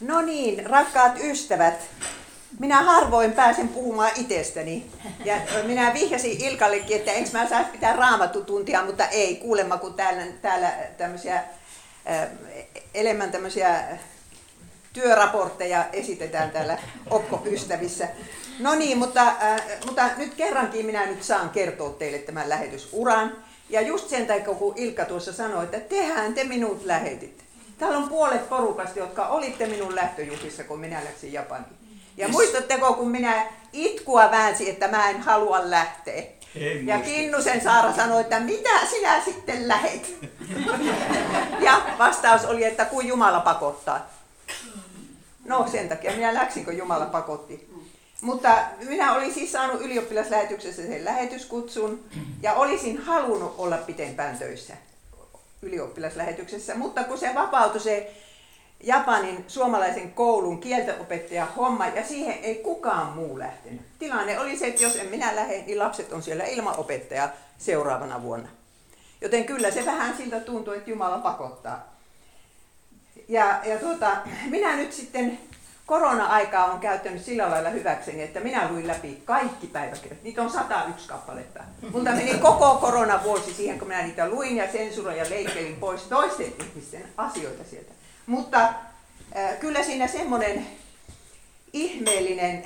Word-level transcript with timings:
No 0.00 0.20
niin, 0.20 0.66
rakkaat 0.66 1.12
ystävät, 1.20 1.74
minä 2.58 2.82
harvoin 2.82 3.32
pääsen 3.32 3.68
puhumaan 3.68 4.10
itsestäni. 4.16 4.90
Ja 5.24 5.36
minä 5.62 5.94
vihjasin 5.94 6.44
Ilkallekin, 6.44 6.96
että 6.96 7.12
enkö 7.12 7.30
mä 7.32 7.48
saisi 7.48 7.70
pitää 7.70 7.96
raamatutuntia, 7.96 8.84
mutta 8.84 9.08
ei 9.08 9.36
kuulemma, 9.36 9.76
kun 9.76 9.94
täällä, 9.94 10.22
täällä 10.42 10.72
tämmöisiä 10.98 11.36
äh, 11.36 12.28
enemmän 12.94 13.30
tämmöisiä 13.30 13.84
työraportteja 14.92 15.84
esitetään 15.92 16.50
täällä 16.50 16.78
Opko-ystävissä. 17.10 18.08
No 18.58 18.74
niin, 18.74 18.98
mutta, 18.98 19.22
äh, 19.22 19.62
mutta 19.86 20.10
nyt 20.16 20.34
kerrankin 20.34 20.86
minä 20.86 21.06
nyt 21.06 21.22
saan 21.22 21.50
kertoa 21.50 21.90
teille 21.90 22.18
tämän 22.18 22.48
lähetysuran. 22.48 23.36
Ja 23.70 23.80
just 23.80 24.08
sen 24.08 24.26
takia, 24.26 24.54
kun 24.54 24.72
Ilkka 24.76 25.04
tuossa 25.04 25.32
sanoi, 25.32 25.64
että 25.64 25.80
tehän 25.80 26.34
te 26.34 26.44
minut 26.44 26.84
lähetitte. 26.84 27.47
Täällä 27.78 27.98
on 27.98 28.08
puolet 28.08 28.48
porukasta, 28.48 28.98
jotka 28.98 29.26
olitte 29.26 29.66
minun 29.66 29.94
lähtöjuhlissa, 29.94 30.64
kun 30.64 30.80
minä 30.80 31.04
läksin 31.04 31.32
Japaniin. 31.32 31.78
Ja 32.16 32.26
yes. 32.26 32.32
muistatteko, 32.32 32.94
kun 32.94 33.10
minä 33.10 33.46
itkua 33.72 34.30
väänsi, 34.30 34.70
että 34.70 34.88
mä 34.88 35.10
en 35.10 35.20
halua 35.20 35.70
lähteä. 35.70 36.22
Ei 36.56 36.86
ja 36.86 37.00
Kinnusen 37.00 37.60
Saara 37.60 37.92
sanoi, 37.92 38.20
että 38.20 38.40
mitä 38.40 38.86
sinä 38.90 39.24
sitten 39.24 39.68
lähet? 39.68 40.16
ja 41.66 41.82
vastaus 41.98 42.44
oli, 42.44 42.64
että 42.64 42.84
kun 42.84 43.06
Jumala 43.06 43.40
pakottaa. 43.40 44.06
No 45.44 45.68
sen 45.72 45.88
takia 45.88 46.12
minä 46.12 46.34
läksin, 46.34 46.64
kun 46.64 46.76
Jumala 46.78 47.06
pakotti. 47.06 47.68
Mutta 48.20 48.58
minä 48.88 49.14
olin 49.14 49.34
siis 49.34 49.52
saanut 49.52 49.80
ylioppilaslähetyksessä 49.80 50.82
sen 50.82 51.04
lähetyskutsun 51.04 52.04
ja 52.42 52.54
olisin 52.54 52.98
halunnut 52.98 53.54
olla 53.58 53.76
pitempään 53.76 54.38
töissä 54.38 54.74
ylioppilaslähetyksessä, 55.62 56.74
mutta 56.74 57.04
kun 57.04 57.18
se 57.18 57.34
vapautui 57.34 57.80
se 57.80 58.14
Japanin 58.82 59.44
suomalaisen 59.48 60.12
koulun 60.12 60.60
kieltenopettaja 60.60 61.46
homma 61.56 61.86
ja 61.86 62.04
siihen 62.04 62.38
ei 62.42 62.54
kukaan 62.54 63.12
muu 63.12 63.38
lähtenyt. 63.38 63.80
Tilanne 63.98 64.38
oli 64.38 64.56
se, 64.56 64.66
että 64.66 64.82
jos 64.82 64.96
en 64.96 65.06
minä 65.06 65.36
lähde, 65.36 65.62
niin 65.66 65.78
lapset 65.78 66.12
on 66.12 66.22
siellä 66.22 66.44
ilman 66.44 66.78
opettaja 66.78 67.28
seuraavana 67.58 68.22
vuonna. 68.22 68.48
Joten 69.20 69.44
kyllä 69.44 69.70
se 69.70 69.86
vähän 69.86 70.16
siltä 70.16 70.40
tuntuu, 70.40 70.74
että 70.74 70.90
Jumala 70.90 71.18
pakottaa. 71.18 71.98
Ja, 73.28 73.60
ja 73.64 73.78
tuota, 73.78 74.16
minä 74.46 74.76
nyt 74.76 74.92
sitten 74.92 75.38
korona-aikaa 75.88 76.64
on 76.64 76.80
käyttänyt 76.80 77.24
sillä 77.24 77.50
lailla 77.50 77.70
hyväkseni, 77.70 78.22
että 78.22 78.40
minä 78.40 78.68
luin 78.68 78.86
läpi 78.86 79.22
kaikki 79.24 79.66
päiväkirjat. 79.66 80.22
Niitä 80.22 80.42
on 80.42 80.50
101 80.50 81.08
kappaletta. 81.08 81.64
Mutta 81.92 82.10
meni 82.10 82.38
koko 82.38 82.74
koronavuosi 82.74 83.54
siihen, 83.54 83.78
kun 83.78 83.88
minä 83.88 84.02
niitä 84.02 84.28
luin 84.28 84.56
ja 84.56 84.72
sensuroin 84.72 85.18
ja 85.18 85.30
leikkelin 85.30 85.76
pois 85.76 86.02
toisten 86.02 86.52
ihmisten 86.66 87.04
asioita 87.16 87.64
sieltä. 87.70 87.92
Mutta 88.26 88.60
äh, 88.60 89.58
kyllä 89.60 89.82
siinä 89.82 90.06
semmoinen 90.06 90.66
ihmeellinen 91.72 92.64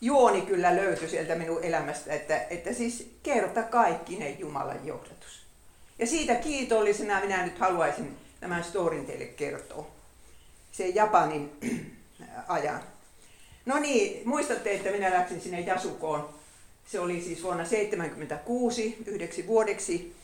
juoni 0.00 0.40
kyllä 0.40 0.76
löytyi 0.76 1.08
sieltä 1.08 1.34
minun 1.34 1.64
elämästä, 1.64 2.12
että, 2.12 2.36
että 2.50 2.72
siis 2.72 3.10
kerta 3.22 3.60
ne 4.18 4.30
Jumalan 4.30 4.86
johdatus. 4.86 5.46
Ja 5.98 6.06
siitä 6.06 6.34
kiitollisena 6.34 7.20
minä 7.20 7.44
nyt 7.44 7.58
haluaisin 7.58 8.16
tämän 8.40 8.64
storin 8.64 9.06
teille 9.06 9.24
kertoa. 9.24 9.86
Se 10.72 10.88
Japanin 10.88 11.52
ajan. 12.48 12.80
No 13.66 13.78
niin, 13.78 14.28
muistatte, 14.28 14.74
että 14.74 14.90
minä 14.90 15.10
läksin 15.10 15.40
sinne 15.40 15.60
Jasukoon. 15.60 16.28
Se 16.86 17.00
oli 17.00 17.20
siis 17.20 17.42
vuonna 17.42 17.64
1976 17.64 18.98
yhdeksi 19.06 19.46
vuodeksi. 19.46 20.16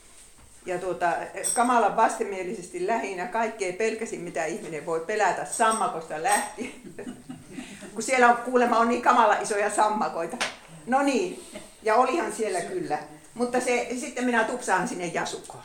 Ja 0.65 0.79
tuota, 0.79 1.13
kamalan 1.53 1.95
vastenmielisesti 1.95 2.87
lähinnä 2.87 3.27
kaikkea 3.27 3.73
pelkäsin, 3.73 4.21
mitä 4.21 4.45
ihminen 4.45 4.85
voi 4.85 4.99
pelätä 4.99 5.45
sammakosta 5.45 6.23
lähti. 6.23 6.81
Kun 7.93 8.03
siellä 8.03 8.29
on 8.29 8.37
kuulemma 8.37 8.77
on 8.77 8.89
niin 8.89 9.01
kamala 9.01 9.35
isoja 9.35 9.69
sammakoita. 9.69 10.37
No 10.85 11.01
niin, 11.01 11.43
ja 11.83 11.95
olihan 11.95 12.33
siellä 12.33 12.61
kyllä. 12.61 12.99
Mutta 13.33 13.59
se, 13.59 13.87
sitten 13.99 14.25
minä 14.25 14.43
tupsaan 14.43 14.87
sinne 14.87 15.05
Jasukoon. 15.05 15.63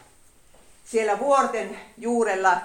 Siellä 0.84 1.18
vuorten 1.18 1.78
juurella 1.98 2.60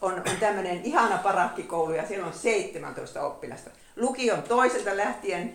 on, 0.00 0.14
on 0.14 0.36
tämmöinen 0.40 0.80
ihana 0.84 1.18
parakkikoulu 1.18 1.92
ja 1.92 2.06
siellä 2.06 2.26
on 2.26 2.32
17 2.32 3.22
oppilasta. 3.22 3.70
Lukion 3.96 4.42
toiselta 4.42 4.96
lähtien 4.96 5.54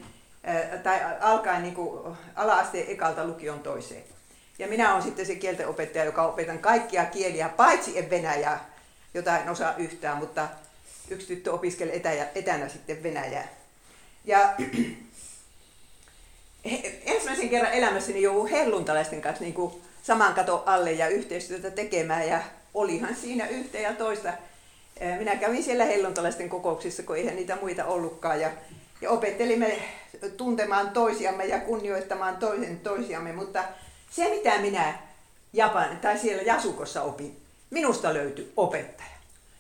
tai 0.84 1.00
alkaen 1.22 1.64
niin 1.64 1.76
kuin 1.76 2.18
ala-asteen 2.36 2.92
ekalta 2.92 3.28
lukion 3.28 3.60
toiseen. 3.60 4.04
Ja 4.60 4.68
minä 4.68 4.92
olen 4.92 5.04
sitten 5.04 5.26
se 5.26 5.36
kieltenopettaja, 5.36 6.06
joka 6.06 6.24
opetan 6.24 6.60
kaikkia 6.60 7.06
kieliä, 7.06 7.50
paitsi 7.50 8.00
en 8.00 8.10
venäjää, 8.10 8.70
jota 9.14 9.38
en 9.38 9.50
osaa 9.50 9.76
yhtään, 9.78 10.18
mutta 10.18 10.48
yksi 11.10 11.28
tyttö 11.28 11.54
opiskeli 11.54 11.96
etä, 11.96 12.12
etänä 12.36 12.70
sitten 12.70 13.04
venäjää. 13.04 13.48
Ja 14.26 14.54
ensimmäisen 17.06 17.50
kerran 17.50 17.74
elämässäni 17.74 18.22
joudun 18.22 18.50
helluntalaisten 18.50 19.22
kanssa 19.22 19.44
niin 19.44 19.54
kuin 19.54 19.74
saman 20.04 20.34
katon 20.34 20.64
alle 20.66 20.92
ja 20.92 21.08
yhteistyötä 21.08 21.72
tekemään 21.72 22.28
ja 22.28 22.42
olihan 22.74 23.16
siinä 23.16 23.48
yhtä 23.48 23.78
ja 23.78 23.94
toista. 23.94 24.34
Minä 25.18 25.36
kävin 25.36 25.64
siellä 25.64 25.86
helluntalaisten 25.86 26.50
kokouksissa, 26.50 27.04
kun 27.04 27.18
eihän 27.18 27.36
niitä 27.36 27.58
muita 27.62 27.86
ollutkaan 27.86 28.42
ja, 28.42 28.52
ja 29.02 29.10
opettelimme 29.10 29.82
tuntemaan 30.38 30.90
toisiamme 30.90 31.46
ja 31.46 31.60
kunnioittamaan 31.60 32.38
toisen 32.38 32.80
toisiamme, 32.80 33.32
mutta 33.32 33.64
se 34.10 34.30
mitä 34.30 34.58
minä 34.58 34.94
Japan, 35.54 35.98
tai 35.98 36.18
siellä 36.18 36.42
Jasukossa 36.42 37.02
opin, 37.02 37.38
minusta 37.70 38.14
löytyi 38.14 38.54
opettaja. 38.58 39.10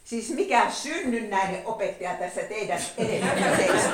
Siis 0.05 0.29
mikä 0.29 0.69
synnynnäinen 0.71 1.65
opettaja 1.65 2.13
tässä 2.13 2.41
teidän 2.41 2.79
edessä 2.97 3.91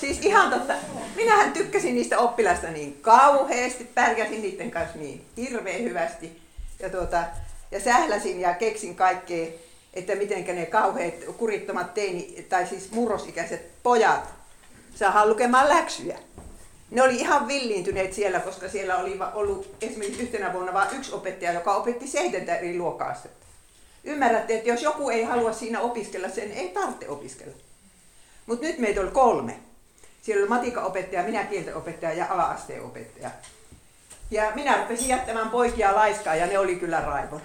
Siis 0.00 0.18
ihan 0.22 0.50
totta. 0.50 0.74
Minähän 1.16 1.52
tykkäsin 1.52 1.94
niistä 1.94 2.18
oppilaista 2.18 2.66
niin 2.66 2.98
kauheasti, 3.02 3.84
pärjäsin 3.94 4.42
niiden 4.42 4.70
kanssa 4.70 4.98
niin 4.98 5.24
hirveän 5.36 5.82
hyvästi. 5.82 6.42
Ja, 6.80 6.90
tuota, 6.90 7.24
ja 7.74 7.80
sähläsin 7.80 8.40
ja 8.40 8.54
keksin 8.54 8.96
kaikkea, 8.96 9.46
että 9.94 10.14
miten 10.14 10.56
ne 10.56 10.66
kauheat 10.66 11.14
kurittomat 11.36 11.94
teini, 11.94 12.46
tai 12.48 12.66
siis 12.66 12.90
murrosikäiset 12.90 13.82
pojat 13.82 14.34
saadaan 14.94 15.28
lukemaan 15.28 15.68
läksyjä. 15.68 16.18
Ne 16.90 17.02
oli 17.02 17.16
ihan 17.16 17.48
villiintyneet 17.48 18.12
siellä, 18.12 18.40
koska 18.40 18.68
siellä 18.68 18.96
oli 18.96 19.18
ollut 19.34 19.74
esimerkiksi 19.80 20.22
yhtenä 20.22 20.52
vuonna 20.52 20.72
vain 20.72 20.96
yksi 20.96 21.14
opettaja, 21.14 21.52
joka 21.52 21.74
opetti 21.74 22.08
seitsemän 22.08 22.48
eri 22.48 22.78
luokkaa 22.78 23.22
Ymmärrätte, 24.04 24.54
että 24.54 24.68
jos 24.68 24.82
joku 24.82 25.10
ei 25.10 25.24
halua 25.24 25.52
siinä 25.52 25.80
opiskella, 25.80 26.28
sen 26.28 26.52
ei 26.52 26.68
tarvitse 26.68 27.08
opiskella. 27.08 27.54
Mutta 28.46 28.66
nyt 28.66 28.78
meitä 28.78 29.00
oli 29.00 29.10
kolme. 29.10 29.56
Siellä 30.22 30.40
oli 30.40 30.48
matikaopettaja, 30.48 31.22
minä 31.22 31.44
kieltenopettaja 31.44 32.12
ja 32.12 32.26
ala-asteen 32.30 32.82
opettaja. 32.82 33.30
Ja 34.30 34.52
minä 34.54 34.76
rupesin 34.76 35.08
jättämään 35.08 35.50
poikia 35.50 35.94
laiskaa 35.94 36.34
ja 36.34 36.46
ne 36.46 36.58
oli 36.58 36.76
kyllä 36.76 37.00
raivona. 37.00 37.44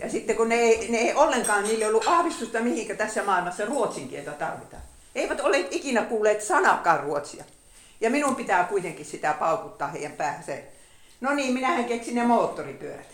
Ja 0.00 0.10
sitten 0.10 0.36
kun 0.36 0.48
ne 0.48 0.54
ei, 0.54 0.88
ne 0.88 0.98
ei 0.98 1.14
ollenkaan, 1.14 1.64
niille 1.64 1.86
ollut 1.86 2.06
ahdistusta 2.06 2.60
mihinkä 2.60 2.94
tässä 2.94 3.24
maailmassa 3.24 3.64
ruotsin 3.64 4.08
kieltä 4.08 4.30
tarvitaan. 4.30 4.82
Eivät 5.14 5.40
ole 5.40 5.66
ikinä 5.70 6.02
kuulleet 6.02 6.42
sanakaan 6.42 7.00
ruotsia. 7.00 7.44
Ja 8.00 8.10
minun 8.10 8.36
pitää 8.36 8.64
kuitenkin 8.64 9.06
sitä 9.06 9.32
paukuttaa 9.32 9.88
heidän 9.88 10.12
päähänsä. 10.12 10.52
No 11.20 11.34
niin, 11.34 11.54
minähän 11.54 11.84
keksin 11.84 12.14
ne 12.14 12.26
moottoripyörät. 12.26 13.06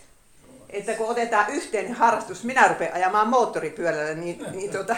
Että 0.69 0.93
kun 0.93 1.07
otetaan 1.07 1.51
yhteen 1.51 1.93
harrastus, 1.93 2.43
minä 2.43 2.67
rupean 2.67 2.93
ajamaan 2.93 3.27
moottoripyörällä, 3.27 4.13
niin, 4.13 4.45
niin, 4.51 4.71
tota, 4.71 4.95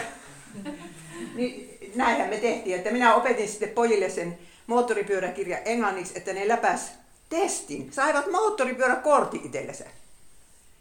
niin 1.34 1.78
näinhän 1.94 2.28
me 2.28 2.36
tehtiin. 2.36 2.76
Että 2.76 2.90
minä 2.90 3.14
opetin 3.14 3.48
sitten 3.48 3.68
pojille 3.68 4.10
sen 4.10 4.38
moottoripyöräkirja 4.66 5.58
englanniksi, 5.58 6.12
että 6.16 6.32
ne 6.32 6.48
läpäs 6.48 6.92
testin. 7.28 7.92
Saivat 7.92 8.30
moottoripyöräkortti 8.30 9.40
itsellensä. 9.44 9.84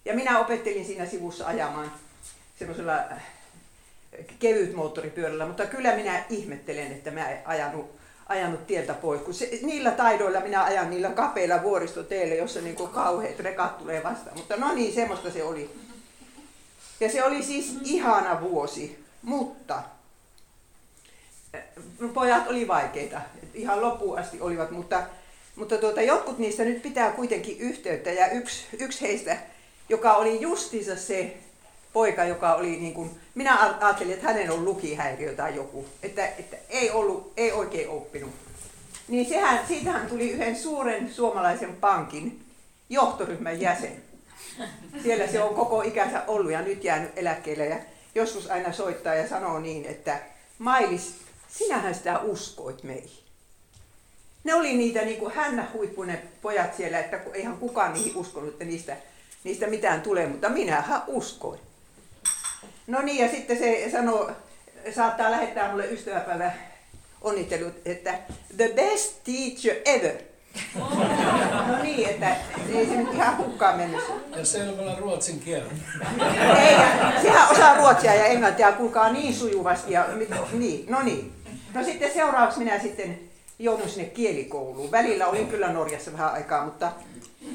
Ja 0.07 0.13
minä 0.13 0.40
opettelin 0.40 0.85
siinä 0.85 1.06
sivussa 1.06 1.47
ajamaan 1.47 1.91
semmoisella 2.59 2.95
äh, 2.95 3.23
kevyt 4.40 4.73
moottoripyörällä, 4.75 5.45
mutta 5.45 5.65
kyllä 5.65 5.95
minä 5.95 6.24
ihmettelen, 6.30 6.92
että 6.92 7.12
mä 7.12 7.30
en 7.30 7.42
ajanut 7.45 7.98
ajanut 8.30 8.68
tieltä 8.68 8.94
pois. 8.94 9.21
Kun 9.21 9.33
se, 9.33 9.59
niillä 9.62 9.92
taidoilla 9.92 10.39
minä 10.39 10.63
ajan 10.63 10.89
niillä 10.89 11.09
kapeilla 11.09 11.63
vuoristoteillä, 11.63 12.36
jossa 12.36 12.62
niin 12.62 12.75
kuin 12.75 12.92
kauheat 12.92 13.39
rekat 13.39 13.77
tulee 13.77 14.04
vastaan. 14.04 14.38
Mutta 14.38 14.57
no 14.57 14.74
niin, 14.74 14.94
semmoista 14.94 15.31
se 15.31 15.44
oli. 15.44 15.69
Ja 17.00 17.12
se 17.12 17.24
oli 17.24 17.44
siis 17.44 17.77
ihana 17.83 18.42
vuosi, 18.42 19.04
mutta 19.21 19.83
eh, 21.54 21.63
pojat 22.13 22.48
oli 22.48 22.68
vaikeita. 22.68 23.21
Ihan 23.54 23.81
loppuun 23.81 24.19
asti 24.19 24.42
olivat, 24.42 24.71
mutta, 24.71 25.04
mutta 25.56 25.77
tuota, 25.77 26.01
jotkut 26.01 26.38
niistä 26.38 26.63
nyt 26.63 26.81
pitää 26.81 27.12
kuitenkin 27.12 27.57
yhteyttä. 27.59 28.12
Ja 28.12 28.31
yksi, 28.31 28.68
yksi 28.80 29.01
heistä, 29.01 29.38
joka 29.89 30.13
oli 30.13 30.42
justiinsa 30.42 30.95
se 30.95 31.38
poika, 31.94 32.24
joka 32.24 32.54
oli 32.54 32.75
niin 32.75 32.94
kuin, 32.94 33.12
minä 33.36 33.78
ajattelin, 33.80 34.13
että 34.13 34.28
hänen 34.28 34.51
on 34.51 34.66
lukihäiriö 34.66 35.34
tai 35.34 35.56
joku, 35.56 35.86
että, 36.04 36.28
että 36.28 36.57
ei, 36.69 36.92
ollut, 36.92 37.34
ei 37.38 37.51
oikein 37.51 37.89
oppinut. 37.89 38.31
Niin 39.07 39.30
sehän, 39.30 39.68
siitähän 39.68 40.07
tuli 40.07 40.31
yhden 40.31 40.56
suuren 40.56 41.13
suomalaisen 41.13 41.75
pankin 41.75 42.45
johtoryhmän 42.89 43.62
jäsen. 43.62 44.04
Siellä 45.04 45.28
se 45.28 45.44
on 45.44 45.56
koko 45.56 45.81
ikänsä 45.81 46.24
ollut 46.28 46.51
ja 46.51 46.62
nyt 46.62 46.83
jäänyt 46.83 47.12
eläkkeelle. 47.16 47.66
Ja 47.66 47.78
joskus 48.16 48.50
aina 48.50 48.74
soittaa 48.74 49.16
ja 49.16 49.30
sanoo 49.30 49.60
niin, 49.60 49.86
että 49.86 50.19
Mailis, 50.60 51.16
sinähän 51.48 51.95
sitä 51.95 52.19
uskoit 52.19 52.83
meihin. 52.83 53.24
Ne 54.44 54.54
oli 54.54 54.78
niitä 54.78 55.01
niin 55.01 55.19
kuin 55.19 55.33
hännä 55.33 55.68
huippunen 55.74 56.22
pojat 56.42 56.75
siellä, 56.78 57.00
että 57.00 57.19
eihän 57.33 57.57
kukaan 57.57 57.94
niihin 57.94 58.16
uskonut, 58.16 58.50
että 58.50 58.66
niistä, 58.66 58.98
niistä 59.47 59.67
mitään 59.67 60.01
tulee, 60.01 60.27
mutta 60.27 60.49
minähän 60.49 61.01
uskoin. 61.07 61.59
No 62.88 63.01
niin, 63.01 63.17
ja 63.25 63.31
sitten 63.31 63.57
se 63.57 63.89
sanoo, 63.91 64.31
saattaa 64.95 65.31
lähettää 65.31 65.71
mulle 65.71 65.85
ystäväpäivä 65.85 66.51
onnittelut, 67.21 67.73
että 67.85 68.19
the 68.57 68.71
best 68.75 69.23
teacher 69.23 69.75
ever. 69.85 70.15
No 71.67 71.83
niin, 71.83 72.09
että 72.09 72.35
ei 72.73 72.85
se 72.85 72.95
nyt 72.95 73.13
ihan 73.13 73.38
hukkaan 73.38 73.77
mennyt. 73.77 74.03
Ja 74.35 74.45
selvällä 74.45 74.95
ruotsin 74.99 75.39
kielellä. 75.39 75.73
Ei, 76.59 76.75
sehän 77.21 77.51
osaa 77.51 77.77
ruotsia 77.77 78.15
ja 78.15 78.25
englantia, 78.25 78.71
kuulkaa 78.71 79.11
niin 79.11 79.33
sujuvasti. 79.33 79.94
Ja, 79.94 80.07
niin, 80.51 80.85
no 80.89 81.01
niin. 81.01 81.33
No 81.73 81.83
sitten 81.83 82.13
seuraavaksi 82.13 82.59
minä 82.59 82.79
sitten 82.79 83.19
joudun 83.59 83.89
sinne 83.89 84.09
kielikouluun. 84.09 84.91
Välillä 84.91 85.27
olin 85.27 85.47
kyllä 85.47 85.73
Norjassa 85.73 86.13
vähän 86.13 86.33
aikaa, 86.33 86.65
mutta 86.65 86.91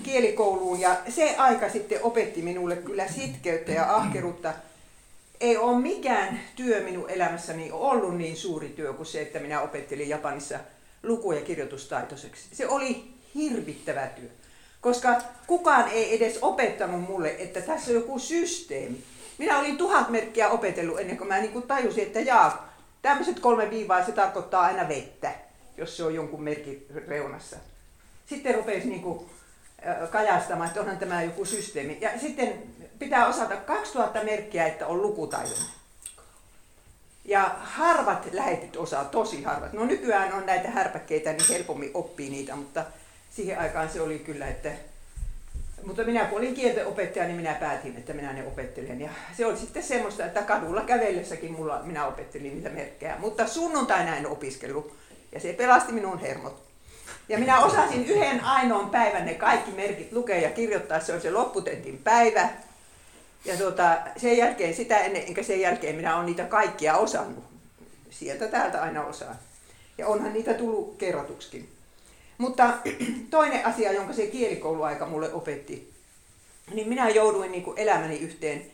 kielikouluun. 0.03 0.81
Ja 0.81 0.97
se 1.09 1.37
aika 1.37 1.69
sitten 1.69 1.99
opetti 2.03 2.43
minulle 2.43 2.77
kyllä 2.77 3.09
sitkeyttä 3.09 3.73
ja 3.73 3.97
ahkeruutta. 3.97 4.53
Ei 5.41 5.57
ole 5.57 5.81
mikään 5.81 6.41
työ 6.57 6.81
minun 6.81 7.11
elämässäni 7.11 7.71
ollut 7.73 8.19
niin 8.19 8.37
suuri 8.37 8.69
työ 8.69 8.93
kuin 8.93 9.07
se, 9.07 9.23
että 9.23 9.39
minä 9.39 9.61
opettelin 9.61 10.09
Japanissa 10.09 10.59
luku- 11.03 11.33
ja 11.33 11.41
kirjoitustaitoiseksi. 11.41 12.49
Se 12.53 12.69
oli 12.69 13.05
hirvittävä 13.35 14.07
työ, 14.07 14.29
koska 14.81 15.23
kukaan 15.47 15.89
ei 15.89 16.17
edes 16.17 16.39
opettanut 16.43 17.01
mulle, 17.01 17.37
että 17.39 17.61
tässä 17.61 17.91
on 17.91 17.95
joku 17.95 18.19
systeemi. 18.19 19.03
Minä 19.39 19.59
olin 19.59 19.79
tuhat 19.79 20.11
merkkiä 20.11 20.49
opetellut 20.49 21.01
ennen 21.01 21.17
kuin 21.17 21.29
mä 21.29 21.41
niin 21.41 21.63
tajusin, 21.63 22.03
että 22.03 22.21
jaa, 22.21 22.75
tämmöiset 23.03 23.41
kolme 23.41 23.71
viivaa, 23.71 24.05
se 24.05 24.13
tarkoittaa 24.13 24.63
aina 24.63 24.89
vettä 24.89 25.33
jos 25.77 25.97
se 25.97 26.05
on 26.05 26.15
jonkun 26.15 26.43
merkin 26.43 26.87
reunassa. 27.09 27.57
Sitten 28.27 28.55
rupesi 28.55 28.89
niin 28.89 29.03
kuin, 29.03 29.27
kajastamaan, 30.11 30.69
että 30.69 30.81
onhan 30.81 30.99
tämä 30.99 31.23
joku 31.23 31.45
systeemi. 31.45 31.99
Ja 32.01 32.11
sitten 32.21 32.63
pitää 32.99 33.27
osata 33.27 33.57
2000 33.57 34.25
merkkiä, 34.25 34.67
että 34.67 34.87
on 34.87 35.03
lukutaitoinen. 35.03 35.69
Ja 37.25 37.57
harvat 37.61 38.29
lähetit 38.33 38.77
osaa, 38.77 39.05
tosi 39.05 39.43
harvat. 39.43 39.73
No 39.73 39.85
nykyään 39.85 40.33
on 40.33 40.47
näitä 40.47 40.71
härpäkkeitä, 40.71 41.33
niin 41.33 41.49
helpommin 41.49 41.91
oppii 41.95 42.31
niitä, 42.31 42.57
mutta 42.57 42.85
siihen 43.31 43.59
aikaan 43.59 43.89
se 43.89 44.01
oli 44.01 44.19
kyllä, 44.19 44.49
että... 44.49 44.73
Mutta 45.87 46.05
minä 46.05 46.25
kun 46.25 46.39
olin 46.39 46.55
kieltenopettaja, 46.55 47.25
niin 47.25 47.37
minä 47.37 47.55
päätin, 47.55 47.97
että 47.97 48.13
minä 48.13 48.33
ne 48.33 48.47
opettelen. 48.47 49.01
Ja 49.01 49.11
se 49.37 49.47
oli 49.47 49.57
sitten 49.57 49.83
semmoista, 49.83 50.27
että 50.27 50.43
kadulla 50.43 50.81
kävellessäkin 50.81 51.53
mulla, 51.53 51.81
minä 51.83 52.07
opettelin 52.07 52.55
niitä 52.55 52.69
merkkejä. 52.69 53.17
Mutta 53.19 53.47
sunnuntaina 53.47 54.17
en 54.17 54.27
opiskellut 54.27 54.97
ja 55.33 55.41
se 55.41 55.53
pelasti 55.53 55.93
minun 55.93 56.19
hermot. 56.19 56.72
Ja 57.29 57.39
minä 57.39 57.65
osasin 57.65 58.07
yhden 58.07 58.45
ainoan 58.45 58.91
päivän 58.91 59.27
ne 59.27 59.35
kaikki 59.35 59.71
merkit 59.71 60.13
lukea 60.13 60.41
ja 60.41 60.51
kirjoittaa. 60.51 61.01
Se 61.01 61.15
on 61.15 61.21
se 61.21 61.31
lopputentin 61.31 61.99
päivä. 61.99 62.49
Ja 63.45 63.57
tuota, 63.57 63.97
sen 64.17 64.37
jälkeen, 64.37 64.75
sitä 64.75 64.99
ennen, 64.99 65.23
enkä 65.27 65.43
sen 65.43 65.61
jälkeen 65.61 65.97
minä 65.97 66.15
olen 66.15 66.27
niitä 66.27 66.45
kaikkia 66.45 66.97
osannut. 66.97 67.45
Sieltä 68.11 68.49
täältä 68.49 68.83
aina 68.83 69.05
osaan. 69.05 69.37
Ja 69.99 70.07
onhan 70.07 70.33
niitä 70.33 70.55
tullut 70.55 70.97
kerrotuksikin. 70.97 71.69
Mutta 72.39 72.75
toinen 73.31 73.67
asia, 73.67 73.93
jonka 73.93 74.13
se 74.13 74.27
kielikouluaika 74.27 75.07
mulle 75.07 75.33
opetti, 75.33 75.93
niin 76.75 76.89
minä 76.89 77.09
jouduin 77.09 77.53
niin 77.53 77.65
kuin 77.65 77.79
elämäni 77.79 78.19
yhteen 78.19 78.67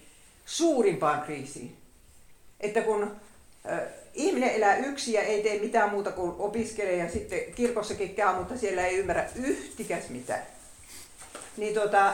suurimpaan 0.46 1.20
kriisiin. 1.20 1.76
Että 2.60 2.80
kun 2.80 3.16
ihminen 4.18 4.50
elää 4.50 4.76
yksi 4.76 5.12
ja 5.12 5.22
ei 5.22 5.42
tee 5.42 5.58
mitään 5.58 5.90
muuta 5.90 6.12
kuin 6.12 6.34
opiskelee 6.38 6.96
ja 6.96 7.10
sitten 7.10 7.40
kirkossakin 7.54 8.14
käy, 8.14 8.34
mutta 8.34 8.58
siellä 8.58 8.86
ei 8.86 8.96
ymmärrä 8.96 9.28
yhtikäs 9.34 10.08
mitään. 10.08 10.42
Niin 11.56 11.74
tota, 11.74 12.12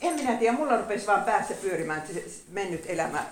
en 0.00 0.14
minä 0.14 0.36
tiedä, 0.36 0.56
mulla 0.56 0.76
rupesi 0.76 1.06
vaan 1.06 1.24
päässä 1.24 1.54
pyörimään 1.54 2.02
se 2.06 2.24
mennyt 2.50 2.84
elämä 2.86 3.24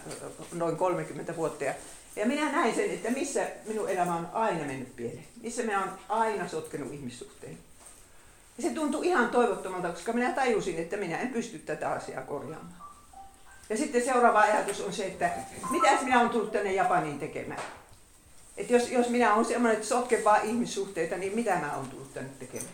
noin 0.52 0.76
30 0.76 1.36
vuotta. 1.36 1.64
Ja, 1.64 1.74
ja 2.16 2.26
minä 2.26 2.52
näin 2.52 2.74
sen, 2.74 2.90
että 2.90 3.10
missä 3.10 3.46
minun 3.66 3.90
elämä 3.90 4.16
on 4.16 4.28
aina 4.32 4.64
mennyt 4.64 4.96
pieleen. 4.96 5.24
Missä 5.42 5.62
minä 5.62 5.82
olen 5.82 5.92
aina 6.08 6.48
sotkenut 6.48 6.92
ihmissuhteen. 6.92 7.58
Ja 8.58 8.62
se 8.62 8.70
tuntui 8.70 9.06
ihan 9.06 9.30
toivottomalta, 9.30 9.88
koska 9.88 10.12
minä 10.12 10.32
tajusin, 10.32 10.78
että 10.78 10.96
minä 10.96 11.18
en 11.18 11.28
pysty 11.28 11.58
tätä 11.58 11.90
asiaa 11.90 12.22
korjaamaan. 12.22 12.84
Ja 13.70 13.76
sitten 13.76 14.04
seuraava 14.04 14.40
ajatus 14.40 14.80
on 14.80 14.92
se, 14.92 15.06
että 15.06 15.30
mitä 15.70 15.88
minä 16.02 16.20
olen 16.20 16.30
tullut 16.30 16.52
tänne 16.52 16.72
Japaniin 16.72 17.18
tekemään. 17.18 17.62
Että 18.56 18.72
jos, 18.72 18.90
jos 18.90 19.08
minä 19.08 19.34
olen 19.34 19.44
semmoinen, 19.44 19.76
että 19.76 19.88
sotken 19.88 20.24
vaan 20.24 20.44
ihmissuhteita, 20.44 21.16
niin 21.16 21.34
mitä 21.34 21.56
mä 21.56 21.76
olen 21.76 21.90
tullut 21.90 22.14
tänne 22.14 22.30
tekemään? 22.38 22.72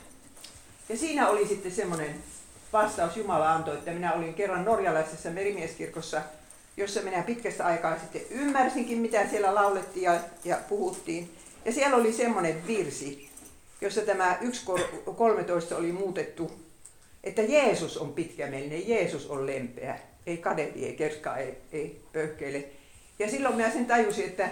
Ja 0.89 0.97
siinä 0.97 1.29
oli 1.29 1.47
sitten 1.47 1.73
semmoinen 1.73 2.15
vastaus 2.73 3.17
Jumala 3.17 3.53
antoi, 3.53 3.75
että 3.75 3.91
minä 3.91 4.13
olin 4.13 4.35
kerran 4.35 4.65
norjalaisessa 4.65 5.31
merimieskirkossa, 5.31 6.23
jossa 6.77 7.03
minä 7.03 7.23
pitkästä 7.23 7.67
aikaa 7.67 7.99
sitten 7.99 8.23
ymmärsinkin, 8.31 8.99
mitä 8.99 9.29
siellä 9.29 9.55
laulettiin 9.55 10.05
ja, 10.05 10.21
ja 10.45 10.59
puhuttiin. 10.69 11.31
Ja 11.65 11.73
siellä 11.73 11.97
oli 11.97 12.13
semmoinen 12.13 12.67
virsi, 12.67 13.31
jossa 13.81 14.01
tämä 14.01 14.39
1.13 14.43 15.75
oli 15.75 15.93
muutettu, 15.93 16.53
että 17.25 17.43
Jeesus 17.43 17.97
on 17.99 18.13
pitkämielinen, 18.13 18.89
Jeesus 18.89 19.27
on 19.27 19.47
lempeä, 19.47 19.99
ei 20.27 20.37
kadehdi, 20.37 20.85
ei 20.85 20.97
kerskaa, 20.97 21.37
ei, 21.37 21.57
ei 21.73 22.01
pöyhkeile. 22.13 22.65
Ja 23.19 23.31
silloin 23.31 23.57
minä 23.57 23.71
sen 23.71 23.87
tajusin, 23.87 24.25
että 24.25 24.49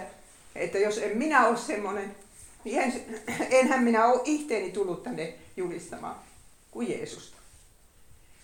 että 0.55 0.77
jos 0.77 0.97
en 0.97 1.17
minä 1.17 1.47
ole 1.47 1.57
semmoinen, 1.57 2.15
niin 2.63 2.81
en, 2.81 2.93
enhän 3.51 3.83
minä 3.83 4.05
ole 4.05 4.21
itteeni 4.25 4.71
tullut 4.71 5.03
tänne 5.03 5.33
julistamaan 5.57 6.15
kuin 6.71 6.89
Jeesusta. 6.89 7.37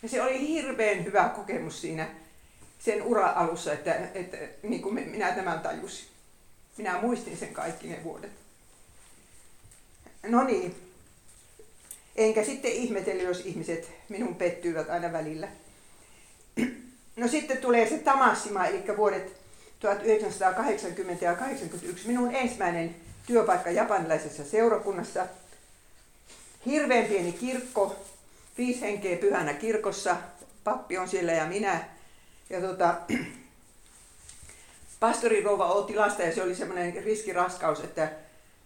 Ja 0.03 0.09
se 0.09 0.21
oli 0.21 0.47
hirveän 0.47 1.05
hyvä 1.05 1.29
kokemus 1.35 1.81
siinä 1.81 2.07
sen 2.79 3.03
ura-alussa, 3.03 3.73
että, 3.73 3.95
että 4.13 4.37
niin 4.63 4.81
kuin 4.81 4.95
minä 4.95 5.31
tämän 5.31 5.59
tajusin. 5.59 6.07
Minä 6.77 7.01
muistin 7.01 7.37
sen 7.37 7.53
kaikki 7.53 7.87
ne 7.87 8.03
vuodet. 8.03 8.31
No 10.27 10.43
niin. 10.43 10.75
Enkä 12.15 12.43
sitten 12.43 12.71
ihmetellä, 12.71 13.23
jos 13.23 13.39
ihmiset 13.39 13.91
minun 14.09 14.35
pettyivät 14.35 14.89
aina 14.89 15.11
välillä. 15.11 15.47
No 17.15 17.27
sitten 17.27 17.57
tulee 17.57 17.89
se 17.89 17.97
Tamassima, 17.97 18.65
eli 18.65 18.97
vuodet 18.97 19.44
1980 19.85 21.25
ja 21.25 21.35
81 21.35 22.07
minun 22.07 22.35
ensimmäinen 22.35 22.95
työpaikka 23.27 23.71
japanilaisessa 23.71 24.45
seurakunnassa. 24.45 25.25
Hirveän 26.65 27.05
pieni 27.05 27.31
kirkko, 27.31 27.95
viisi 28.57 28.81
henkeä 28.81 29.17
pyhänä 29.17 29.53
kirkossa, 29.53 30.17
pappi 30.63 30.97
on 30.97 31.07
siellä 31.07 31.31
ja 31.31 31.45
minä. 31.45 31.83
Ja 32.49 32.61
tota, 32.61 32.95
pastori 34.99 35.43
Rouva 35.43 35.67
otti 35.67 35.95
lasta 35.95 36.23
ja 36.23 36.35
se 36.35 36.43
oli 36.43 36.55
semmoinen 36.55 37.03
riskiraskaus, 37.03 37.79
että, 37.79 38.11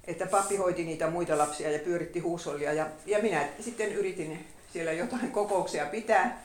että 0.08 0.26
pappi 0.26 0.56
hoiti 0.56 0.84
niitä 0.84 1.10
muita 1.10 1.38
lapsia 1.38 1.72
ja 1.72 1.80
pyöritti 1.80 2.20
huusollia. 2.20 2.74
Ja, 2.74 2.88
ja 3.06 3.20
minä 3.20 3.48
sitten 3.60 3.94
yritin 3.94 4.46
siellä 4.74 4.92
jotain 4.92 5.32
kokouksia 5.32 5.86
pitää. 5.86 6.44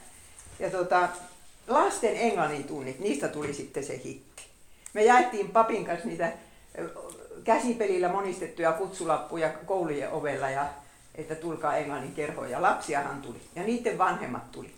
Ja 0.59 0.71
tota, 0.71 1.09
lasten 1.69 2.17
englannin 2.17 2.65
tunnit, 2.65 2.99
niistä 2.99 3.29
tuli 3.29 3.55
sitten 3.55 3.85
se 3.85 4.01
hitti. 4.05 4.54
Me 4.95 5.05
jaettiin 5.05 5.51
papin 5.51 5.85
kanssa 5.85 6.09
niitä 6.09 6.33
käsipelillä 7.45 8.09
monistettuja 8.09 8.73
kutsulappuja 8.73 9.51
koulujen 9.51 10.11
ovella 10.11 10.51
ja 10.51 10.67
että 11.15 11.35
tulkaa 11.35 11.77
englannin 11.77 12.15
kerhoon. 12.15 12.51
Ja 12.51 12.63
lapsiahan 12.63 13.23
tuli 13.23 13.41
ja 13.57 13.63
niiden 13.63 13.99
vanhemmat 13.99 14.53
tuli. 14.53 14.75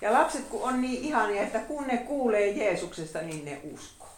Ja 0.00 0.12
lapset 0.12 0.44
kun 0.48 0.62
on 0.62 0.80
niin 0.80 1.04
ihania, 1.04 1.42
että 1.42 1.58
kun 1.58 1.86
ne 1.86 1.96
kuulee 1.96 2.48
Jeesuksesta, 2.48 3.22
niin 3.22 3.44
ne 3.44 3.60
uskoo. 3.72 4.08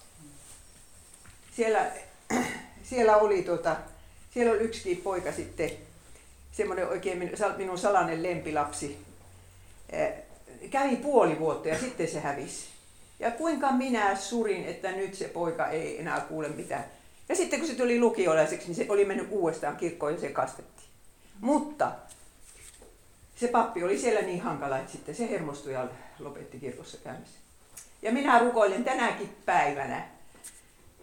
Siellä, 1.57 1.87
siellä 2.91 3.17
oli 3.17 3.43
tota, 3.43 3.77
siellä 4.35 4.53
oli 4.53 4.61
yksikin 4.61 4.97
poika 4.97 5.33
sitten, 5.33 5.71
semmoinen 6.53 6.89
oikein 6.89 7.31
minun 7.57 7.79
salainen 7.79 8.23
lempilapsi. 8.23 8.99
Kävi 10.71 10.97
puoli 10.97 11.39
vuotta 11.39 11.69
ja 11.69 11.79
sitten 11.79 12.09
se 12.09 12.21
hävisi. 12.21 12.78
Ja 13.21 13.31
kuinka 13.31 13.73
minä 13.73 14.17
surin, 14.17 14.65
että 14.65 14.93
nyt 14.93 15.15
se 15.15 15.29
poika 15.29 15.67
ei 15.67 16.01
enää 16.01 16.21
kuule 16.21 16.49
mitään. 16.49 16.85
Ja 17.29 17.37
sitten 17.37 17.59
kun 17.59 17.69
se 17.69 17.75
tuli 17.75 18.01
lukiolaiseksi, 18.01 18.67
niin 18.67 18.77
se 18.77 18.87
oli 18.89 19.05
mennyt 19.05 19.29
uudestaan 19.31 19.77
kirkkoon 19.77 20.13
ja 20.13 20.21
se 20.21 20.29
kastettiin. 20.29 20.89
Mutta 21.41 21.93
se 23.37 23.49
pappi 23.49 23.85
oli 23.85 23.99
siellä 23.99 24.21
niin 24.21 24.41
hankala, 24.41 24.79
että 24.79 24.93
sitten 24.93 25.15
se 25.15 25.31
hermostui 25.31 25.73
ja 25.73 25.89
lopetti 26.19 26.59
kirkossa 26.59 26.99
käymisen. 27.05 27.43
Ja 28.03 28.13
minä 28.13 28.39
rukoilen 28.39 28.85
tänäkin 28.85 29.37
päivänä, 29.47 30.03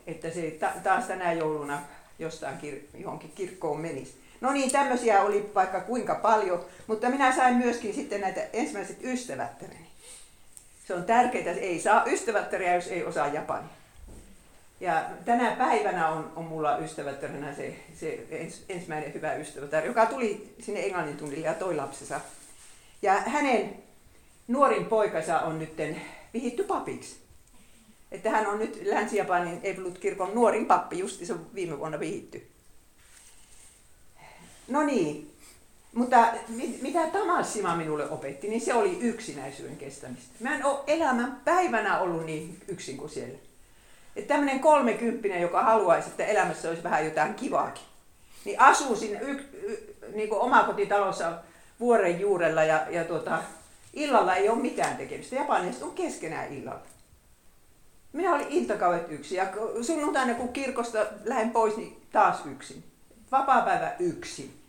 että 0.07 0.29
se 0.29 0.57
taas 0.83 1.05
tänä 1.05 1.33
jouluna 1.33 1.81
jostain 2.19 2.57
kir- 2.57 2.99
johonkin 3.01 3.31
kirkkoon 3.35 3.79
menisi. 3.79 4.15
No 4.41 4.51
niin, 4.51 4.71
tämmöisiä 4.71 5.21
oli 5.21 5.51
vaikka 5.55 5.79
kuinka 5.81 6.15
paljon, 6.15 6.65
mutta 6.87 7.09
minä 7.09 7.35
sain 7.35 7.55
myöskin 7.55 7.93
sitten 7.93 8.21
näitä 8.21 8.41
ensimmäiset 8.53 8.97
ystävättärini. 9.03 9.87
Se 10.87 10.93
on 10.93 11.03
tärkeää, 11.03 11.51
että 11.51 11.61
ei 11.61 11.81
saa 11.81 12.05
ystävättäriä, 12.05 12.75
jos 12.75 12.87
ei 12.87 13.03
osaa 13.03 13.27
japania. 13.27 13.69
Ja 14.79 15.05
tänä 15.25 15.55
päivänä 15.55 16.09
on, 16.09 16.31
on 16.35 16.45
mulla 16.45 16.77
ystävättäränä 16.77 17.55
se, 17.55 17.75
se 17.99 18.25
ens, 18.29 18.65
ensimmäinen 18.69 19.13
hyvä 19.13 19.33
ystävätär, 19.33 19.85
joka 19.85 20.05
tuli 20.05 20.55
sinne 20.59 20.85
englannin 20.85 21.17
tunnille 21.17 21.45
ja 21.45 21.53
toi 21.53 21.75
lapsensa. 21.75 22.21
Ja 23.01 23.13
hänen 23.13 23.83
nuorin 24.47 24.85
poikansa 24.85 25.39
on 25.39 25.59
nyt 25.59 25.73
vihitty 26.33 26.63
papiksi. 26.63 27.19
Että 28.11 28.29
hän 28.29 28.47
on 28.47 28.59
nyt 28.59 28.81
Länsi-Japanin 28.85 29.59
Evolut-kirkon 29.63 30.35
nuorin 30.35 30.65
pappi, 30.65 30.99
justi 30.99 31.25
se 31.25 31.33
viime 31.55 31.79
vuonna 31.79 31.99
vihitty. 31.99 32.47
No 34.67 34.83
niin, 34.83 35.34
mutta 35.95 36.27
mitä 36.81 37.07
Tamassima 37.07 37.75
minulle 37.75 38.09
opetti, 38.09 38.47
niin 38.47 38.61
se 38.61 38.73
oli 38.73 38.97
yksinäisyyden 39.01 39.77
kestämistä. 39.77 40.33
Mä 40.39 40.55
en 40.55 40.65
ole 40.65 40.79
elämän 40.87 41.41
päivänä 41.45 41.99
ollut 41.99 42.25
niin 42.25 42.61
yksin 42.67 42.97
kuin 42.97 43.09
siellä. 43.09 43.37
Että 44.15 44.33
tämmöinen 44.33 44.59
kolmekymppinen, 44.59 45.41
joka 45.41 45.63
haluaisi, 45.63 46.09
että 46.09 46.25
elämässä 46.25 46.69
olisi 46.69 46.83
vähän 46.83 47.05
jotain 47.05 47.33
kivaakin, 47.33 47.83
niin 48.45 48.59
asuu 48.59 48.95
siinä 48.95 49.19
y, 49.19 49.31
y, 49.63 49.95
niin 50.13 50.29
kuin 50.29 50.41
omakotitalossa 50.41 51.33
vuoren 51.79 52.19
juurella 52.19 52.63
ja, 52.63 52.87
ja 52.89 53.03
tuota, 53.03 53.43
illalla 53.93 54.35
ei 54.35 54.49
ole 54.49 54.61
mitään 54.61 54.97
tekemistä. 54.97 55.35
Japanilaiset 55.35 55.83
on 55.83 55.91
keskenään 55.91 56.53
illalla. 56.53 56.81
Minä 58.13 58.35
olin 58.35 58.47
iltakaudet 58.49 59.11
yksin 59.11 59.37
ja 59.37 59.47
sunnuntaina 59.81 60.33
kun 60.33 60.53
kirkosta 60.53 61.05
lähden 61.25 61.49
pois, 61.49 61.77
niin 61.77 62.01
taas 62.11 62.45
yksin. 62.45 62.83
Vapaapäivä 63.31 63.95
yksin. 63.99 64.64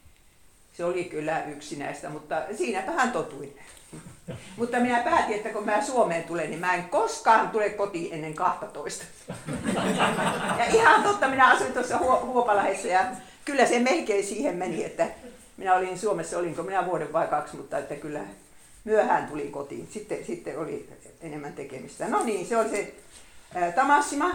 Se 0.76 0.84
oli 0.84 1.04
kyllä 1.04 1.44
yksinäistä, 1.44 2.08
mutta 2.08 2.42
siinäpä 2.56 2.92
hän 2.92 3.12
totuin. 3.12 3.58
Mutta 4.56 4.80
minä 4.80 4.98
päätin, 4.98 5.36
että 5.36 5.48
kun 5.48 5.64
mä 5.64 5.82
Suomeen 5.82 6.24
tulen, 6.24 6.50
niin 6.50 6.60
mä 6.60 6.74
en 6.74 6.88
koskaan 6.88 7.50
tule 7.50 7.70
kotiin 7.70 8.14
ennen 8.14 8.34
12. 8.34 9.04
Ja 10.58 10.64
ihan 10.64 11.02
totta, 11.02 11.28
minä 11.28 11.50
asuin 11.50 11.72
tuossa 11.72 11.98
Huopalahdessa 11.98 12.88
ja 12.88 13.04
kyllä 13.44 13.66
se 13.66 13.78
melkein 13.78 14.24
siihen 14.24 14.56
meni, 14.56 14.84
että 14.84 15.06
minä 15.56 15.74
olin 15.74 15.98
Suomessa, 15.98 16.38
olinko 16.38 16.62
minä 16.62 16.86
vuoden 16.86 17.12
vai 17.12 17.26
kaksi, 17.26 17.56
mutta 17.56 17.78
että 17.78 17.94
kyllä 17.94 18.20
myöhään 18.84 19.26
tuli 19.26 19.42
kotiin. 19.42 19.88
Sitten, 19.90 20.24
sitten 20.24 20.58
oli 20.58 20.88
enemmän 21.20 21.52
tekemistä. 21.52 22.08
No 22.08 22.24
niin, 22.24 22.46
se 22.46 22.56
oli 22.56 22.68
se 22.68 22.94
ää, 23.54 23.72
Tamassima. 23.72 24.30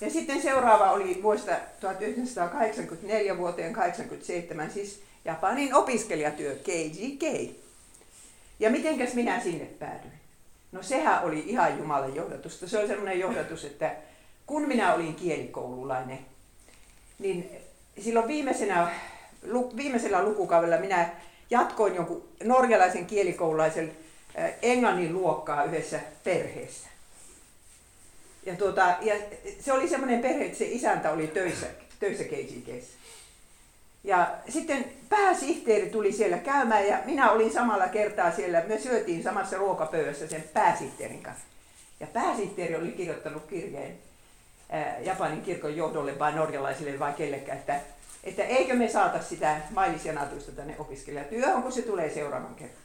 Ja 0.00 0.10
sitten 0.10 0.42
seuraava 0.42 0.90
oli 0.90 1.20
vuodesta 1.22 1.52
1984 1.80 3.38
vuoteen 3.38 3.74
1987, 3.74 4.70
siis 4.70 5.02
Japanin 5.24 5.74
opiskelijatyö 5.74 6.54
KGK. 6.54 7.54
Ja 8.58 8.70
mitenkäs 8.70 9.14
minä 9.14 9.40
sinne 9.40 9.64
päädyin? 9.64 10.12
No 10.72 10.82
sehän 10.82 11.24
oli 11.24 11.44
ihan 11.46 11.78
Jumalan 11.78 12.14
johdatusta. 12.14 12.68
Se 12.68 12.78
oli 12.78 12.86
sellainen 12.86 13.20
johdatus, 13.20 13.64
että 13.64 13.94
kun 14.46 14.68
minä 14.68 14.94
olin 14.94 15.14
kielikoululainen, 15.14 16.18
niin 17.18 17.50
silloin 18.00 18.28
viimeisenä, 18.28 18.90
viimeisellä 19.76 20.22
lukukaudella 20.22 20.76
minä 20.76 21.08
jatkoin 21.50 21.94
jonkun 21.94 22.28
norjalaisen 22.44 23.06
kielikoululaisen 23.06 23.92
englannin 24.62 25.14
luokkaa 25.14 25.64
yhdessä 25.64 26.00
perheessä. 26.24 26.88
Ja, 28.46 28.56
tuota, 28.56 28.96
ja 29.00 29.14
se 29.60 29.72
oli 29.72 29.88
semmoinen 29.88 30.20
perhe, 30.20 30.44
että 30.44 30.58
se 30.58 30.64
isäntä 30.64 31.10
oli 31.10 31.26
töissä, 31.26 31.66
töissä. 32.00 32.24
Ja 34.04 34.34
sitten 34.48 34.84
pääsihteeri 35.08 35.90
tuli 35.90 36.12
siellä 36.12 36.38
käymään 36.38 36.86
ja 36.86 36.98
minä 37.04 37.30
olin 37.30 37.52
samalla 37.52 37.88
kertaa 37.88 38.32
siellä, 38.32 38.62
me 38.66 38.78
syötiin 38.78 39.22
samassa 39.22 39.56
ruokapöydässä 39.56 40.26
sen 40.26 40.44
pääsihteerin 40.52 41.22
kanssa. 41.22 41.44
Ja 42.00 42.06
pääsihteeri 42.06 42.76
oli 42.76 42.92
kirjoittanut 42.92 43.46
kirjeen 43.46 43.98
Japanin 45.00 45.42
kirkon 45.42 45.76
johdolle 45.76 46.18
vai 46.18 46.32
norjalaisille 46.32 46.98
vai 46.98 47.12
kellekään, 47.12 47.58
että, 47.58 47.80
että 48.24 48.44
eikö 48.44 48.74
me 48.74 48.88
saata 48.88 49.22
sitä 49.22 49.56
mailisjanatusta 49.70 50.52
tänne 50.52 50.76
opiskelijatyöhön, 50.78 51.62
kun 51.62 51.72
se 51.72 51.82
tulee 51.82 52.10
seuraavan 52.10 52.54
kerran. 52.54 52.78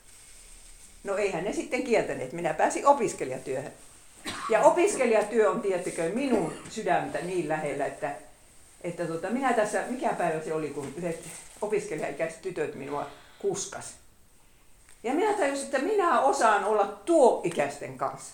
No 1.03 1.17
eihän 1.17 1.43
ne 1.43 1.53
sitten 1.53 1.83
kieltäneet, 1.83 2.33
minä 2.33 2.53
pääsin 2.53 2.87
opiskelijatyöhön. 2.87 3.71
Ja 4.49 4.61
opiskelijatyö 4.61 5.51
on, 5.51 5.61
tiettikö, 5.61 6.11
minun 6.13 6.53
sydäntä 6.69 7.19
niin 7.19 7.49
lähellä, 7.49 7.85
että 7.85 8.11
että 8.81 9.05
tota, 9.05 9.29
minä 9.29 9.53
tässä, 9.53 9.83
mikä 9.89 10.09
päivä 10.09 10.43
se 10.43 10.53
oli, 10.53 10.69
kun 10.69 10.93
yhdet 10.97 11.19
opiskelijaikäiset 11.61 12.41
tytöt 12.41 12.75
minua 12.75 13.07
kuskas. 13.39 13.93
Ja 15.03 15.13
minä 15.13 15.33
tajusin, 15.33 15.65
että 15.65 15.79
minä 15.79 16.21
osaan 16.21 16.63
olla 16.63 16.85
tuo 17.05 17.41
ikäisten 17.43 17.97
kanssa. 17.97 18.33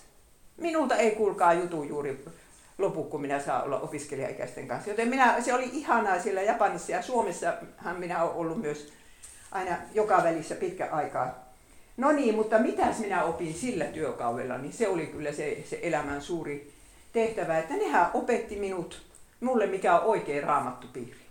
Minulta 0.57 0.95
ei 0.95 1.11
kuulkaa 1.11 1.53
jutu 1.53 1.83
juuri 1.83 2.25
lopu, 2.77 3.03
kun 3.03 3.21
minä 3.21 3.39
saan 3.39 3.63
olla 3.63 3.79
opiskelijaikäisten 3.79 4.67
kanssa. 4.67 4.89
Joten 4.89 5.07
minä, 5.07 5.41
se 5.41 5.53
oli 5.53 5.69
ihanaa 5.73 6.19
siellä 6.19 6.41
Japanissa 6.41 6.91
ja 6.91 7.01
Suomessahan 7.01 7.99
minä 7.99 8.23
olen 8.23 8.35
ollut 8.35 8.61
myös 8.61 8.93
aina 9.51 9.77
joka 9.93 10.23
välissä 10.23 10.55
pitkä 10.55 10.89
aikaa. 10.91 11.45
No 11.97 12.11
niin, 12.11 12.35
mutta 12.35 12.59
mitäs 12.59 12.99
minä 12.99 13.23
opin 13.23 13.53
sillä 13.53 13.85
työkaudella, 13.85 14.57
niin 14.57 14.73
se 14.73 14.87
oli 14.87 15.07
kyllä 15.07 15.31
se, 15.31 15.63
se 15.69 15.79
elämän 15.81 16.21
suuri 16.21 16.73
tehtävä, 17.13 17.59
että 17.59 17.73
nehän 17.73 18.11
opetti 18.13 18.55
minut 18.55 19.01
mulle 19.45 19.67
mikä 19.67 19.99
on 19.99 20.05
oikein 20.05 20.43
raamattupiiri. 20.43 21.25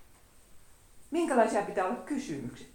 Minkälaisia 1.11 1.62
pitää 1.62 1.85
olla 1.85 1.97
kysymykset? 1.97 2.66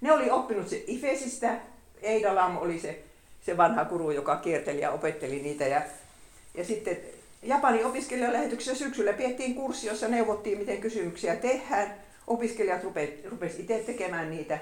Ne 0.00 0.12
oli 0.12 0.30
oppinut 0.30 0.68
se 0.68 0.84
Ifesistä, 0.86 1.58
Eidalam 2.02 2.58
oli 2.58 2.80
se, 2.80 3.04
se 3.40 3.56
vanha 3.56 3.84
kuru, 3.84 4.10
joka 4.10 4.36
kierteli 4.36 4.80
ja 4.80 4.90
opetteli 4.90 5.42
niitä. 5.42 5.66
Ja, 5.66 5.82
ja 6.54 6.64
sitten 6.64 6.96
Japanin 7.42 7.86
opiskelijalähetyksessä 7.86 8.84
syksyllä 8.84 9.12
piettiin 9.12 9.54
kurssi, 9.54 9.86
jossa 9.86 10.08
neuvottiin, 10.08 10.58
miten 10.58 10.80
kysymyksiä 10.80 11.36
tehdään. 11.36 11.94
Opiskelijat 12.26 12.84
rupesivat 13.30 13.60
itse 13.60 13.78
tekemään 13.78 14.30
niitä. 14.30 14.58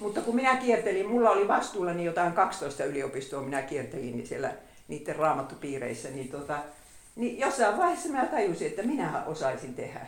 Mutta 0.00 0.20
kun 0.20 0.34
minä 0.34 0.56
kiertelin, 0.56 1.08
mulla 1.08 1.30
oli 1.30 1.48
vastuullani 1.48 2.04
jotain 2.04 2.32
12 2.32 2.84
yliopistoa, 2.84 3.42
minä 3.42 3.62
kiertelin 3.62 4.16
niin 4.16 4.26
siellä 4.26 4.52
niiden 4.88 5.16
raamattupiireissä, 5.16 6.08
niin 6.10 6.28
tota, 6.28 6.58
niin 7.16 7.38
jossain 7.38 7.78
vaiheessa 7.78 8.08
mä 8.08 8.26
tajusin, 8.26 8.66
että 8.66 8.82
minähän 8.82 9.26
osaisin 9.26 9.74
tehdä 9.74 10.06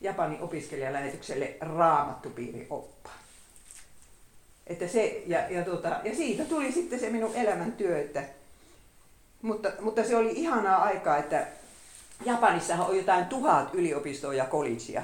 Japanin 0.00 0.40
opiskelijalähetykselle 0.40 1.56
raamattupiirioppaan. 1.60 3.18
Että 4.66 4.88
se, 4.88 5.22
ja, 5.26 5.50
ja, 5.50 5.64
tota, 5.64 6.00
ja 6.04 6.16
siitä 6.16 6.44
tuli 6.44 6.72
sitten 6.72 7.00
se 7.00 7.10
minun 7.10 7.34
elämäntyö, 7.34 8.00
että, 8.00 8.24
mutta, 9.42 9.72
mutta 9.80 10.04
se 10.04 10.16
oli 10.16 10.32
ihanaa 10.32 10.82
aikaa, 10.82 11.16
että 11.16 11.46
Japanissahan 12.24 12.86
on 12.86 12.96
jotain 12.96 13.26
tuhat 13.26 13.74
yliopistoa 13.74 14.34
ja 14.34 14.44
collegea. 14.44 15.02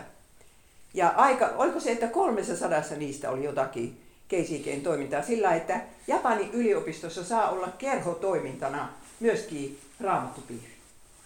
Ja 0.94 1.08
aika, 1.08 1.46
oliko 1.56 1.80
se, 1.80 1.92
että 1.92 2.06
300 2.06 2.82
niistä 2.96 3.30
oli 3.30 3.44
jotakin 3.44 4.00
KCKn 4.28 4.80
toimintaa 4.82 5.22
sillä, 5.22 5.54
että 5.54 5.80
Japanin 6.06 6.50
yliopistossa 6.52 7.24
saa 7.24 7.50
olla 7.50 7.68
kerhotoimintana 7.78 8.88
myöskin 9.20 9.78
raamattupiiri 10.00 10.77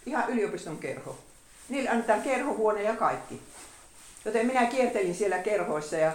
ihan 0.07 0.31
yliopiston 0.31 0.79
kerho. 0.79 1.19
Niillä 1.69 1.91
annetaan 1.91 2.23
kerhohuone 2.23 2.83
ja 2.83 2.97
kaikki. 2.97 3.43
Joten 4.25 4.47
minä 4.47 4.67
kiertelin 4.67 5.15
siellä 5.15 5.39
kerhoissa 5.39 5.97
ja, 5.97 6.13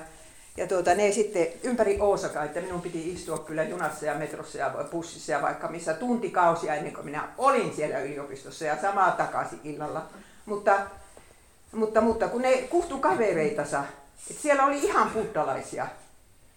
ja 0.57 0.67
tuota, 0.67 0.95
ne 0.95 1.11
sitten 1.11 1.47
ympäri 1.63 1.97
Oosaka, 1.99 2.43
että 2.43 2.61
minun 2.61 2.81
piti 2.81 3.13
istua 3.13 3.37
kyllä 3.37 3.63
junassa 3.63 4.05
ja 4.05 4.15
metrossa 4.15 4.57
ja 4.57 4.73
bussissa 4.91 5.31
ja 5.31 5.41
vaikka 5.41 5.67
missä 5.67 5.93
tuntikausia 5.93 6.75
ennen 6.75 6.93
kuin 6.93 7.05
minä 7.05 7.27
olin 7.37 7.75
siellä 7.75 7.99
yliopistossa 7.99 8.65
ja 8.65 8.81
samaa 8.81 9.11
takaisin 9.11 9.59
illalla. 9.63 10.05
Mutta, 10.45 10.79
mutta, 11.71 12.01
mutta 12.01 12.27
kun 12.27 12.41
ne 12.41 12.57
kuhtu 12.57 12.99
kavereitansa, 12.99 13.83
että 14.29 14.41
siellä 14.41 14.65
oli 14.65 14.79
ihan 14.83 15.11
buddalaisia 15.11 15.87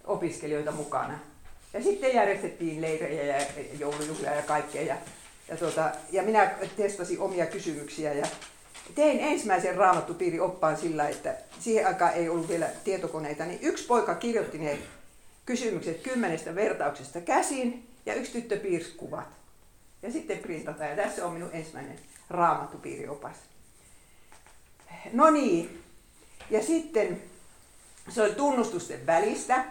opiskelijoita 0.04 0.72
mukana. 0.72 1.18
Ja 1.72 1.82
sitten 1.82 2.14
järjestettiin 2.14 2.80
leirejä 2.80 3.36
ja 3.36 3.46
joulujuhlia 3.78 4.34
ja 4.34 4.42
kaikkea. 4.42 4.82
Ja 4.82 4.96
ja, 5.50 5.56
tuota, 5.56 5.90
ja 6.12 6.22
minä 6.22 6.54
testasin 6.76 7.20
omia 7.20 7.46
kysymyksiä 7.46 8.12
ja 8.12 8.26
tein 8.94 9.20
ensimmäisen 9.20 9.76
raamattupiirioppaan 9.76 10.76
sillä, 10.76 11.08
että 11.08 11.34
siihen 11.60 11.86
aikaan 11.86 12.14
ei 12.14 12.28
ollut 12.28 12.48
vielä 12.48 12.66
tietokoneita, 12.84 13.44
niin 13.44 13.58
yksi 13.62 13.86
poika 13.86 14.14
kirjoitti 14.14 14.58
ne 14.58 14.78
kysymykset 15.46 16.00
kymmenestä 16.00 16.54
vertauksesta 16.54 17.20
käsin 17.20 17.88
ja 18.06 18.14
yksi 18.14 18.32
tyttö 18.32 18.56
piirsi 18.56 18.94
kuvat. 18.96 19.28
Ja 20.02 20.12
sitten 20.12 20.38
printataan. 20.38 20.90
Ja 20.90 20.96
tässä 20.96 21.26
on 21.26 21.32
minun 21.32 21.50
ensimmäinen 21.52 21.98
raamattupiiriopas. 22.30 23.36
No 25.12 25.30
niin. 25.30 25.82
Ja 26.50 26.62
sitten 26.62 27.22
se 28.08 28.22
oli 28.22 28.34
tunnustusten 28.34 29.06
välistä, 29.06 29.64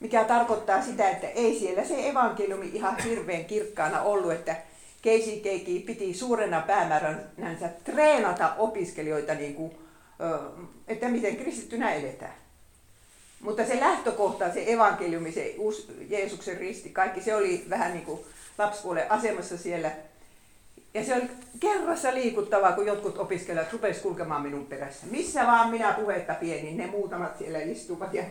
mikä 0.00 0.24
tarkoittaa 0.24 0.82
sitä, 0.82 1.10
että 1.10 1.28
ei 1.28 1.58
siellä 1.58 1.84
se 1.84 2.08
evankeliumi 2.08 2.70
ihan 2.72 2.96
hirveän 3.04 3.44
kirkkaana 3.44 4.02
ollut, 4.02 4.32
että 4.32 4.56
Casey 5.04 5.36
Keiki 5.36 5.84
piti 5.86 6.14
suurena 6.14 6.60
päämääränänsä 6.60 7.68
treenata 7.84 8.54
opiskelijoita, 8.58 9.34
niin 9.34 9.54
kuin, 9.54 9.72
että 10.88 11.08
miten 11.08 11.36
kristittynä 11.36 11.94
eletään. 11.94 12.34
Mutta 13.40 13.66
se 13.66 13.80
lähtökohta, 13.80 14.52
se 14.52 14.64
evankeliumi, 14.66 15.32
se 15.32 15.54
Jeesuksen 16.08 16.58
risti, 16.58 16.88
kaikki 16.88 17.20
se 17.20 17.34
oli 17.34 17.66
vähän 17.70 17.92
niin 17.92 18.04
kuin 18.04 18.20
lapsipuolen 18.58 19.12
asemassa 19.12 19.58
siellä. 19.58 19.90
Ja 20.94 21.04
se 21.04 21.14
oli 21.14 21.30
kerrassa 21.60 22.14
liikuttavaa, 22.14 22.72
kun 22.72 22.86
jotkut 22.86 23.18
opiskelijat 23.18 23.72
rupesivat 23.72 24.02
kulkemaan 24.02 24.42
minun 24.42 24.66
perässä. 24.66 25.06
Missä 25.10 25.46
vaan 25.46 25.70
minä 25.70 25.92
puhetta 25.92 26.34
pienin, 26.34 26.76
ne 26.76 26.86
muutamat 26.86 27.38
siellä 27.38 27.58
istuvat. 27.58 28.14
Ja 28.14 28.24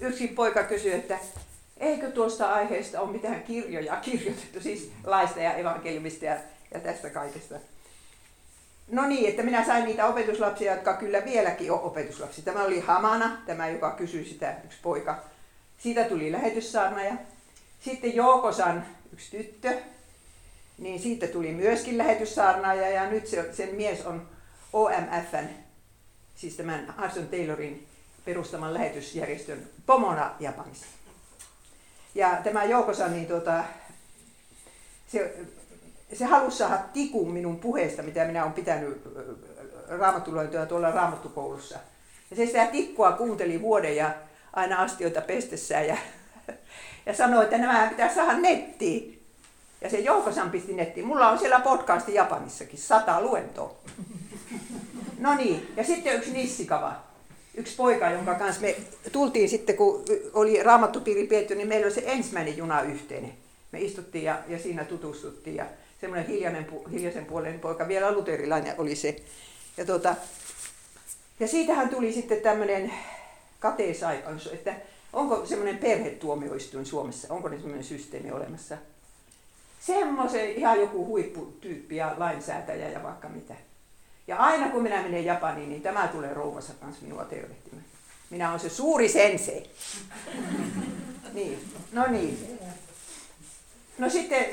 yksi 0.00 0.28
poika 0.28 0.62
kysyi, 0.62 0.92
että 0.92 1.18
eikö 1.76 2.10
tuosta 2.10 2.54
aiheesta 2.54 3.00
ole 3.00 3.12
mitään 3.12 3.42
kirjoja 3.42 3.96
kirjoitettu, 3.96 4.60
siis 4.60 4.90
laista 5.04 5.40
ja 5.40 5.54
evankeliumista 5.54 6.24
ja, 6.24 6.36
ja 6.74 6.80
tästä 6.80 7.10
kaikesta. 7.10 7.54
No 8.90 9.06
niin, 9.06 9.30
että 9.30 9.42
minä 9.42 9.66
sain 9.66 9.84
niitä 9.84 10.06
opetuslapsia, 10.06 10.72
jotka 10.74 10.96
kyllä 10.96 11.24
vieläkin 11.24 11.72
on 11.72 11.80
opetuslapsia. 11.80 12.44
Tämä 12.44 12.64
oli 12.64 12.80
Hamana, 12.80 13.38
tämä 13.46 13.68
joka 13.68 13.90
kysyi 13.90 14.24
sitä, 14.24 14.56
yksi 14.64 14.78
poika. 14.82 15.24
Siitä 15.78 16.04
tuli 16.04 16.32
lähetyssaarnaja. 16.32 17.14
Sitten 17.80 18.14
Joukosan 18.14 18.86
yksi 19.12 19.36
tyttö, 19.36 19.72
niin 20.78 21.00
siitä 21.00 21.26
tuli 21.26 21.52
myöskin 21.52 21.98
lähetyssaarnaaja 21.98 22.88
ja 22.88 23.10
nyt 23.10 23.26
se, 23.26 23.54
sen 23.54 23.74
mies 23.74 24.06
on 24.06 24.28
OMFn, 24.72 25.48
siis 26.34 26.56
tämän 26.56 26.94
Arson 26.96 27.28
Taylorin 27.28 27.86
perustaman 28.24 28.74
lähetysjärjestön 28.74 29.68
pomona 29.86 30.34
Japanissa. 30.40 30.86
Ja 32.14 32.38
tämä 32.44 32.64
Joukosan, 32.64 33.12
niin 33.12 33.26
tuota, 33.26 33.64
se, 35.06 35.36
se 36.12 36.24
halusi 36.24 36.56
saada 36.56 36.78
tikun 36.92 37.32
minun 37.32 37.60
puheesta, 37.60 38.02
mitä 38.02 38.24
minä 38.24 38.42
olen 38.42 38.52
pitänyt 38.52 39.02
raamattulointoja 39.88 40.66
tuolla 40.66 40.90
raamattukoulussa. 40.90 41.78
Ja 42.30 42.36
se 42.36 42.46
sitä 42.46 42.66
tikkua 42.66 43.12
kuunteli 43.12 43.60
vuoden 43.60 43.96
ja 43.96 44.14
aina 44.52 44.82
astioita 44.82 45.20
pestessään 45.20 45.86
ja, 45.86 45.96
ja 47.06 47.14
sanoi, 47.14 47.44
että 47.44 47.58
nämä 47.58 47.86
pitää 47.88 48.14
saada 48.14 48.38
nettiin. 48.38 49.22
Ja 49.80 49.90
se 49.90 49.98
Joukosan 49.98 50.50
pisti 50.50 50.72
nettiin. 50.72 51.06
Mulla 51.06 51.28
on 51.28 51.38
siellä 51.38 51.60
podcasti 51.60 52.14
Japanissakin, 52.14 52.78
sata 52.78 53.20
luentoa. 53.20 53.74
No 55.18 55.34
niin, 55.34 55.72
ja 55.76 55.84
sitten 55.84 56.16
yksi 56.16 56.32
nissikava. 56.32 57.13
Yksi 57.54 57.76
poika, 57.76 58.10
jonka 58.10 58.34
kanssa 58.34 58.60
me 58.60 58.76
tultiin 59.12 59.48
sitten, 59.48 59.76
kun 59.76 60.04
oli 60.32 60.62
raamattupiiri 60.62 61.26
pietty, 61.26 61.54
niin 61.54 61.68
meillä 61.68 61.84
oli 61.84 61.94
se 61.94 62.02
ensimmäinen 62.06 62.56
juna 62.56 62.82
yhteinen. 62.82 63.32
Me 63.72 63.80
istuttiin 63.80 64.24
ja, 64.24 64.38
ja 64.48 64.58
siinä 64.58 64.84
tutustuttiin 64.84 65.56
ja 65.56 65.66
semmoinen 66.00 66.26
hiljainen, 66.26 66.66
hiljaisen 66.90 67.26
puolen 67.26 67.60
poika, 67.60 67.88
vielä 67.88 68.12
luterilainen 68.12 68.74
oli 68.78 68.96
se. 68.96 69.16
Ja, 69.76 69.84
tota, 69.84 70.16
ja 71.40 71.48
siitähän 71.48 71.88
tuli 71.88 72.12
sitten 72.12 72.40
tämmöinen 72.40 72.92
kateesaikaus, 73.60 74.46
että 74.46 74.74
onko 75.12 75.46
semmoinen 75.46 75.78
perhetuomioistuin 75.78 76.86
Suomessa, 76.86 77.34
onko 77.34 77.48
ne 77.48 77.56
semmoinen 77.56 77.84
systeemi 77.84 78.30
olemassa? 78.30 78.76
Semmoisen 79.80 80.50
ihan 80.50 80.80
joku 80.80 81.06
huipputyyppi 81.06 81.96
ja 81.96 82.14
lainsäätäjä 82.16 82.88
ja 82.88 83.02
vaikka 83.02 83.28
mitä. 83.28 83.54
Ja 84.26 84.36
aina 84.36 84.68
kun 84.68 84.82
minä 84.82 85.02
menen 85.02 85.24
Japaniin, 85.24 85.68
niin 85.68 85.82
tämä 85.82 86.08
tulee 86.08 86.34
rouvassa 86.34 86.72
kanssa 86.80 87.02
minua 87.02 87.24
tervehtimään. 87.24 87.84
Minä 88.30 88.48
olen 88.48 88.60
se 88.60 88.68
suuri 88.68 89.08
sensei. 89.08 89.70
niin, 91.34 91.58
no 91.92 92.06
niin. 92.06 92.58
No 93.98 94.10
sitten 94.10 94.46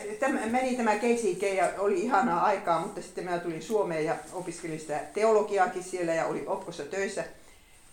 meni 0.52 0.78
tämä 0.78 0.96
KCK 0.96 1.42
ja 1.56 1.70
oli 1.78 2.02
ihanaa 2.02 2.44
aikaa, 2.44 2.80
mutta 2.80 3.02
sitten 3.02 3.24
minä 3.24 3.40
tulin 3.40 3.62
Suomeen 3.62 4.06
ja 4.06 4.16
opiskelin 4.34 4.80
sitä 4.80 5.00
teologiaakin 5.14 5.84
siellä 5.84 6.14
ja 6.14 6.26
oli 6.26 6.44
Opkossa 6.48 6.84
töissä. 6.84 7.24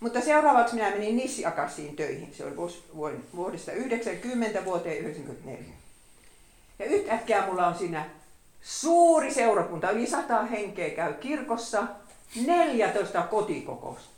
Mutta 0.00 0.20
seuraavaksi 0.20 0.74
minä 0.74 0.90
menin 0.90 1.16
Nissiakasiin 1.16 1.96
töihin. 1.96 2.34
Se 2.34 2.44
oli 2.44 2.56
vuodesta 3.36 3.72
90 3.72 4.64
vuoteen 4.64 4.98
94. 4.98 5.64
Ja 6.78 6.84
yhtäkkiä 6.84 7.46
mulla 7.46 7.66
on 7.66 7.78
siinä 7.78 8.10
suuri 8.68 9.34
seurakunta, 9.34 9.90
yli 9.90 10.06
sata 10.06 10.42
henkeä 10.42 10.90
käy 10.90 11.12
kirkossa, 11.12 11.86
14 12.46 13.22
kotikokousta. 13.22 14.10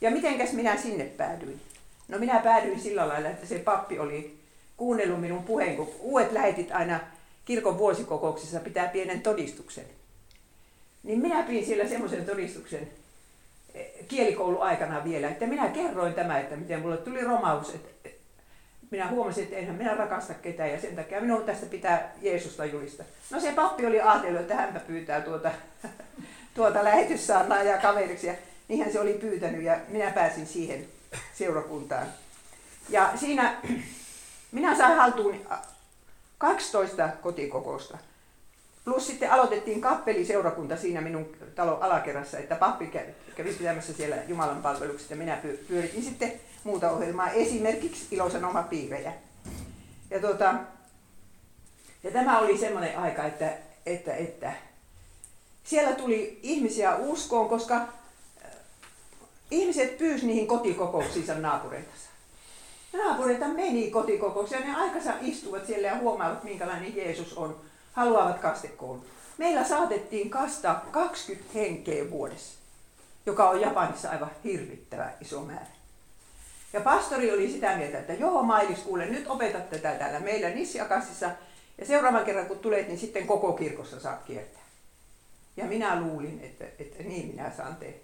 Ja 0.00 0.10
mitenkäs 0.10 0.52
minä 0.52 0.76
sinne 0.76 1.04
päädyin? 1.04 1.60
No 2.08 2.18
minä 2.18 2.40
päädyin 2.40 2.80
sillä 2.80 3.08
lailla, 3.08 3.28
että 3.28 3.46
se 3.46 3.58
pappi 3.58 3.98
oli 3.98 4.38
kuunnellut 4.76 5.20
minun 5.20 5.44
puheen, 5.44 5.76
kun 5.76 5.88
uudet 6.00 6.32
lähetit 6.32 6.72
aina 6.72 7.00
kirkon 7.44 7.78
vuosikokouksessa 7.78 8.60
pitää 8.60 8.88
pienen 8.88 9.20
todistuksen. 9.20 9.84
Niin 11.02 11.20
minä 11.20 11.42
pidin 11.42 11.66
siellä 11.66 11.88
semmoisen 11.88 12.26
todistuksen 12.26 12.90
eh, 13.74 13.90
kielikoulu 14.08 14.60
aikana 14.60 15.04
vielä, 15.04 15.28
että 15.28 15.46
minä 15.46 15.68
kerroin 15.68 16.14
tämä, 16.14 16.38
että 16.38 16.56
miten 16.56 16.80
mulle 16.80 16.96
tuli 16.96 17.20
romaus, 17.20 17.74
että 17.74 18.08
minä 18.90 19.08
huomasin, 19.08 19.44
että 19.44 19.56
enhän 19.56 19.76
minä 19.76 19.94
rakasta 19.94 20.34
ketään 20.34 20.70
ja 20.70 20.80
sen 20.80 20.96
takia 20.96 21.20
minun 21.20 21.44
tästä 21.44 21.66
pitää 21.66 22.12
Jeesusta 22.22 22.64
julista. 22.64 23.04
No 23.30 23.40
se 23.40 23.52
pappi 23.52 23.86
oli 23.86 24.00
ajatellut, 24.00 24.40
että 24.40 24.54
hänpä 24.54 24.80
pyytää 24.80 25.20
tuota, 25.20 25.50
tuota 26.54 26.84
lähetyssaarnaa 26.84 27.62
ja 27.62 27.78
kaveriksi 27.78 28.26
ja 28.26 28.34
niinhän 28.68 28.92
se 28.92 29.00
oli 29.00 29.12
pyytänyt 29.14 29.62
ja 29.62 29.78
minä 29.88 30.10
pääsin 30.10 30.46
siihen 30.46 30.86
seurakuntaan. 31.34 32.06
Ja 32.88 33.12
siinä 33.16 33.56
minä 34.52 34.76
sain 34.76 34.96
haltuun 34.96 35.46
12 36.38 37.08
kotikokousta. 37.22 37.98
Plus 38.84 39.06
sitten 39.06 39.32
aloitettiin 39.32 39.80
kappeliseurakunta 39.80 40.76
siinä 40.76 41.00
minun 41.00 41.36
talon 41.54 41.82
alakerrassa, 41.82 42.38
että 42.38 42.54
pappi 42.54 42.86
kävi 43.36 43.52
pitämässä 43.52 43.92
siellä 43.92 44.16
Jumalan 44.28 44.62
palvelukset 44.62 45.10
ja 45.10 45.16
minä 45.16 45.38
pyöritin 45.68 46.02
sitten 46.02 46.32
muuta 46.66 46.90
ohjelmaa, 46.90 47.30
esimerkiksi 47.30 48.06
ilosanomapiirejä. 48.10 49.12
Ja, 50.10 50.20
tuota, 50.20 50.54
ja 52.02 52.10
tämä 52.10 52.38
oli 52.38 52.58
semmoinen 52.58 52.98
aika, 52.98 53.24
että, 53.24 53.52
että, 53.86 54.14
että 54.14 54.52
siellä 55.64 55.92
tuli 55.92 56.40
ihmisiä 56.42 56.96
uskoon, 56.96 57.48
koska 57.48 57.74
äh, 57.74 58.50
ihmiset 59.50 59.98
pyysi 59.98 60.26
niihin 60.26 60.46
kotikokouksiinsa 60.46 61.34
naapureitansa. 61.34 62.08
Naapureita 62.92 63.48
meni 63.48 63.90
kotikokouksiin 63.90 64.60
ja 64.60 64.66
ne 64.66 64.76
aikansa 64.76 65.12
istuvat 65.20 65.66
siellä 65.66 65.88
ja 65.88 65.98
huomaavat, 65.98 66.44
minkälainen 66.44 66.96
Jeesus 66.96 67.34
on. 67.34 67.60
Haluavat 67.92 68.38
kastekoulun. 68.38 69.04
Meillä 69.38 69.64
saatettiin 69.64 70.30
kastaa 70.30 70.86
20 70.90 71.50
henkeä 71.54 72.10
vuodessa, 72.10 72.58
joka 73.26 73.48
on 73.48 73.60
Japanissa 73.60 74.10
aivan 74.10 74.30
hirvittävä 74.44 75.12
iso 75.20 75.40
määrä. 75.40 75.75
Ja 76.76 76.82
pastori 76.82 77.32
oli 77.32 77.52
sitä 77.52 77.76
mieltä, 77.76 77.98
että 77.98 78.12
joo 78.12 78.42
Mailis, 78.42 78.78
kuule, 78.78 79.06
nyt 79.06 79.26
opetat 79.26 79.70
tätä 79.70 79.94
täällä 79.94 80.20
meillä 80.20 80.48
Nissiakassissa. 80.48 81.30
Ja 81.78 81.86
seuraavan 81.86 82.24
kerran 82.24 82.46
kun 82.46 82.58
tulet, 82.58 82.88
niin 82.88 82.98
sitten 82.98 83.26
koko 83.26 83.52
kirkossa 83.52 84.00
saat 84.00 84.22
kiertää. 84.22 84.62
Ja 85.56 85.64
minä 85.64 86.00
luulin, 86.00 86.40
että, 86.42 86.64
että 86.78 87.02
niin 87.02 87.26
minä 87.26 87.52
saan 87.56 87.76
tehdä. 87.76 87.98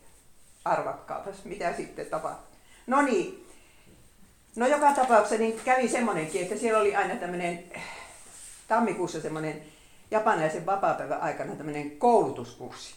Arvatkaapas, 0.65 1.45
mitä 1.45 1.77
sitten 1.77 2.07
tapahtuu. 2.07 2.57
No 2.87 3.03
niin. 3.03 3.49
No 4.57 4.67
joka 4.67 4.93
tapauksessa 4.93 5.39
niin 5.39 5.61
kävi 5.65 5.89
semmoinenkin, 5.89 6.43
että 6.43 6.57
siellä 6.57 6.81
oli 6.81 6.97
aina 6.97 7.17
tämmöinen 7.17 7.65
tammikuussa 8.69 9.21
semmoinen 9.21 9.63
japanilaisen 10.11 10.67
vapaapäivän 10.67 11.21
aikana 11.21 11.57
tämmöinen 11.57 11.91
koulutuskurssi. 11.91 12.95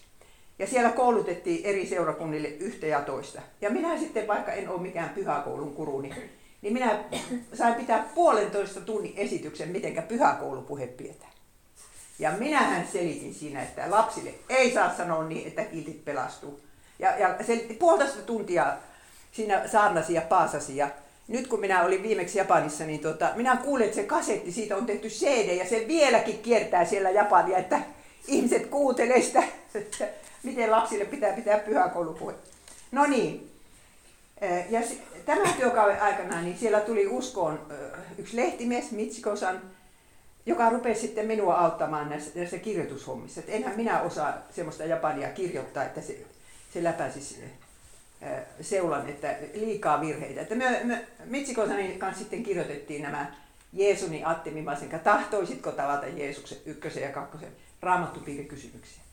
Ja 0.59 0.67
siellä 0.67 0.89
koulutettiin 0.89 1.65
eri 1.65 1.85
seurakunnille 1.85 2.47
yhtä 2.47 2.87
ja 2.87 3.01
toista. 3.01 3.41
Ja 3.61 3.69
minä 3.69 3.99
sitten, 3.99 4.27
vaikka 4.27 4.51
en 4.51 4.69
ole 4.69 4.81
mikään 4.81 5.09
pyhäkoulun 5.09 5.73
kuru, 5.73 6.01
niin, 6.01 6.15
niin 6.61 6.73
minä 6.73 7.03
sain 7.53 7.73
pitää 7.75 8.09
puolentoista 8.15 8.81
tunnin 8.81 9.13
esityksen, 9.17 9.69
mitenkä 9.69 10.01
pyhäkoulupuhe 10.01 10.87
pidetään. 10.87 11.31
Ja 12.19 12.31
minähän 12.31 12.87
selitin 12.93 13.33
siinä, 13.33 13.63
että 13.63 13.91
lapsille 13.91 14.33
ei 14.49 14.73
saa 14.73 14.95
sanoa 14.95 15.23
niin, 15.23 15.47
että 15.47 15.63
kiltit 15.63 16.05
pelastuu. 16.05 16.59
Ja, 16.99 17.17
ja 17.17 17.35
se 17.43 17.65
puolitoista 17.79 18.21
tuntia 18.21 18.73
siinä 19.31 19.67
saarnasi 19.67 20.13
ja 20.13 20.21
paasasi. 20.21 20.77
Ja 20.77 20.89
nyt 21.27 21.47
kun 21.47 21.59
minä 21.59 21.83
olin 21.83 22.03
viimeksi 22.03 22.37
Japanissa, 22.37 22.83
niin 22.83 22.99
tota, 22.99 23.31
minä 23.35 23.57
kuulin, 23.57 23.85
että 23.85 23.95
se 23.95 24.03
kasetti, 24.03 24.51
siitä 24.51 24.77
on 24.77 24.85
tehty 24.85 25.09
CD 25.09 25.55
ja 25.55 25.69
se 25.69 25.85
vieläkin 25.87 26.39
kiertää 26.39 26.85
siellä 26.85 27.09
Japania, 27.09 27.57
että 27.57 27.79
ihmiset 28.27 28.65
kuuntelee 28.65 29.21
sitä 29.21 29.43
miten 30.45 30.71
lapsille 30.71 31.05
pitää 31.05 31.33
pitää 31.33 31.57
pyhäkoulupuhe. 31.59 32.33
No 32.91 33.05
niin, 33.05 33.51
ja 34.69 34.81
tämän 35.25 35.53
työkauden 35.53 36.01
aikana 36.01 36.41
niin 36.41 36.57
siellä 36.57 36.79
tuli 36.79 37.07
uskoon 37.07 37.59
yksi 38.17 38.37
lehtimies, 38.37 38.91
Mitsikosan, 38.91 39.61
joka 40.45 40.69
rupesi 40.69 41.01
sitten 41.01 41.25
minua 41.25 41.55
auttamaan 41.55 42.09
näissä, 42.09 42.31
näissä 42.35 42.57
kirjoitushommissa. 42.57 43.39
Et 43.39 43.49
enhän 43.49 43.75
minä 43.75 44.01
osaa 44.01 44.33
semmoista 44.51 44.85
japania 44.85 45.29
kirjoittaa, 45.29 45.83
että 45.83 46.01
se, 46.01 46.25
se 46.73 46.83
läpäisisi 46.83 47.43
seulan, 48.61 49.09
että 49.09 49.35
liikaa 49.53 50.01
virheitä. 50.01 50.41
Että 50.41 50.55
me, 50.55 50.81
me 50.83 51.07
Mitsikosanin 51.25 51.99
kanssa 51.99 52.19
sitten 52.19 52.43
kirjoitettiin 52.43 53.01
nämä 53.01 53.35
Jeesuni 53.73 54.23
Atti 54.25 54.51
Mimasenka, 54.51 54.99
tahtoisitko 54.99 55.71
tavata 55.71 56.07
Jeesuksen 56.07 56.57
ykkösen 56.65 57.03
ja 57.03 57.09
kakkosen 57.09 57.51
raamattupiirikysymyksiä. 57.81 59.04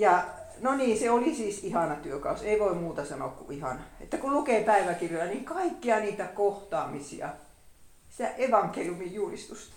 Ja 0.00 0.24
no 0.60 0.76
niin, 0.76 0.98
se 0.98 1.10
oli 1.10 1.34
siis 1.34 1.64
ihana 1.64 1.96
työkaus, 1.96 2.42
ei 2.42 2.60
voi 2.60 2.74
muuta 2.74 3.04
sanoa 3.04 3.28
kuin 3.28 3.58
ihana. 3.58 3.80
Että 4.00 4.18
kun 4.18 4.32
lukee 4.32 4.64
päiväkirjoja, 4.64 5.24
niin 5.26 5.44
kaikkia 5.44 6.00
niitä 6.00 6.24
kohtaamisia, 6.24 7.28
sitä 8.10 8.28
evankeliumin 8.28 9.14
julistusta. 9.14 9.74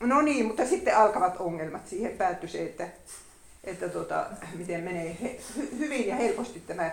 no 0.00 0.22
niin, 0.22 0.46
mutta 0.46 0.66
sitten 0.66 0.96
alkavat 0.96 1.36
ongelmat. 1.40 1.88
Siihen 1.88 2.12
päättyi 2.12 2.48
se, 2.48 2.62
että, 2.62 2.88
että 3.64 3.88
tota, 3.88 4.26
miten 4.54 4.84
menee 4.84 5.16
he, 5.22 5.40
hy, 5.56 5.78
hyvin 5.78 6.06
ja 6.06 6.16
helposti 6.16 6.60
tämä 6.60 6.90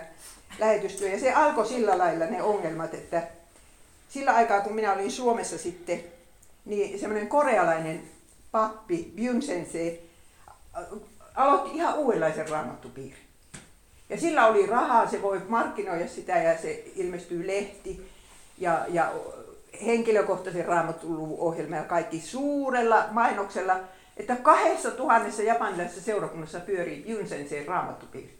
lähetystyö. 0.58 1.08
Ja 1.08 1.20
se 1.20 1.32
alkoi 1.32 1.66
sillä 1.66 1.98
lailla 1.98 2.26
ne 2.26 2.42
ongelmat, 2.42 2.94
että 2.94 3.22
sillä 4.08 4.34
aikaa 4.34 4.60
kun 4.60 4.74
minä 4.74 4.92
olin 4.92 5.10
Suomessa 5.10 5.58
sitten, 5.58 6.04
niin 6.64 7.00
semmoinen 7.00 7.28
korealainen 7.28 8.02
pappi, 8.52 9.12
Byung 9.16 9.42
Sensei, 9.42 10.12
aloitti 11.34 11.76
ihan 11.76 11.98
uudenlaisen 11.98 12.48
raamattupiirin. 12.48 13.22
Ja 14.08 14.20
sillä 14.20 14.46
oli 14.46 14.66
rahaa, 14.66 15.06
se 15.06 15.22
voi 15.22 15.40
markkinoida 15.48 16.08
sitä 16.08 16.36
ja 16.38 16.58
se 16.58 16.84
ilmestyy 16.96 17.46
lehti 17.46 18.10
ja, 18.58 18.84
ja 18.88 19.12
henkilökohtaisen 19.86 20.64
raamattuluvun 20.64 21.38
ohjelma 21.38 21.76
ja 21.76 21.84
kaikki 21.84 22.20
suurella 22.20 23.04
mainoksella, 23.10 23.80
että 24.16 24.36
kahdessa 24.36 24.90
tuhannessa 24.90 25.42
japanilaisessa 25.42 26.02
seurakunnassa 26.02 26.60
pyörii 26.60 27.04
Junsenseen 27.06 27.66
raamattupiiri. 27.66 28.38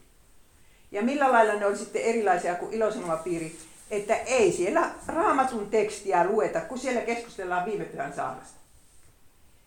Ja 0.90 1.02
millä 1.02 1.32
lailla 1.32 1.54
ne 1.54 1.66
oli 1.66 1.76
sitten 1.76 2.02
erilaisia 2.02 2.54
kuin 2.54 2.72
ilosanomapiiri, 2.72 3.56
että 3.90 4.16
ei 4.16 4.52
siellä 4.52 4.90
raamatun 5.06 5.70
tekstiä 5.70 6.24
lueta, 6.24 6.60
kun 6.60 6.78
siellä 6.78 7.00
keskustellaan 7.00 7.64
viime 7.64 7.84
pyhän 7.84 8.12
saarnasta. 8.12 8.58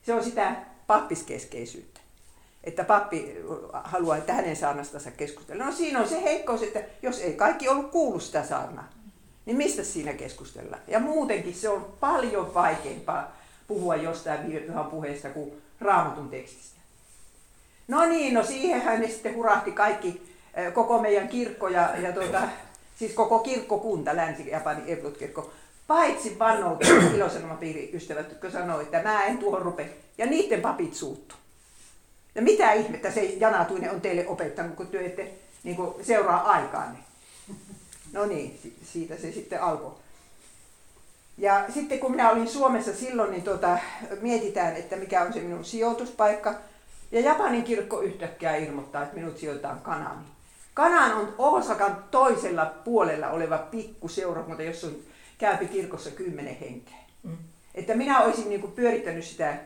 Se 0.03 0.13
on 0.13 0.23
sitä 0.23 0.55
pappiskeskeisyyttä. 0.87 1.94
Että 2.65 2.83
pappi 2.83 3.37
haluaa, 3.73 4.17
että 4.17 4.33
hänen 4.33 4.55
saarnastansa 4.55 5.11
keskustella. 5.11 5.65
No 5.65 5.71
siinä 5.71 5.99
on 5.99 6.09
se 6.09 6.23
heikkous, 6.23 6.63
että 6.63 6.79
jos 7.01 7.19
ei 7.19 7.33
kaikki 7.33 7.69
ollut 7.69 7.91
kuullut 7.91 8.23
sitä 8.23 8.43
saarnaa, 8.43 8.89
niin 9.45 9.57
mistä 9.57 9.83
siinä 9.83 10.13
keskustellaan? 10.13 10.81
Ja 10.87 10.99
muutenkin 10.99 11.53
se 11.53 11.69
on 11.69 11.93
paljon 11.99 12.53
vaikeampaa 12.53 13.31
puhua 13.67 13.95
jostain 13.95 14.47
viime 14.47 14.59
pyhän 14.59 14.85
puheesta 14.85 15.29
kuin 15.29 15.61
raamatun 15.81 16.29
tekstistä. 16.29 16.79
No 17.87 18.05
niin, 18.05 18.33
no 18.33 18.43
siihenhän 18.43 19.01
ne 19.01 19.07
sitten 19.07 19.35
hurahti 19.35 19.71
kaikki, 19.71 20.35
koko 20.73 21.01
meidän 21.01 21.27
kirkko 21.27 21.67
ja, 21.67 21.97
ja 21.97 22.11
tuota, 22.11 22.41
siis 22.99 23.13
koko 23.13 23.39
kirkkokunta, 23.39 24.15
Länsi-Japanin 24.15 24.83
Evlut-kirkko, 24.87 25.51
paitsi 25.87 26.39
vannoutunut 26.39 27.13
ilosanomapiiriystävät, 27.13 28.29
jotka 28.29 28.51
sanoi, 28.51 28.83
että 28.83 29.03
mä 29.03 29.25
en 29.25 29.37
tuohon 29.37 29.61
rupe. 29.61 29.89
Ja 30.17 30.25
niiden 30.25 30.61
papit 30.61 30.93
suuttu. 30.93 31.35
Ja 32.35 32.41
mitä 32.41 32.73
ihmettä 32.73 33.11
se 33.11 33.21
Janatuinen 33.21 33.91
on 33.91 34.01
teille 34.01 34.27
opettanut, 34.27 34.75
kun 34.75 34.87
te 34.87 35.05
ette 35.05 35.31
niin 35.63 35.75
kuin, 35.75 36.05
seuraa 36.05 36.51
aikaanne. 36.51 36.99
No 38.13 38.25
niin, 38.25 38.59
siitä 38.83 39.15
se 39.17 39.31
sitten 39.31 39.61
alkoi. 39.61 39.93
Ja 41.37 41.65
sitten 41.73 41.99
kun 41.99 42.11
minä 42.11 42.31
olin 42.31 42.47
Suomessa 42.47 42.93
silloin, 42.93 43.31
niin 43.31 43.43
tuota, 43.43 43.77
mietitään, 44.21 44.75
että 44.75 44.95
mikä 44.95 45.21
on 45.21 45.33
se 45.33 45.39
minun 45.39 45.65
sijoituspaikka. 45.65 46.55
Ja 47.11 47.19
Japanin 47.19 47.63
kirkko 47.63 48.01
yhtäkkiä 48.01 48.55
ilmoittaa, 48.55 49.03
että 49.03 49.15
minut 49.15 49.37
sijoitetaan 49.37 49.79
Kananiin. 49.79 50.35
Kanan 50.73 51.13
on 51.13 51.35
Osakan 51.37 52.03
toisella 52.11 52.65
puolella 52.65 53.29
oleva 53.29 53.57
pikku 53.57 54.07
seurakunta, 54.07 54.63
jossa 54.63 54.87
on 54.87 54.95
käypi 55.37 55.65
kirkossa 55.65 56.11
kymmenen 56.11 56.57
henkeä. 56.59 56.97
Mm. 57.23 57.37
Että 57.75 57.95
minä 57.95 58.19
olisin 58.19 58.49
niin 58.49 58.71
pyörittänyt 58.71 59.25
sitä 59.25 59.57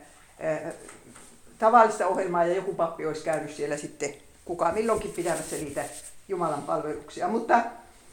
tavallista 1.60 2.06
ohjelmaa 2.06 2.44
ja 2.44 2.54
joku 2.54 2.74
pappi 2.74 3.06
olisi 3.06 3.24
käynyt 3.24 3.54
siellä 3.54 3.76
sitten 3.76 4.14
kukaan 4.44 4.74
milloinkin 4.74 5.12
pitämässä 5.12 5.56
niitä 5.56 5.84
Jumalan 6.28 6.62
palveluksia. 6.62 7.28
Mutta 7.28 7.60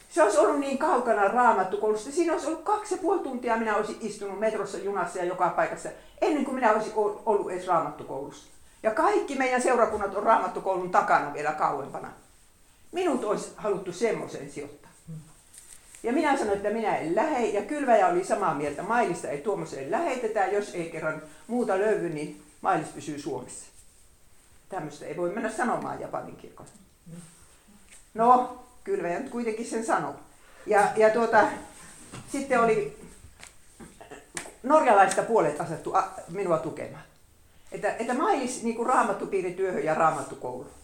se 0.10 0.24
olisi 0.24 0.38
ollut 0.38 0.60
niin 0.60 0.78
kaukana 0.78 1.28
raamattukoulusta. 1.28 2.12
Siinä 2.12 2.34
olisi 2.34 2.48
ollut 2.48 2.64
kaksi 2.64 2.94
ja 2.94 3.02
puoli 3.02 3.20
tuntia 3.20 3.58
minä 3.58 3.76
olisin 3.76 3.98
istunut 4.02 4.40
metrossa, 4.40 4.78
junassa 4.78 5.20
ja 5.20 5.26
joka 5.26 5.50
paikassa 5.50 5.90
ennen 6.22 6.46
kuin 6.46 6.56
minä 6.56 6.74
olisin 6.74 6.94
ollut 7.26 7.52
edes 7.52 7.68
raamattukoulussa. 7.68 8.48
Ja 8.84 8.92
kaikki 8.92 9.36
meidän 9.36 9.62
seurakunnat 9.62 10.16
on 10.16 10.24
raamattukoulun 10.24 10.92
takana 10.92 11.34
vielä 11.34 11.52
kauempana. 11.52 12.12
Minut 12.92 13.24
olisi 13.24 13.52
haluttu 13.58 13.94
semmoisen 13.94 14.52
sijoittaa. 14.52 14.92
Ja 16.04 16.14
minä 16.14 16.38
sanoin, 16.38 16.58
että 16.58 16.70
minä 16.70 16.98
en 16.98 17.16
lähde, 17.16 17.48
ja 17.48 17.62
kylväjä 17.62 18.08
oli 18.08 18.24
samaa 18.24 18.54
mieltä. 18.54 18.84
Mailista 18.84 19.28
ei 19.28 19.42
tuommoiseen 19.42 19.92
lähetetä, 19.92 20.46
jos 20.46 20.76
ei 20.76 20.90
kerran 20.90 21.22
muuta 21.48 21.78
löydy, 21.78 22.10
niin 22.10 22.47
mailis 22.62 22.88
pysyy 22.88 23.20
Suomessa. 23.20 23.66
Tämmöistä 24.70 25.06
ei 25.06 25.18
voi 25.18 25.30
mennä 25.30 25.52
sanomaan 25.52 26.02
Japanin 26.02 26.36
kirkossa. 26.36 26.76
No, 28.14 28.64
kylväjä 28.84 29.20
nyt 29.20 29.32
kuitenkin 29.32 29.66
sen 29.66 29.86
sanoi. 29.86 30.14
Ja, 30.66 30.92
ja 30.96 31.10
tuota, 31.10 31.48
sitten 32.32 32.62
oli 32.62 33.00
norjalaista 34.64 35.24
puolet 35.24 35.62
asettu 35.62 35.94
minua 36.30 36.58
tukemaan. 36.58 37.04
Että, 37.72 37.96
että 37.96 38.14
mailis 38.14 38.64
niin 38.64 38.76
kuin 38.76 38.88
raamattupiirityöhön 38.88 39.86
ja 39.86 39.94
raamattukouluun. 39.94 40.78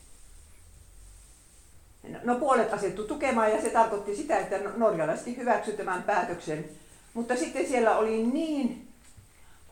No 2.23 2.35
puolet 2.35 2.73
asettu 2.73 3.03
tukemaan 3.03 3.51
ja 3.51 3.61
se 3.61 3.69
tarkoitti 3.69 4.15
sitä, 4.15 4.37
että 4.37 4.59
norjalaiset 4.77 5.37
hyväksyi 5.37 5.77
tämän 5.77 6.03
päätöksen. 6.03 6.65
Mutta 7.13 7.35
sitten 7.35 7.67
siellä 7.67 7.97
oli 7.97 8.23
niin 8.23 8.87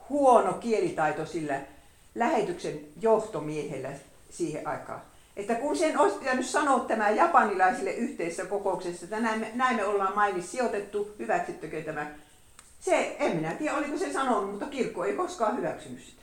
huono 0.09 0.53
kielitaito 0.53 1.25
sillä 1.25 1.61
lähetyksen 2.15 2.79
johtomiehellä 3.01 3.89
siihen 4.29 4.67
aikaan. 4.67 5.01
Että 5.37 5.55
kun 5.55 5.75
sen 5.75 5.99
olisi 5.99 6.17
pitänyt 6.17 6.45
sanoa 6.45 6.79
tämä 6.79 7.09
japanilaisille 7.09 7.91
yhteisessä 7.91 8.45
kokouksessa, 8.45 9.03
että 9.03 9.19
näin 9.19 9.39
me, 9.39 9.51
näin 9.55 9.75
me 9.75 9.85
ollaan 9.85 10.15
mainis 10.15 10.51
sijoitettu, 10.51 11.15
hyväksyttekö 11.19 11.81
tämä. 11.81 12.11
Se, 12.79 13.15
en 13.19 13.35
minä 13.35 13.51
tiedä 13.51 13.77
oliko 13.77 13.97
se 13.97 14.13
sanonut, 14.13 14.51
mutta 14.51 14.65
kirkko 14.65 15.05
ei 15.05 15.13
koskaan 15.13 15.57
hyväksynyt 15.57 16.03
sitä. 16.03 16.21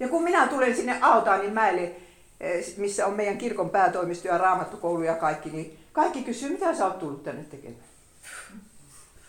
Ja 0.00 0.08
kun 0.08 0.22
minä 0.22 0.46
tulen 0.46 0.76
sinne 0.76 0.98
Altaanin 1.00 1.52
mäelle, 1.52 1.96
Eh, 2.42 2.76
missä 2.76 3.06
on 3.06 3.14
meidän 3.14 3.38
kirkon 3.38 3.70
päätoimisto 3.70 4.28
ja 4.28 4.38
raamattukoulu 4.38 5.02
ja 5.02 5.14
kaikki, 5.14 5.50
niin 5.50 5.78
kaikki 5.92 6.22
kysyy, 6.22 6.52
mitä 6.52 6.74
sä 6.74 6.86
oot 6.86 6.98
tullut 6.98 7.24
tänne 7.24 7.44
tekemään. 7.44 7.84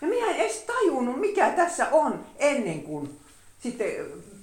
Ja 0.00 0.08
minä 0.08 0.30
en 0.30 0.36
edes 0.36 0.56
tajunnut, 0.56 1.20
mikä 1.20 1.50
tässä 1.50 1.88
on, 1.88 2.26
ennen 2.38 2.82
kuin 2.82 3.20
sitten 3.62 3.88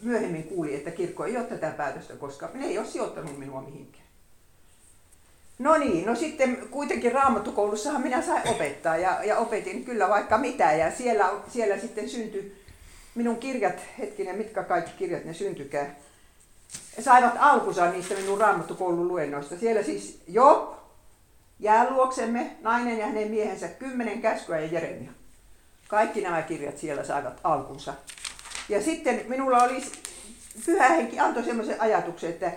myöhemmin 0.04 0.44
kuuli, 0.44 0.76
että 0.76 0.92
kirkko 0.92 1.26
ei 1.26 1.38
ole 1.38 1.46
tätä 1.46 1.70
päätöstä, 1.70 2.14
koska 2.14 2.50
ne 2.54 2.66
ei 2.66 2.78
ole 2.78 2.88
sijoittanut 2.88 3.40
minua 3.40 3.62
mihinkään. 3.62 4.06
No 5.60 5.78
niin, 5.78 6.06
no 6.06 6.16
sitten 6.16 6.58
kuitenkin 6.72 7.12
raamattukoulussahan 7.12 8.02
minä 8.02 8.22
sain 8.22 8.48
opettaa 8.48 8.98
ja, 8.98 9.24
ja 9.24 9.38
opetin 9.38 9.86
kyllä 9.86 10.10
vaikka 10.10 10.38
mitä 10.38 10.72
ja 10.72 10.92
siellä, 10.92 11.30
siellä 11.48 11.78
sitten 11.78 12.10
syntyi 12.10 12.56
minun 13.16 13.38
kirjat, 13.38 13.76
hetkinen, 14.00 14.36
mitkä 14.36 14.64
kaikki 14.64 14.92
kirjat 14.98 15.26
ne 15.26 15.34
syntykään 15.34 15.96
saivat 17.00 17.34
alkunsa 17.40 17.92
niistä 17.92 18.16
minun 18.16 18.42
raamattukoulun 18.42 19.08
luennoista. 19.08 19.58
Siellä 19.58 19.84
siis 19.84 20.22
Job, 20.28 20.74
jääluoksemme, 21.60 22.56
nainen 22.62 22.98
ja 22.98 23.06
hänen 23.06 23.28
miehensä, 23.28 23.68
kymmenen 23.68 24.22
käskyä 24.22 24.60
ja 24.60 24.68
Jeremia. 24.68 25.12
Kaikki 25.88 26.22
nämä 26.22 26.42
kirjat 26.42 26.78
siellä 26.78 27.04
saivat 27.04 27.40
alkunsa. 27.44 27.94
Ja 28.72 28.82
sitten 28.82 29.22
minulla 29.28 29.64
oli, 29.64 29.84
pyhä 30.66 30.88
henki 30.88 31.20
antoi 31.20 31.44
semmoisen 31.44 31.82
ajatuksen, 31.82 32.30
että, 32.30 32.52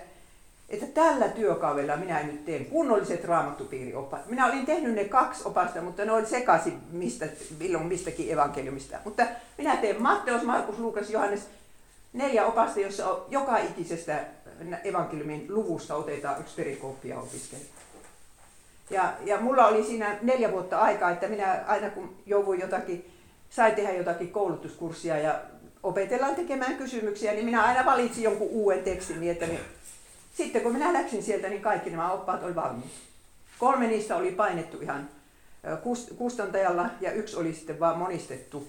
että 0.69 0.87
tällä 0.87 1.29
työkaudella 1.29 1.97
minä 1.97 2.23
nyt 2.23 2.45
teen 2.45 2.65
kunnolliset 2.65 3.25
raamattupiirioppaat. 3.25 4.27
Minä 4.27 4.47
olin 4.47 4.67
tehnyt 4.67 4.95
ne 4.95 5.05
kaksi 5.05 5.43
opasta, 5.45 5.83
mutta 5.83 6.05
ne 6.05 6.13
oli 6.13 6.27
sekaisin 6.27 6.79
mistä, 6.91 7.27
milloin 7.59 7.87
mistäkin 7.87 8.33
evankeliumista. 8.33 8.99
Mutta 9.05 9.27
minä 9.59 9.77
teen 9.77 10.03
Matteus, 10.03 10.43
Markus, 10.43 10.79
Luukas, 10.79 11.11
Johannes 11.11 11.49
neljä 12.13 12.47
opasta, 12.47 12.81
jossa 12.81 13.11
on 13.11 13.27
joka 13.29 13.59
ikisestä 13.59 14.25
evankeliumin 14.85 15.47
luvusta 15.49 15.95
otetaan 15.95 16.41
yksi 16.41 16.57
perikooppia 16.57 17.19
opiskella. 17.19 17.65
Ja, 18.91 19.13
ja 19.25 19.41
mulla 19.41 19.67
oli 19.67 19.85
siinä 19.85 20.19
neljä 20.23 20.53
vuotta 20.53 20.81
aikaa, 20.81 21.11
että 21.11 21.29
minä 21.29 21.65
aina 21.67 21.91
kun 21.91 22.17
jouduin 22.27 22.61
jotakin, 22.61 23.11
sai 23.51 23.73
tehdä 23.73 23.93
jotakin 23.93 24.33
koulutuskurssia 24.33 25.19
ja 25.19 25.41
opetellaan 25.85 26.35
tekemään 26.35 26.77
kysymyksiä, 26.77 27.33
niin 27.33 27.45
minä 27.45 27.63
aina 27.63 27.85
valitsin 27.85 28.25
jonkun 28.25 28.49
uuden 28.51 28.83
tekstin 28.83 29.21
niin, 29.21 29.33
että 29.33 29.47
niin, 29.47 29.61
sitten 30.35 30.63
kun 30.63 30.73
minä 30.73 30.93
läksin 30.93 31.23
sieltä, 31.23 31.49
niin 31.49 31.63
kaikki 31.63 31.91
nämä 31.91 32.13
oppaat 32.13 32.43
oli 32.43 32.55
valmiit. 32.55 32.93
Kolme 33.59 33.87
niistä 33.87 34.17
oli 34.17 34.33
painettu 34.33 34.81
ihan 34.81 35.09
kustantajalla 36.19 36.87
ja 37.01 37.13
yksi 37.13 37.37
oli 37.37 37.55
sitten 37.55 37.81
vaan 37.81 37.99
monistettu, 37.99 38.69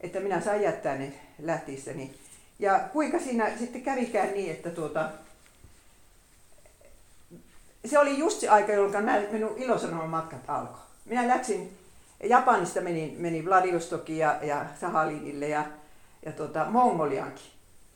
että 0.00 0.20
minä 0.20 0.40
sain 0.40 0.62
jättää 0.62 0.94
ne 0.94 1.12
lähtiessäni 1.42 2.14
ja 2.60 2.80
kuinka 2.92 3.18
siinä 3.18 3.50
sitten 3.58 3.82
kävikään 3.82 4.32
niin, 4.34 4.50
että 4.50 4.70
tuota, 4.70 5.08
se 7.84 7.98
oli 7.98 8.18
just 8.18 8.40
se 8.40 8.48
aika, 8.48 8.72
jolloin 8.72 9.04
minun 9.32 9.58
ilosanoman 9.58 10.08
matkat 10.08 10.40
alkoi. 10.48 10.80
Minä 11.04 11.28
läksin, 11.28 11.78
Japanista 12.24 12.80
menin, 12.80 13.14
menin 13.18 13.44
Vladivostokiin 13.44 14.18
ja, 14.18 14.38
ja 14.42 14.66
Sahalinille 14.80 15.48
ja, 15.48 15.64
ja 16.26 16.32
tuota, 16.32 16.64
Mongoliankin. 16.64 17.44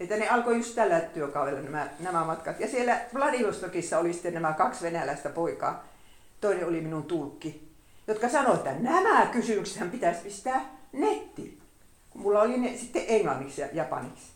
Että 0.01 0.17
ne 0.17 0.29
alkoi 0.29 0.57
just 0.57 0.75
tällä 0.75 1.01
työkaudella 1.01 1.61
nämä, 1.61 1.89
nämä 2.01 2.25
matkat. 2.25 2.61
Ja 2.61 2.69
siellä 2.69 3.01
Vladivostokissa 3.15 3.99
oli 3.99 4.13
sitten 4.13 4.35
nämä 4.35 4.53
kaksi 4.53 4.85
venäläistä 4.85 5.29
poikaa. 5.29 5.85
Toinen 6.41 6.67
oli 6.67 6.81
minun 6.81 7.03
tulkki, 7.03 7.69
jotka 8.07 8.29
sanoivat, 8.29 8.67
että 8.67 8.83
nämä 8.83 9.27
kysymykset 9.27 9.91
pitäisi 9.91 10.21
pistää 10.21 10.61
nettiin. 10.93 11.59
Mulla 12.15 12.41
oli 12.43 12.57
ne 12.57 12.77
sitten 12.77 13.05
englanniksi 13.09 13.61
ja 13.61 13.69
japaniksi. 13.73 14.35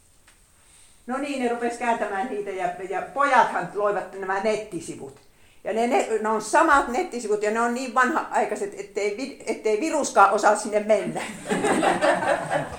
No 1.06 1.18
niin, 1.18 1.42
ne 1.42 1.48
rupes 1.48 1.78
kääntämään 1.78 2.28
niitä 2.30 2.50
ja, 2.50 2.70
ja 2.88 3.02
pojathan 3.02 3.68
loivat 3.74 4.20
nämä 4.20 4.40
nettisivut. 4.40 5.20
Ja 5.64 5.72
ne, 5.72 5.86
ne, 5.86 6.08
ne 6.22 6.28
on 6.28 6.42
samat 6.42 6.88
nettisivut 6.88 7.42
ja 7.42 7.50
ne 7.50 7.60
on 7.60 7.74
niin 7.74 7.94
vanha-aikaiset, 7.94 8.74
ettei, 8.80 9.44
ettei 9.46 9.80
viruskaan 9.80 10.30
osaa 10.30 10.56
sinne 10.56 10.80
mennä. 10.80 11.22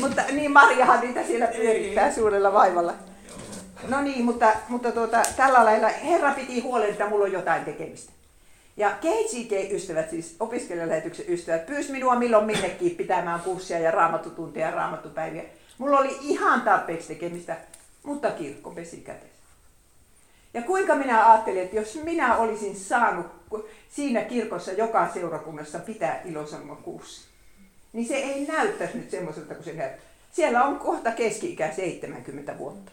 mutta 0.00 0.22
niin 0.32 0.52
Mariahan 0.52 1.00
niitä 1.00 1.22
siellä 1.26 1.46
pyörittää 1.46 2.12
suurella 2.12 2.52
vaivalla. 2.52 2.94
No 3.88 4.00
niin, 4.00 4.24
mutta, 4.24 4.52
mutta 4.68 4.92
tuota, 4.92 5.22
tällä 5.36 5.64
lailla 5.64 5.88
Herra 5.88 6.30
piti 6.30 6.60
huolen, 6.60 6.90
että 6.90 7.06
mulla 7.06 7.24
on 7.24 7.32
jotain 7.32 7.64
tekemistä. 7.64 8.12
Ja 8.76 8.90
KCK-ystävät, 8.90 10.10
siis 10.10 10.36
opiskelijalähetyksen 10.40 11.26
ystävät, 11.28 11.66
pyysi 11.66 11.92
minua 11.92 12.16
milloin 12.16 12.44
minnekin 12.44 12.96
pitämään 12.96 13.40
kurssia 13.40 13.78
ja 13.78 13.90
raamattutunteja 13.90 14.66
ja 14.66 14.74
raamattupäiviä. 14.74 15.42
Mulla 15.78 15.98
oli 15.98 16.18
ihan 16.20 16.60
tarpeeksi 16.60 17.08
tekemistä, 17.08 17.56
mutta 18.02 18.30
kirkko 18.30 18.70
pesi 18.70 18.96
käteen. 18.96 19.32
Ja 20.54 20.62
kuinka 20.62 20.94
minä 20.94 21.32
ajattelin, 21.32 21.62
että 21.62 21.76
jos 21.76 22.00
minä 22.04 22.36
olisin 22.36 22.76
saanut 22.76 23.26
siinä 23.90 24.20
kirkossa 24.20 24.72
joka 24.72 25.08
seurakunnassa 25.14 25.78
pitää 25.78 26.22
kurssi, 26.82 27.31
niin 27.92 28.08
se 28.08 28.14
ei 28.14 28.46
näyttäisi 28.46 28.98
nyt 28.98 29.10
semmoiselta 29.10 29.54
kuin 29.54 29.64
se 29.64 29.72
näyttää. 29.72 30.00
Siellä 30.32 30.64
on 30.64 30.78
kohta 30.78 31.12
keski-ikä 31.12 31.72
70 31.72 32.58
vuotta. 32.58 32.92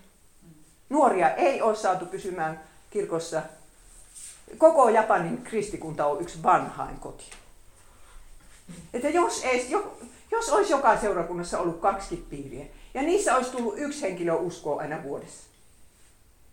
Nuoria 0.89 1.35
ei 1.35 1.61
ole 1.61 1.75
saatu 1.75 2.05
pysymään 2.05 2.63
kirkossa. 2.89 3.41
Koko 4.57 4.89
Japanin 4.89 5.41
kristikunta 5.41 6.05
on 6.05 6.21
yksi 6.21 6.43
vanhain 6.43 6.99
koti. 6.99 7.25
Että 8.93 9.09
jos, 9.09 9.43
ei, 9.43 9.71
jos 10.31 10.49
olisi 10.49 10.71
joka 10.71 10.97
seurakunnassa 10.97 11.59
ollut 11.59 11.79
kaksi 11.79 12.25
piiriä, 12.29 12.65
ja 12.93 13.01
niissä 13.01 13.35
olisi 13.35 13.51
tullut 13.51 13.73
yksi 13.77 14.01
henkilö 14.01 14.33
uskoa 14.33 14.81
aina 14.81 15.03
vuodessa, 15.03 15.49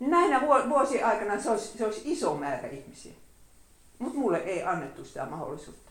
Näinä 0.00 0.40
vuosien 0.68 1.06
aikana 1.06 1.42
se 1.42 1.50
olisi, 1.50 1.78
se 1.78 1.84
olisi 1.84 2.00
iso 2.04 2.34
määrä 2.34 2.68
ihmisiä. 2.68 3.12
Mutta 3.98 4.18
mulle 4.18 4.38
ei 4.38 4.62
annettu 4.62 5.04
sitä 5.04 5.26
mahdollisuutta. 5.26 5.90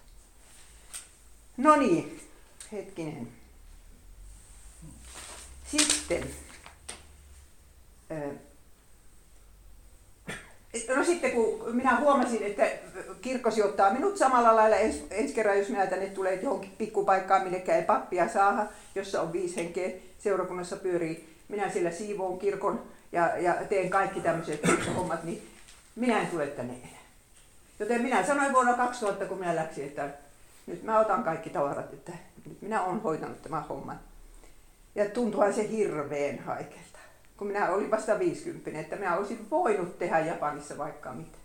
No 1.58 1.76
niin, 1.76 2.22
hetkinen. 2.72 3.28
Sitten. 5.72 6.24
No 10.96 11.04
sitten 11.04 11.32
kun 11.32 11.76
minä 11.76 12.00
huomasin, 12.00 12.44
että 12.44 12.70
kirkko 13.22 13.52
sijoittaa 13.52 13.94
minut 13.94 14.18
samalla 14.18 14.56
lailla 14.56 14.76
ens, 14.76 15.04
ensi 15.12 15.34
kerran, 15.34 15.58
jos 15.58 15.70
minä 15.70 15.88
tänne 15.88 16.06
tulee 16.06 16.36
johonkin 16.36 16.72
pikkupaikkaan, 16.78 17.44
millekään 17.44 17.80
ei 17.80 17.86
pappia 17.86 18.30
saada, 18.30 18.66
jossa 18.96 19.22
on 19.22 19.34
viisi 19.34 19.56
henkeä 19.56 19.90
seurakunnassa 20.20 20.76
pyörii. 20.76 21.36
Minä 21.48 21.70
siellä 21.70 21.92
siivoon 21.92 22.40
kirkon 22.40 22.84
ja, 23.12 23.38
ja 23.38 23.54
teen 23.54 23.90
kaikki 23.90 24.22
tämmöiset 24.22 24.62
hommat, 24.96 25.24
niin 25.24 25.48
minä 25.96 26.22
en 26.22 26.28
tule 26.28 26.48
tänne 26.48 26.74
enää. 26.74 27.02
Joten 27.80 28.02
minä 28.02 28.26
sanoin 28.26 28.54
vuonna 28.54 28.74
2000, 28.74 29.26
kun 29.26 29.40
minä 29.40 29.56
läksin, 29.56 29.86
että 29.86 30.10
nyt 30.68 30.84
mä 30.84 31.00
otan 31.00 31.24
kaikki 31.24 31.50
tavarat, 31.50 31.94
että 31.94 32.12
nyt 32.46 32.62
minä 32.62 32.84
olen 32.84 33.02
hoitanut 33.02 33.42
tämän 33.42 33.68
homman. 33.68 34.00
Ja 34.96 35.10
tuntuuhan 35.10 35.54
se 35.54 35.70
hirveän 35.70 36.40
haikelta, 36.40 37.00
kun 37.38 37.48
minä 37.48 37.70
olin 37.70 37.92
vasta 37.92 38.20
50, 38.20 38.80
että 38.80 38.96
minä 38.96 39.18
olisin 39.18 39.48
voinut 39.52 40.00
tehdä 40.00 40.20
Japanissa 40.20 40.78
vaikka 40.78 41.12
mitä. 41.12 41.38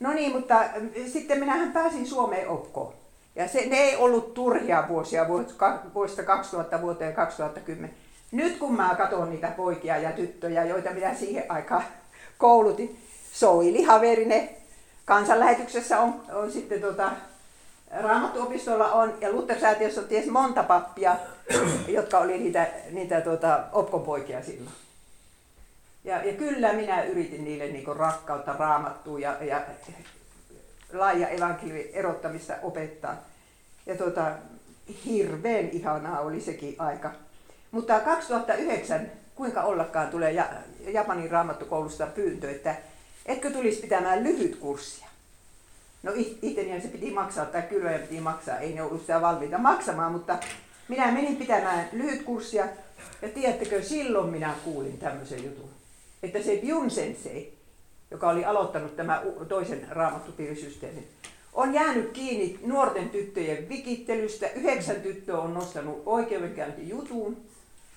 No 0.00 0.12
niin, 0.12 0.32
mutta 0.32 0.64
sitten 1.12 1.38
minähän 1.38 1.72
pääsin 1.72 2.06
Suomeen 2.06 2.48
opkoon. 2.48 2.94
Ja 3.36 3.48
se, 3.48 3.66
ne 3.66 3.76
ei 3.76 3.96
ollut 3.96 4.34
turhia 4.34 4.84
vuosia 4.88 5.28
vuodesta 5.94 6.22
2000 6.22 6.82
vuoteen 6.82 7.14
2010. 7.14 7.96
Nyt 8.32 8.58
kun 8.58 8.74
mä 8.74 8.94
katson 8.96 9.30
niitä 9.30 9.52
poikia 9.56 9.96
ja 9.96 10.12
tyttöjä, 10.12 10.64
joita 10.64 10.90
minä 10.90 11.14
siihen 11.14 11.44
aikaan 11.48 11.84
koulutin, 12.38 12.98
Soili 13.32 13.82
Haverine 13.82 14.56
kansanlähetyksessä 15.04 16.00
on, 16.00 16.22
on 16.32 16.52
sitten 16.52 16.80
tota, 16.80 17.10
Raamattuopistolla 18.00 18.92
on 18.92 19.14
ja 19.20 19.32
Luther-säätiössä 19.32 20.00
on 20.00 20.08
ties 20.08 20.26
monta 20.26 20.62
pappia, 20.62 21.16
jotka 21.88 22.18
oli 22.18 22.38
niitä, 22.38 22.66
niitä 22.90 23.20
tota, 23.20 23.64
opkonpoikia 23.72 24.42
silloin. 24.42 24.76
Ja, 26.04 26.24
ja 26.24 26.32
kyllä 26.32 26.72
minä 26.72 27.02
yritin 27.02 27.44
niille 27.44 27.66
niin 27.66 27.96
rakkautta 27.96 28.54
raamattua 28.58 29.18
ja, 29.18 29.36
ja 29.40 29.62
laaja 30.92 31.28
evankeliumin 31.28 31.90
erottamista 31.92 32.54
opettaa. 32.62 33.16
Ja 33.86 33.96
tota, 33.96 34.32
hirveän 35.04 35.68
ihanaa 35.68 36.20
oli 36.20 36.40
sekin 36.40 36.74
aika. 36.78 37.12
Mutta 37.70 38.00
2009, 38.00 39.10
kuinka 39.34 39.62
ollakaan, 39.62 40.08
tulee 40.08 40.36
Japanin 40.86 41.30
raamattukoulusta 41.30 42.06
pyyntö, 42.06 42.50
että 42.50 42.74
etkö 43.26 43.50
tulisi 43.50 43.80
pitämään 43.80 44.24
lyhyt 44.24 44.56
kurssia. 44.56 45.11
No 46.02 46.12
itse 46.42 46.80
se 46.80 46.88
piti 46.88 47.10
maksaa, 47.10 47.46
tai 47.46 47.62
kyllä 47.62 47.90
piti 47.90 48.20
maksaa, 48.20 48.58
ei 48.58 48.72
ne 48.72 48.82
ollut 48.82 49.00
sitä 49.00 49.20
valmiita 49.20 49.58
maksamaan, 49.58 50.12
mutta 50.12 50.38
minä 50.88 51.12
menin 51.12 51.36
pitämään 51.36 51.88
lyhyt 51.92 52.22
kurssia, 52.22 52.66
ja 53.22 53.28
tiedättekö, 53.28 53.82
silloin 53.82 54.30
minä 54.30 54.54
kuulin 54.64 54.98
tämmöisen 54.98 55.44
jutun, 55.44 55.70
että 56.22 56.42
se 56.42 56.58
Byun 56.66 56.90
Sensei, 56.90 57.58
joka 58.10 58.30
oli 58.30 58.44
aloittanut 58.44 58.96
tämä 58.96 59.22
toisen 59.48 59.86
raamattupiirisysteemin, 59.90 61.08
on 61.52 61.74
jäänyt 61.74 62.10
kiinni 62.10 62.58
nuorten 62.66 63.10
tyttöjen 63.10 63.68
vikittelystä. 63.68 64.48
Yhdeksän 64.48 65.00
tyttöä 65.00 65.38
on 65.38 65.54
nostanut 65.54 66.02
oikeudenkäyntijutuun. 66.06 67.36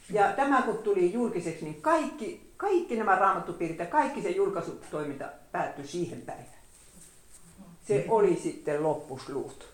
Ja 0.10 0.32
tämä 0.32 0.62
kun 0.62 0.78
tuli 0.78 1.13
julkiseksi, 1.13 1.65
niin 1.65 1.82
kaikki, 1.82 2.52
kaikki 2.58 2.96
nämä 2.96 3.15
raamattupiirit 3.15 3.80
ja 3.80 3.86
kaikki 3.86 4.22
se 4.22 4.30
julkaisutoiminta 4.30 5.26
päättyi 5.52 5.88
siihen 5.88 6.22
päivään. 6.22 6.55
Se 7.88 8.06
oli 8.10 8.39
sitten 8.43 8.84
loppusluut. 8.84 9.67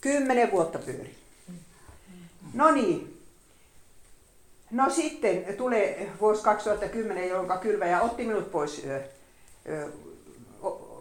Kymmenen 0.00 0.50
vuotta 0.50 0.78
pyöri. 0.78 1.14
No 2.54 2.70
niin. 2.70 3.18
No 4.70 4.90
sitten 4.90 5.44
tulee 5.56 6.12
vuosi 6.20 6.42
2010, 6.42 7.28
jolloin 7.28 7.60
kylväjä 7.60 8.00
otti 8.00 8.24
minut 8.24 8.50
pois 8.52 8.86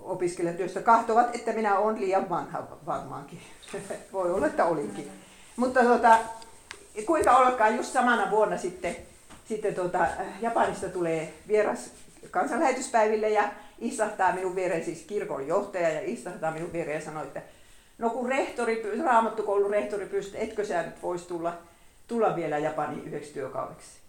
opiskelijatyöstä. 0.03 0.81
Kahtovat, 0.81 1.35
että 1.35 1.53
minä 1.53 1.77
olen 1.77 2.01
liian 2.01 2.29
vanha 2.29 2.63
varmaankin. 2.85 3.41
Voi 4.13 4.31
olla, 4.31 4.47
että 4.47 4.65
olinkin. 4.65 5.11
Mutta 5.55 5.83
tuota, 5.83 6.17
kuinka 7.05 7.37
ollakaan 7.37 7.75
just 7.75 7.93
samana 7.93 8.31
vuonna 8.31 8.57
sitten, 8.57 8.95
sitten 9.45 9.75
tuota, 9.75 10.07
Japanista 10.41 10.89
tulee 10.89 11.33
vieras 11.47 11.89
kansanlähetyspäiville 12.31 13.29
ja 13.29 13.51
istahtaa 13.79 14.33
minun 14.33 14.55
viereen, 14.55 14.85
siis 14.85 15.01
kirkon 15.01 15.47
johtaja 15.47 15.89
ja 15.89 16.01
istahtaa 16.03 16.51
minun 16.51 16.73
viereen 16.73 16.99
ja 16.99 17.05
sanoi, 17.05 17.23
että 17.23 17.41
no 17.97 18.09
kun 18.09 18.29
rehtori, 18.29 19.01
raamattukoulun 19.03 19.71
rehtori 19.71 20.05
pyysi, 20.05 20.31
etkö 20.35 20.65
sä 20.65 20.83
nyt 20.83 21.01
voisi 21.01 21.27
tulla, 21.27 21.57
tulla 22.07 22.35
vielä 22.35 22.57
Japaniin 22.57 23.05
yhdeksi 23.05 23.33
työkaudeksi. 23.33 24.01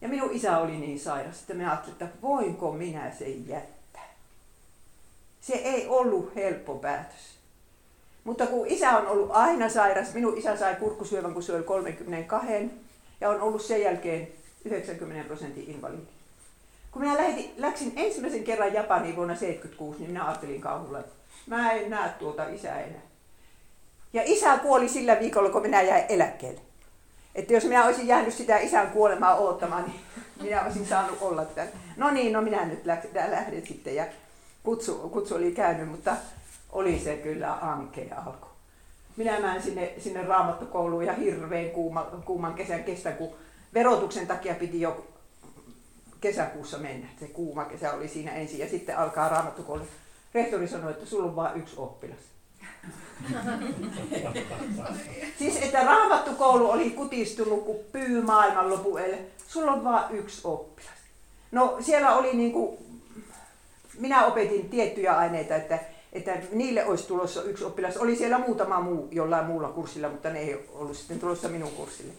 Ja 0.00 0.08
minun 0.08 0.32
isä 0.32 0.58
oli 0.58 0.76
niin 0.76 1.00
sairas, 1.00 1.40
että 1.40 1.54
me 1.54 1.66
ajattelin, 1.66 1.92
että 1.92 2.08
voinko 2.22 2.72
minä 2.72 3.10
sen 3.18 3.48
jättää. 3.48 4.08
Se 5.40 5.54
ei 5.54 5.86
ollut 5.88 6.34
helppo 6.34 6.74
päätös. 6.74 7.38
Mutta 8.24 8.46
kun 8.46 8.66
isä 8.66 8.90
on 8.90 9.06
ollut 9.06 9.30
aina 9.32 9.68
sairas, 9.68 10.14
minun 10.14 10.38
isä 10.38 10.56
sai 10.56 10.74
kurkkusyövän, 10.74 11.34
kun 11.34 11.42
se 11.42 11.54
oli 11.54 11.62
32 11.62 12.70
ja 13.20 13.30
on 13.30 13.40
ollut 13.40 13.62
sen 13.62 13.82
jälkeen 13.82 14.28
90 14.64 15.26
prosentin 15.26 15.70
invalidi. 15.70 16.17
Kun 16.98 17.06
minä 17.06 17.18
lähdin, 17.18 17.54
läksin 17.56 17.92
ensimmäisen 17.96 18.44
kerran 18.44 18.74
Japaniin 18.74 19.16
vuonna 19.16 19.34
1976, 19.34 19.98
niin 19.98 20.10
minä 20.10 20.24
ajattelin 20.24 20.60
kauhulla, 20.60 20.98
että 20.98 21.12
mä 21.46 21.72
en 21.72 21.90
näe 21.90 22.08
tuota 22.08 22.48
isää 22.48 22.80
enää. 22.80 23.00
Ja 24.12 24.22
isä 24.24 24.58
kuoli 24.58 24.88
sillä 24.88 25.20
viikolla, 25.20 25.50
kun 25.50 25.62
minä 25.62 25.82
jäin 25.82 26.04
eläkkeelle. 26.08 26.60
Että 27.34 27.52
jos 27.52 27.64
minä 27.64 27.84
olisin 27.84 28.06
jäänyt 28.06 28.34
sitä 28.34 28.58
isän 28.58 28.90
kuolemaa 28.90 29.36
odottamaan, 29.36 29.84
niin 29.84 30.00
minä 30.42 30.64
olisin 30.64 30.86
saanut 30.86 31.18
olla 31.20 31.44
tämän. 31.44 31.70
No 31.96 32.10
niin, 32.10 32.32
no 32.32 32.42
minä 32.42 32.64
nyt 32.64 32.86
lähden 33.30 33.66
sitten 33.66 33.94
ja 33.94 34.06
kutsu, 34.62 34.94
kutsu 34.94 35.34
oli 35.34 35.52
käynyt, 35.52 35.88
mutta 35.88 36.16
oli 36.72 36.98
se 36.98 37.16
kyllä 37.16 37.52
ankea 37.52 38.22
alku. 38.26 38.46
Minä 39.16 39.40
menen 39.40 39.62
sinne, 39.62 39.92
sinne 39.98 40.22
raamattokouluun 40.22 41.06
ja 41.06 41.12
hirveän 41.12 41.70
kuuma, 41.70 42.06
kuuman 42.24 42.54
kesän 42.54 42.84
kestä, 42.84 43.12
kun 43.12 43.34
verotuksen 43.74 44.26
takia 44.26 44.54
piti 44.54 44.80
jo 44.80 45.06
kesäkuussa 46.20 46.78
mennä. 46.78 47.08
Se 47.20 47.28
kuuma 47.28 47.64
kesä 47.64 47.92
oli 47.92 48.08
siinä 48.08 48.32
ensin 48.32 48.58
ja 48.58 48.68
sitten 48.68 48.98
alkaa 48.98 49.28
raamattokoulu. 49.28 49.82
Rehtori 50.34 50.68
sanoi, 50.68 50.90
että 50.90 51.06
sulla 51.06 51.24
on 51.24 51.36
vain 51.36 51.58
yksi 51.58 51.74
oppilas. 51.76 52.18
siis 55.38 55.56
että 55.56 55.84
raamattukoulu 55.84 56.70
oli 56.70 56.90
kutistunut 56.90 57.64
kuin 57.64 57.78
pyy 57.92 58.22
maailmanlopuelle. 58.22 59.18
Sulla 59.48 59.72
on 59.72 59.84
vain 59.84 60.16
yksi 60.16 60.40
oppilas. 60.44 60.98
No 61.52 61.76
siellä 61.80 62.16
oli 62.16 62.36
niin 62.36 62.52
kuin, 62.52 62.78
minä 63.98 64.26
opetin 64.26 64.68
tiettyjä 64.68 65.16
aineita, 65.16 65.56
että 65.56 65.78
että 66.12 66.38
niille 66.52 66.86
olisi 66.86 67.06
tulossa 67.06 67.42
yksi 67.42 67.64
oppilas. 67.64 67.96
Oli 67.96 68.16
siellä 68.16 68.38
muutama 68.38 68.80
muu 68.80 69.08
jollain 69.10 69.46
muulla 69.46 69.68
kurssilla, 69.68 70.08
mutta 70.08 70.30
ne 70.30 70.38
ei 70.38 70.68
ollut 70.72 70.96
sitten 70.96 71.20
tulossa 71.20 71.48
minun 71.48 71.70
kurssille. 71.70 72.12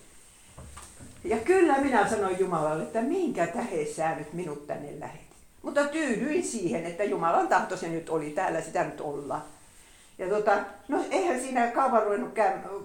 Ja 1.24 1.38
kyllä 1.38 1.78
minä 1.78 2.10
sanoin 2.10 2.40
Jumalalle, 2.40 2.84
että 2.84 3.02
minkä 3.02 3.48
tähden 3.48 3.94
sä 3.96 4.16
nyt 4.16 4.34
minut 4.34 4.68
tänne 4.68 5.00
lähetit. 5.00 5.30
Mutta 5.62 5.88
tyydyin 5.88 6.44
siihen, 6.44 6.86
että 6.86 7.04
Jumalan 7.04 7.48
tahto 7.48 7.78
se 7.78 7.88
nyt 7.88 8.10
oli, 8.10 8.30
täällä 8.30 8.62
sitä 8.62 8.84
nyt 8.84 9.02
ollaan. 9.02 9.44
Ja 10.18 10.30
tota, 10.30 10.58
no 10.88 11.06
eihän 11.12 11.42
siinä 11.42 11.68
kauan 11.68 12.04
ruvennut 12.04 12.34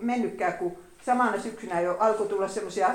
mennytkään, 0.00 0.52
kun 0.52 0.76
samana 1.06 1.40
syksynä 1.40 1.80
jo 1.80 1.96
alkoi 1.98 2.28
tulla 2.28 2.48
semmoisia, 2.48 2.90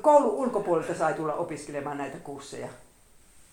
koulun 0.00 0.34
ulkopuolelta 0.34 0.94
sai 0.94 1.14
tulla 1.14 1.34
opiskelemaan 1.34 1.98
näitä 1.98 2.18
kursseja. 2.18 2.68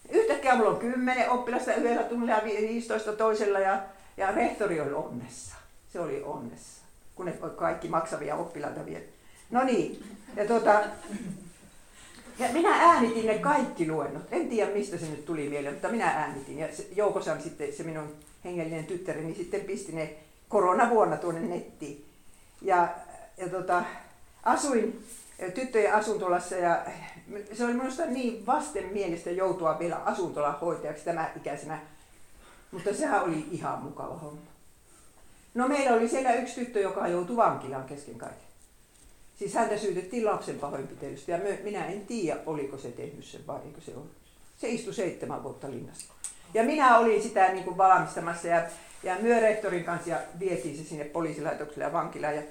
Yhtäkkiä 0.10 0.56
mulla 0.56 0.70
on 0.70 0.80
kymmenen 0.80 1.30
oppilasta 1.30 1.74
yhdellä 1.74 2.04
tunnilla 2.04 2.34
ja 2.34 2.44
15 2.44 3.14
toisella 3.14 3.60
ja, 3.60 3.82
ja 4.18 4.32
rehtori 4.32 4.82
oli 4.82 4.94
onnessa. 4.94 5.56
Se 5.94 6.00
oli 6.00 6.24
onnessa, 6.24 6.84
kun 7.16 7.26
ne 7.26 7.32
kaikki 7.56 7.88
maksavia 7.88 8.36
oppilaita 8.36 8.86
vielä. 8.86 9.06
No 9.52 9.64
niin, 9.64 10.04
ja, 10.36 10.48
tota, 10.48 10.84
ja 12.40 12.50
minä 12.54 12.70
äänitin 12.70 13.26
ne 13.26 13.40
kaikki 13.40 13.88
luennot. 13.92 14.24
En 14.32 14.50
tiedä 14.50 14.72
mistä 14.72 14.98
se 14.98 15.06
nyt 15.06 15.26
tuli 15.26 15.50
mieleen, 15.50 15.74
mutta 15.74 15.90
minä 15.90 16.06
äänitin. 16.06 16.60
Ja 16.60 16.76
se, 16.76 16.88
Joukosan 16.96 17.42
sitten, 17.42 17.74
se 17.74 17.84
minun 17.84 18.16
hengellinen 18.46 18.86
tyttäreni, 18.86 19.36
sitten 19.36 19.62
pisti 19.62 19.92
ne 19.92 20.14
koronavuonna 20.50 21.18
tuonne 21.18 21.42
nettiin. 21.42 22.06
Ja, 22.62 22.88
ja 23.38 23.50
tota, 23.50 23.84
asuin 24.44 25.06
tyttöjen 25.54 25.94
asuntolassa 25.94 26.56
ja 26.56 26.86
se 27.54 27.66
oli 27.66 27.74
minusta 27.74 28.06
niin 28.06 28.46
vastenmielistä 28.46 29.32
joutua 29.32 29.80
vielä 29.80 29.96
asuntolan 29.96 30.60
hoitajaksi 30.60 31.06
tämä 31.06 31.30
ikäisenä, 31.38 31.80
mutta 32.72 32.94
sehän 32.94 33.24
oli 33.24 33.46
ihan 33.52 33.80
mukava 33.80 34.18
homma. 34.18 34.42
No 35.54 35.68
meillä 35.68 35.96
oli 35.96 36.10
siellä 36.10 36.34
yksi 36.34 36.56
tyttö, 36.56 36.80
joka 36.80 37.08
joutui 37.08 37.36
vankilaan 37.36 37.84
kesken 37.84 38.16
kaiken. 38.16 38.49
Siis 39.40 39.54
häntä 39.54 39.78
syytettiin 39.78 40.26
lapsen 40.26 40.60
pahoinpitelystä 40.60 41.32
ja 41.32 41.40
minä 41.64 41.86
en 41.86 42.06
tiedä, 42.06 42.40
oliko 42.46 42.78
se 42.78 42.92
tehnyt 42.92 43.26
sen 43.26 43.48
vai 43.48 43.60
eikö 43.66 43.82
se 43.82 43.92
ollut. 43.96 44.12
Se 44.58 44.70
istui 44.70 44.94
seitsemän 44.94 45.44
vuotta 45.44 45.72
linnassa. 45.72 46.14
Ja 46.54 46.64
minä 46.64 46.98
olin 46.98 47.24
sitä 47.24 47.54
niin 47.54 47.64
kuin 47.64 47.78
valmistamassa 47.78 48.48
ja, 48.48 48.68
ja 49.04 49.16
myörehtorin 49.22 49.84
kanssa 49.84 50.10
ja 50.10 50.20
vietiin 50.40 50.78
se 50.78 50.84
sinne 50.84 51.06
poliisilaitokselle 51.06 51.84
ja 51.84 51.94
vankilaan. 51.94 52.36
Ja 52.36 52.42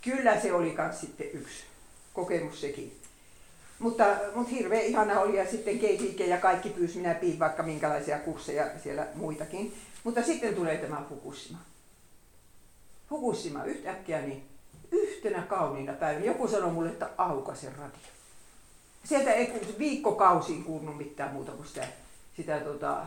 kyllä 0.00 0.40
se 0.40 0.52
oli 0.52 0.74
myös 0.78 1.00
sitten 1.00 1.26
yksi 1.32 1.64
kokemus 2.14 2.60
sekin. 2.60 2.96
Mutta, 3.78 4.06
mutta 4.34 4.50
hirveän 4.50 4.84
ihana 4.84 5.20
oli 5.20 5.36
ja 5.36 5.50
sitten 5.50 5.78
KTK 5.78 6.20
ja 6.20 6.38
kaikki 6.38 6.68
pyysi 6.68 6.96
minä 6.96 7.14
piin 7.14 7.38
vaikka 7.38 7.62
minkälaisia 7.62 8.18
kursseja 8.18 8.66
siellä 8.82 9.06
muitakin. 9.14 9.74
Mutta 10.04 10.22
sitten 10.22 10.54
tulee 10.54 10.76
tämä 10.76 11.04
Fukushima. 11.08 11.58
Fukushima 13.08 13.64
yhtäkkiä 13.64 14.20
niin 14.20 14.53
yhtenä 14.94 15.42
kauniina 15.42 15.92
päivänä 15.92 16.26
joku 16.26 16.48
sanoi 16.48 16.70
mulle, 16.70 16.88
että 16.88 17.08
aukaise 17.18 17.70
radio. 17.70 17.98
Sieltä 19.04 19.32
ei 19.32 19.52
viikkokausiin 19.78 20.64
kuulunut 20.64 20.96
mitään 20.96 21.32
muuta 21.32 21.52
kuin 21.52 21.66
sitä, 21.66 21.86
sitä 22.36 22.60
tota, 22.60 23.06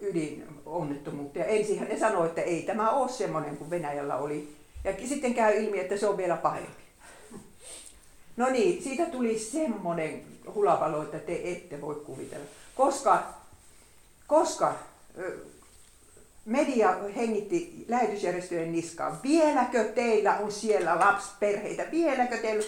ydinonnettomuutta. 0.00 1.38
Ja 1.38 1.44
ensin 1.44 1.86
ne 1.88 1.98
sanoi, 1.98 2.26
että 2.26 2.40
ei 2.40 2.62
tämä 2.62 2.90
ole 2.90 3.08
semmoinen 3.08 3.56
kuin 3.56 3.70
Venäjällä 3.70 4.16
oli. 4.16 4.56
Ja 4.84 5.08
sitten 5.08 5.34
käy 5.34 5.64
ilmi, 5.64 5.80
että 5.80 5.96
se 5.96 6.06
on 6.06 6.16
vielä 6.16 6.36
pahempi. 6.36 6.86
No 8.36 8.50
niin, 8.50 8.82
siitä 8.82 9.06
tuli 9.06 9.38
semmoinen 9.38 10.22
hulapalo, 10.54 11.02
että 11.02 11.18
te 11.18 11.40
ette 11.44 11.80
voi 11.80 11.94
kuvitella. 11.94 12.46
Koska, 12.74 13.22
koska 14.26 14.74
media 16.46 16.96
hengitti 17.16 17.84
lähetysjärjestöjen 17.88 18.72
niskaan. 18.72 19.18
Vieläkö 19.22 19.84
teillä 19.84 20.36
on 20.38 20.52
siellä 20.52 21.00
lapsperheitä? 21.00 21.84
Vieläkö 21.90 22.36
teillä? 22.36 22.64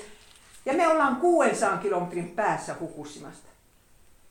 Ja 0.67 0.73
me 0.73 0.89
ollaan 0.89 1.17
600 1.17 1.77
kilometrin 1.77 2.29
päässä 2.29 2.75
Fukushimasta. 2.75 3.49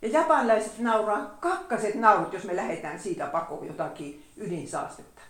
Ja 0.02 0.08
japanilaiset 0.10 0.80
nauraa 0.80 1.38
kakkaset 1.40 1.96
naurut, 1.96 2.34
jos 2.34 2.44
me 2.44 2.56
lähdetään 2.56 3.00
siitä 3.00 3.26
pakoon 3.26 3.68
jotakin 3.68 4.24
ydinsaastetta. 4.38 5.22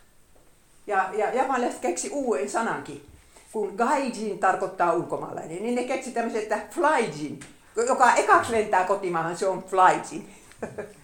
Ja, 0.86 1.10
ja 1.12 1.34
japanilaiset 1.34 1.80
keksi 1.80 2.10
uuden 2.10 2.50
sanankin. 2.50 3.06
Kun 3.52 3.74
gaijin 3.76 4.38
tarkoittaa 4.38 4.92
ulkomaalainen, 4.92 5.62
niin 5.62 5.74
ne 5.74 5.84
keksi 5.84 6.10
tämmöisen, 6.10 6.42
että 6.42 6.60
flyjin, 6.70 7.40
joka 7.88 8.14
ekaksi 8.14 8.52
lentää 8.52 8.84
kotimaahan, 8.84 9.36
se 9.36 9.48
on 9.48 9.64
flyjin. 9.64 10.30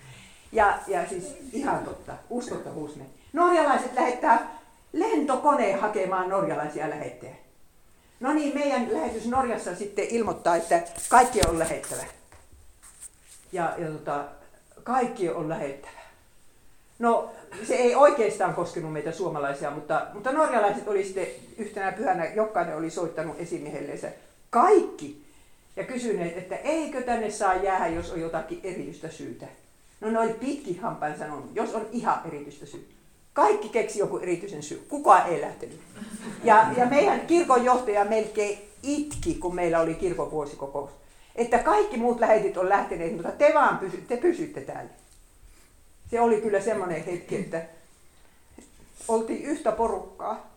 Ja, 0.54 0.78
ja 0.86 1.08
siis 1.08 1.36
ihan 1.52 1.84
totta, 1.84 2.12
uskottavuus 2.30 2.96
ne. 2.96 3.04
Norjalaiset 3.32 3.94
lähettää 3.94 4.58
lentokoneen 4.92 5.80
hakemaan 5.80 6.28
norjalaisia 6.28 6.90
lähettejä. 6.90 7.34
No 8.20 8.32
niin, 8.32 8.54
meidän 8.54 8.92
lähetys 8.92 9.26
Norjassa 9.26 9.74
sitten 9.74 10.04
ilmoittaa, 10.04 10.56
että 10.56 10.82
kaikki 11.08 11.40
on 11.48 11.58
lähettävä. 11.58 12.04
Ja, 13.52 13.74
ja 13.78 13.88
tota, 13.88 14.24
kaikki 14.82 15.30
on 15.30 15.48
lähettävä. 15.48 16.04
No, 16.98 17.30
se 17.64 17.74
ei 17.74 17.94
oikeastaan 17.94 18.54
koskenut 18.54 18.92
meitä 18.92 19.12
suomalaisia, 19.12 19.70
mutta, 19.70 20.06
mutta 20.14 20.32
norjalaiset 20.32 20.88
oli 20.88 21.04
sitten 21.04 21.26
yhtenä 21.58 21.92
pyhänä, 21.92 22.24
jokainen 22.26 22.76
oli 22.76 22.90
soittanut 22.90 23.40
esimiehelleensä 23.40 24.08
kaikki 24.50 25.24
ja 25.76 25.84
kysyneet, 25.84 26.38
että 26.38 26.56
eikö 26.56 27.02
tänne 27.02 27.30
saa 27.30 27.54
jäädä, 27.54 27.86
jos 27.86 28.12
on 28.12 28.20
jotakin 28.20 28.60
erityistä 28.62 29.08
syytä. 29.08 29.46
No 30.04 30.10
ne 30.10 30.18
oli 30.18 30.32
pitkin 30.32 30.80
hampain 30.80 31.18
sanonut, 31.18 31.50
jos 31.54 31.74
on 31.74 31.86
ihan 31.92 32.20
erityistä 32.24 32.66
syy. 32.66 32.88
Kaikki 33.32 33.68
keksi 33.68 33.98
joku 33.98 34.18
erityisen 34.18 34.62
syy. 34.62 34.86
Kukaan 34.88 35.28
ei 35.28 35.40
lähtenyt. 35.40 35.80
Ja, 36.44 36.66
ja 36.76 36.86
meidän 36.86 37.20
kirkonjohtaja 37.20 38.04
melkein 38.04 38.58
itki, 38.82 39.34
kun 39.34 39.54
meillä 39.54 39.80
oli 39.80 39.94
kirkon 39.94 40.30
vuosikokous. 40.30 40.90
Että 41.36 41.58
kaikki 41.58 41.96
muut 41.96 42.20
lähetit 42.20 42.56
on 42.56 42.68
lähteneet, 42.68 43.12
mutta 43.12 43.30
te 43.30 43.52
vaan 43.54 43.78
pysy, 43.78 43.96
te 44.08 44.16
pysytte 44.16 44.60
täällä. 44.60 44.90
Se 46.10 46.20
oli 46.20 46.40
kyllä 46.40 46.60
semmoinen 46.60 47.04
hetki, 47.04 47.36
että 47.36 47.62
oltiin 49.08 49.44
yhtä 49.44 49.72
porukkaa. 49.72 50.50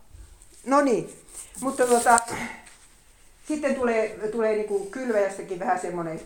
No 0.65 0.81
niin, 0.81 1.09
mutta 1.61 1.87
tuota, 1.87 2.19
sitten 3.47 3.75
tulee, 3.75 4.29
tulee 4.31 4.55
niin 4.55 4.67
kuin 4.67 4.91
kylväjästäkin 4.91 5.59
vähän 5.59 5.79
semmoinen, 5.79 6.21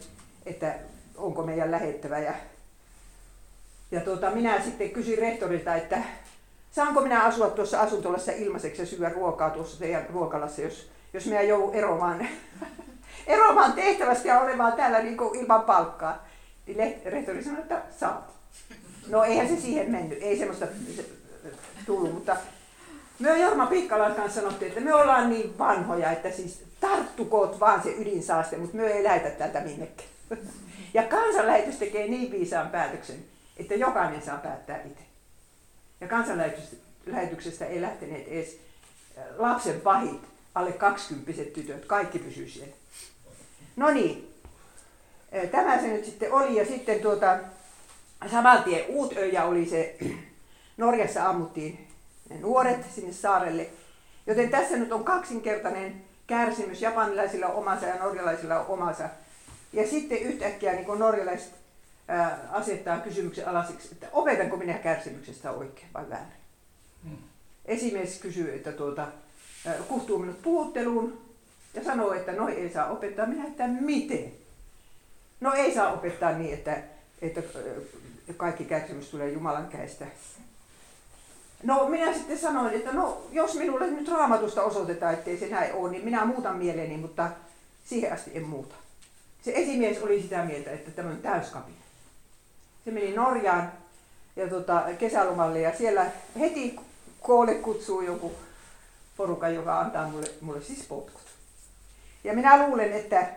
että 0.45 0.75
onko 1.17 1.43
meidän 1.43 1.71
lähettävä. 1.71 2.19
Ja 2.19 2.34
ja 3.91 4.01
tuota, 4.01 4.32
minä 4.32 4.62
sitten 4.62 4.89
kysyin 4.89 5.17
rehtorilta, 5.17 5.75
että 5.75 5.97
saanko 6.71 7.01
minä 7.01 7.23
asua 7.23 7.49
tuossa 7.49 7.82
asuntolassa 7.82 8.32
ilmaiseksi 8.32 8.82
ja 8.82 8.86
syödä 8.86 9.10
ruokaa 9.10 9.49
tuossa 9.49 9.80
teidän 9.80 10.06
ruokalassa, 10.10 10.62
jos, 10.62 10.89
jos 11.13 11.25
minä 11.25 11.41
joudun 11.41 11.75
eroamaan, 11.75 12.27
eroamaan 13.27 13.73
tehtävästä 13.73 14.27
ja 14.27 14.39
olemaan 14.39 14.73
täällä 14.73 14.99
niin 14.99 15.17
kuin 15.17 15.39
ilman 15.39 15.63
palkkaa. 15.63 16.25
Niin 16.67 17.01
rehtori 17.06 17.43
sanoi, 17.43 17.60
että 17.60 17.82
saat. 17.99 18.32
No 19.08 19.23
eihän 19.23 19.47
se 19.47 19.56
siihen 19.56 19.91
mennyt, 19.91 20.17
ei 20.21 20.38
semmoista 20.38 20.67
tullut, 21.86 22.13
mutta 22.13 22.38
me 23.19 23.39
Jorma 23.39 23.65
Pikkalan 23.65 24.15
kanssa 24.15 24.41
sanottiin, 24.41 24.69
että 24.69 24.82
me 24.82 24.93
ollaan 24.93 25.30
niin 25.30 25.58
vanhoja, 25.58 26.12
että 26.12 26.32
siis 26.32 26.63
tarttukoot 26.80 27.60
vaan 27.60 27.84
se 27.84 27.95
ydinsaaste, 27.97 28.58
mutta 28.58 28.77
me 28.77 28.88
ei 28.88 29.04
lähetä 29.04 29.30
täältä 29.30 29.60
minnekään. 29.60 30.10
Ja 30.93 31.04
kansanlähetys 31.04 31.75
tekee 31.75 32.08
niin 32.08 32.32
viisaan 32.32 32.69
päätöksen, 32.69 33.15
että 33.62 33.76
jokainen 33.76 34.21
saa 34.21 34.38
päättää 34.38 34.82
itse. 34.82 35.04
Ja 36.02 36.08
kansanlähetyksestä 36.08 37.65
ei 37.65 37.82
lähteneet 37.82 38.28
edes 38.28 38.60
äh, 39.17 39.24
lapsen 39.38 39.82
pahit, 39.82 40.21
alle 40.56 40.71
20 40.71 41.43
tytöt, 41.54 41.86
kaikki 41.86 42.19
pysyy 42.19 42.50
siellä. 42.50 42.76
No 43.76 43.89
niin, 43.89 44.34
äh, 45.36 45.50
tämä 45.50 45.82
se 45.82 45.88
nyt 45.88 46.06
sitten 46.06 46.34
oli 46.34 46.56
ja 46.56 46.65
sitten 46.65 47.00
tuota, 47.00 47.39
saman 48.32 48.63
tien 48.63 48.86
Uutöjä 48.88 49.45
oli 49.45 49.65
se, 49.65 49.97
Norjassa 50.78 51.30
ammuttiin 51.30 51.88
ne 52.30 52.39
nuoret 52.39 52.86
sinne 52.95 53.13
saarelle. 53.13 53.69
Joten 54.28 54.50
tässä 54.50 54.77
nyt 54.77 54.92
on 54.92 55.04
kaksinkertainen 55.04 56.02
kärsimys, 56.27 56.81
japanilaisilla 56.81 57.48
on 57.48 57.56
omansa 57.56 57.85
ja 57.85 57.96
norjalaisilla 57.96 58.60
on 58.60 58.67
omansa. 58.67 59.10
Ja 59.73 59.88
sitten 59.88 60.17
yhtäkkiä 60.17 60.73
niin 60.73 61.00
norjalaiset 61.00 61.60
asettaa 62.51 62.99
kysymyksen 62.99 63.47
alasiksi, 63.47 63.89
että 63.91 64.07
opetanko 64.13 64.57
minä 64.57 64.73
kärsimyksestä 64.73 65.51
oikein 65.51 65.87
vai 65.93 66.09
väärin. 66.09 66.41
Hmm. 67.03 67.17
Esimies 67.65 68.19
kysyy, 68.19 68.55
että 68.55 68.71
tuota, 68.71 69.07
kuhtuu 69.87 70.19
minut 70.19 70.41
puhutteluun 70.41 71.21
ja 71.73 71.83
sanoo, 71.83 72.13
että 72.13 72.31
no 72.31 72.47
ei 72.47 72.69
saa 72.73 72.89
opettaa. 72.89 73.25
Minä, 73.25 73.47
että 73.47 73.67
miten? 73.67 74.31
No 75.39 75.53
ei 75.53 75.73
saa 75.73 75.93
opettaa 75.93 76.31
niin, 76.31 76.53
että, 76.53 76.77
että 77.21 77.41
kaikki 78.37 78.65
kärsimys 78.65 79.09
tulee 79.09 79.29
Jumalan 79.29 79.67
käestä. 79.67 80.05
No 81.63 81.89
minä 81.89 82.13
sitten 82.13 82.37
sanoin, 82.37 82.73
että 82.73 82.91
no 82.91 83.27
jos 83.31 83.55
minulle 83.55 83.87
nyt 83.87 84.07
raamatusta 84.07 84.63
osoitetaan, 84.63 85.13
ettei 85.13 85.37
se 85.37 85.47
näin 85.47 85.73
ole, 85.73 85.91
niin 85.91 86.05
minä 86.05 86.25
muutan 86.25 86.57
mieleeni, 86.57 86.97
mutta 86.97 87.29
siihen 87.85 88.13
asti 88.13 88.31
en 88.33 88.43
muuta. 88.43 88.75
Se 89.41 89.51
esimies 89.55 90.01
oli 90.01 90.21
sitä 90.21 90.45
mieltä, 90.45 90.71
että 90.71 90.91
tämä 90.91 91.09
on 91.09 91.17
täyskapina. 91.17 91.81
Se 92.86 92.92
meni 92.92 93.15
Norjaan 93.15 93.71
ja 94.36 94.48
tota, 94.48 94.84
kesälomalle 95.00 95.60
ja 95.60 95.77
siellä 95.77 96.06
heti 96.40 96.79
koolle 97.21 97.56
kutsuu 97.56 98.02
joku 98.02 98.32
porukka, 99.17 99.50
joka 99.50 99.79
antaa 99.79 100.08
mulle, 100.08 100.27
mulle 100.42 100.62
siis 100.62 100.86
potkut. 100.88 101.21
Ja 102.23 102.34
minä 102.34 102.67
luulen, 102.67 102.94
että 102.94 103.27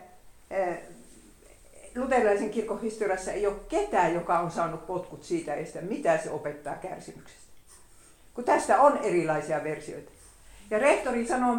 luterilaisen 1.97 2.51
kirkon 2.51 2.80
historiassa 2.80 3.32
ei 3.32 3.47
ole 3.47 3.57
ketään, 3.68 4.14
joka 4.14 4.38
on 4.38 4.51
saanut 4.51 4.86
potkut 4.86 5.24
siitä, 5.24 5.55
että 5.55 5.80
mitä 5.80 6.18
se 6.18 6.30
opettaa 6.30 6.74
kärsimyksestä. 6.74 7.45
Kun 8.34 8.45
tästä 8.45 8.80
on 8.80 8.99
erilaisia 8.99 9.64
versioita. 9.64 10.11
Ja 10.70 10.78
rehtori 10.78 11.26
sanoo, 11.26 11.57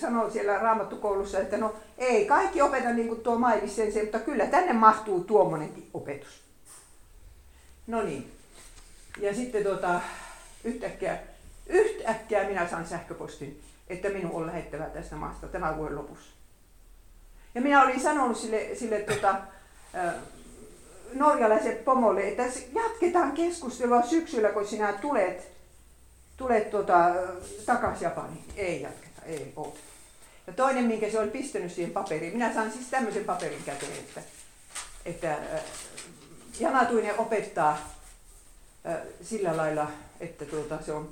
sanoo 0.00 0.30
siellä 0.30 0.58
raamattukoulussa, 0.58 1.40
että 1.40 1.56
no 1.56 1.74
ei 1.98 2.24
kaikki 2.26 2.62
opeta 2.62 2.90
niin 2.90 3.08
kuin 3.08 3.20
tuo 3.20 3.38
Mailis 3.38 3.76
sen, 3.76 3.92
mutta 4.02 4.18
kyllä 4.18 4.46
tänne 4.46 4.72
mahtuu 4.72 5.24
tuommoinenkin 5.24 5.90
opetus. 5.94 6.47
No 7.88 8.02
niin. 8.02 8.32
Ja 9.20 9.34
sitten 9.34 9.62
tuota, 9.62 10.00
yhtäkkiä, 10.64 11.18
yhtäkkiä 11.66 12.48
minä 12.48 12.68
saan 12.68 12.86
sähköpostin, 12.86 13.62
että 13.88 14.08
minun 14.08 14.32
on 14.32 14.46
lähettävä 14.46 14.84
tästä 14.84 15.16
maasta 15.16 15.48
tämän 15.48 15.76
vuoden 15.76 15.96
lopussa. 15.96 16.30
Ja 17.54 17.60
minä 17.60 17.82
olin 17.82 18.00
sanonut 18.00 18.36
sille, 18.36 18.68
sille 18.74 19.00
tuota, 19.00 19.34
norjalaisen 21.14 21.76
pomolle, 21.76 22.28
että 22.28 22.42
jatketaan 22.74 23.32
keskustelua 23.32 24.02
syksyllä, 24.02 24.48
kun 24.48 24.66
sinä 24.66 24.92
tulet, 24.92 25.48
tulet 26.36 26.70
tuota, 26.70 27.14
takaisin 27.66 28.04
Japaniin. 28.04 28.44
Ei 28.56 28.82
jatketa, 28.82 29.22
ei 29.26 29.52
ole. 29.56 29.72
Ja 30.46 30.52
toinen, 30.52 30.84
minkä 30.84 31.10
se 31.10 31.18
oli 31.18 31.30
pistänyt 31.30 31.72
siihen 31.72 31.92
paperiin, 31.92 32.32
minä 32.32 32.54
saan 32.54 32.72
siis 32.72 32.90
tämmöisen 32.90 33.24
paperin 33.24 33.62
käteen, 33.64 33.92
että, 33.92 34.20
että 35.04 35.38
Janatuinen 36.60 37.18
opettaa 37.18 37.78
sillä 39.22 39.56
lailla, 39.56 39.90
että 40.20 40.44
tuota, 40.44 40.82
se 40.82 40.92
on 40.92 41.08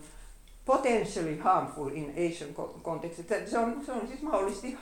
potentially 0.64 1.38
harmful 1.38 1.90
in 1.94 2.10
Asian 2.10 2.54
context. 2.82 3.20
Se 3.46 3.58
on, 3.58 3.82
se 3.86 3.92
on 3.92 4.08
siis 4.08 4.22
mahdollisesti 4.22 4.78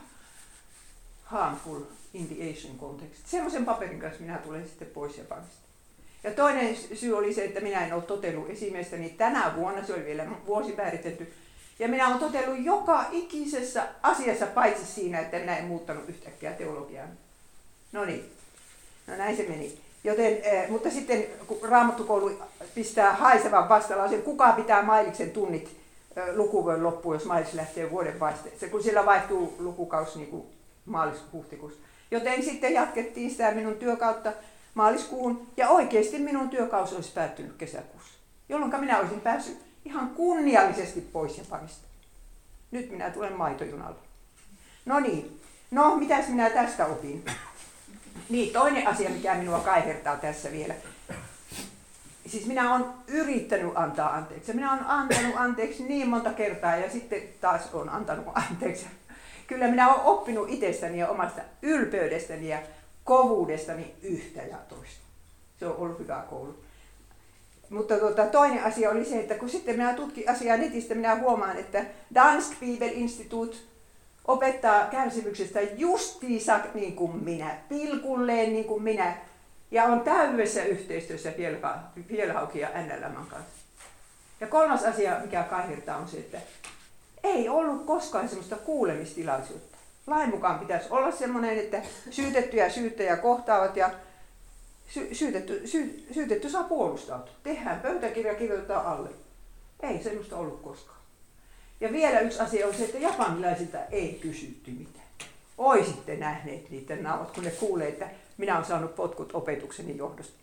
harmful 1.25 1.81
in 2.15 2.27
the 2.29 2.51
Asian 2.51 2.79
context. 2.79 3.27
Semmoisen 3.27 3.65
paperin 3.65 4.01
kanssa 4.01 4.21
minä 4.21 4.39
tulen 4.39 4.69
sitten 4.69 4.89
pois 4.89 5.19
Japanista. 5.19 5.65
Ja 6.25 6.31
toinen 6.31 6.77
syy 6.95 7.13
oli 7.13 7.35
se, 7.35 7.45
että 7.45 7.61
minä 7.61 7.87
en 7.87 7.93
ole 7.93 8.03
totellut 8.03 8.51
esimiestäni 8.51 9.09
tänä 9.09 9.53
vuonna, 9.57 9.87
se 9.87 9.95
oli 9.95 10.05
vielä 10.05 10.27
vuosi 10.47 10.75
määritetty. 10.77 11.33
Ja 11.79 11.89
minä 11.89 12.09
olen 12.09 12.19
totellut 12.19 12.65
joka 12.65 13.07
ikisessä 13.11 13.89
asiassa, 14.03 14.47
paitsi 14.47 14.87
siinä, 14.87 15.21
että 15.21 15.39
minä 15.39 15.57
en 15.57 15.65
muuttanut 15.65 16.09
yhtäkkiä 16.09 16.53
teologiaa. 16.53 17.07
No 17.93 18.05
niin, 18.05 18.33
no 19.07 19.17
näin 19.17 19.37
se 19.37 19.43
meni. 19.49 19.84
Joten, 20.05 20.39
eh, 20.43 20.69
mutta 20.69 20.91
sitten 20.91 21.25
kun 21.47 21.59
raamattukoulu 21.63 22.31
pistää 22.75 23.13
haisevan 23.13 23.69
vastalauseen, 23.69 24.23
kuka 24.23 24.53
pitää 24.53 24.83
Mailiksen 24.83 25.31
tunnit 25.31 25.77
eh, 26.17 26.35
lukuvuoden 26.35 26.83
loppuun, 26.83 27.15
jos 27.15 27.25
Mailis 27.25 27.55
lähtee 27.55 27.91
vuoden 27.91 28.21
vaihteeseen, 28.21 28.71
kun 28.71 28.83
sillä 28.83 29.07
vaihtuu 29.07 29.55
lukukausi 29.59 30.19
niin 30.19 30.31
kuin 30.31 30.47
maalis-huhtikuussa. 30.87 31.81
Joten 32.11 32.43
sitten 32.43 32.75
jatkettiin 32.75 33.31
sitä 33.31 33.51
minun 33.51 33.77
työkautta 33.77 34.33
maaliskuun 34.75 35.47
ja 35.57 35.69
oikeasti 35.69 36.19
minun 36.19 36.49
työkausi 36.49 36.95
olisi 36.95 37.13
päättynyt 37.13 37.57
kesäkuussa, 37.59 38.19
jolloin 38.49 38.81
minä 38.81 38.99
olisin 38.99 39.21
päässyt 39.21 39.59
ihan 39.85 40.11
kunniallisesti 40.11 41.01
pois 41.01 41.39
Japanista. 41.39 41.87
Nyt 42.71 42.91
minä 42.91 43.11
tulen 43.11 43.33
maitojunalla. 43.33 43.99
No 44.87 45.01
niin, 45.01 45.41
no 45.71 45.97
mitäs 45.97 46.29
minä 46.29 46.51
tästä 46.51 46.87
opin? 46.87 47.25
Niin, 48.29 48.53
toinen 48.53 48.87
asia, 48.87 49.11
mikä 49.11 49.35
minua 49.35 49.61
kaihertaa 49.61 50.17
tässä 50.17 50.53
vielä. 50.53 50.75
Siis 52.27 52.47
minä 52.47 52.75
olen 52.75 52.87
yrittänyt 53.07 53.73
antaa 53.75 54.15
anteeksi. 54.15 54.53
Minä 54.53 54.73
olen 54.73 54.87
antanut 54.87 55.35
anteeksi 55.37 55.83
niin 55.83 56.09
monta 56.09 56.33
kertaa 56.33 56.77
ja 56.77 56.91
sitten 56.91 57.23
taas 57.41 57.75
olen 57.75 57.89
antanut 57.89 58.27
anteeksi 58.35 58.87
kyllä 59.47 59.69
minä 59.69 59.95
olen 59.95 60.05
oppinut 60.05 60.51
itsestäni 60.51 60.99
ja 60.99 61.09
omasta 61.09 61.43
ylpeydestäni 61.63 62.49
ja 62.49 62.59
kovuudestani 63.05 63.95
yhtä 64.03 64.43
ja 64.43 64.57
toista. 64.69 65.05
Se 65.59 65.67
on 65.67 65.77
ollut 65.77 65.99
hyvä 65.99 66.25
koulu. 66.31 66.65
Mutta 67.71 67.99
tuota, 67.99 68.27
toinen 68.27 68.65
asia 68.65 68.91
oli 68.91 69.05
se, 69.05 69.21
että 69.21 69.35
kun 69.35 69.51
sitten 69.51 69.77
minä 69.77 69.95
tutkin 69.95 70.31
asiaa 70.31 70.57
netistä, 70.57 70.95
minä 70.95 71.17
huomaan, 71.17 71.57
että 71.57 71.85
Dansk 72.15 72.53
Institut 72.63 73.67
opettaa 74.25 74.87
kärsimyksestä 74.87 75.61
justiinsa 75.61 76.61
niin 76.75 76.97
kuin 76.97 77.25
minä, 77.25 77.57
pilkulleen 77.69 78.53
niin 78.53 78.65
kuin 78.65 78.83
minä, 78.83 79.17
ja 79.71 79.85
on 79.85 80.01
täydessä 80.01 80.65
yhteistyössä 80.65 81.33
Fielhaukin 82.09 82.63
ja 82.63 82.69
NLM 82.69 83.15
kanssa. 83.15 83.65
Ja 84.41 84.47
kolmas 84.47 84.85
asia, 84.85 85.21
mikä 85.23 85.43
kaihertaa, 85.43 85.97
on 85.97 86.09
se, 86.09 86.17
että 86.17 86.39
ei 87.25 87.49
ollut 87.49 87.87
koskaan 87.87 88.29
semmoista 88.29 88.57
kuulemistilaisuutta. 88.57 89.79
Lain 90.07 90.31
mukaan 90.31 90.59
pitäisi 90.59 90.87
olla 90.91 91.11
semmoinen, 91.11 91.59
että 91.59 91.83
syytetty 92.11 92.57
ja 92.57 92.71
syyttäjä 92.71 93.17
kohtaavat 93.17 93.77
ja 93.77 93.91
sy- 94.89 95.15
syytetty, 95.15 95.67
sy- 95.67 96.07
syytetty 96.13 96.51
saa 96.51 96.63
puolustautua. 96.63 97.35
Tehdään 97.43 97.81
pöytäkirja, 97.81 98.35
kirjoitetaan 98.35 98.87
alle. 98.87 99.09
Ei 99.83 100.03
semmoista 100.03 100.37
ollut 100.37 100.63
koskaan. 100.63 100.99
Ja 101.81 101.93
vielä 101.93 102.21
yksi 102.21 102.41
asia 102.41 102.67
on 102.67 102.75
se, 102.75 102.85
että 102.85 102.99
japanilaisilta 102.99 103.79
ei 103.91 104.19
kysytty 104.23 104.71
mitään. 104.71 105.05
Oisitte 105.59 106.17
nähneet 106.17 106.71
niiden 106.71 107.03
nauhat, 107.03 107.31
kun 107.31 107.45
ne 107.45 107.51
kuulee, 107.51 107.89
että 107.89 108.09
minä 108.39 108.55
olen 108.55 108.67
saanut 108.67 108.97
potkut 108.97 109.35
opetukseni 109.35 109.97
johdosta. 109.97 110.35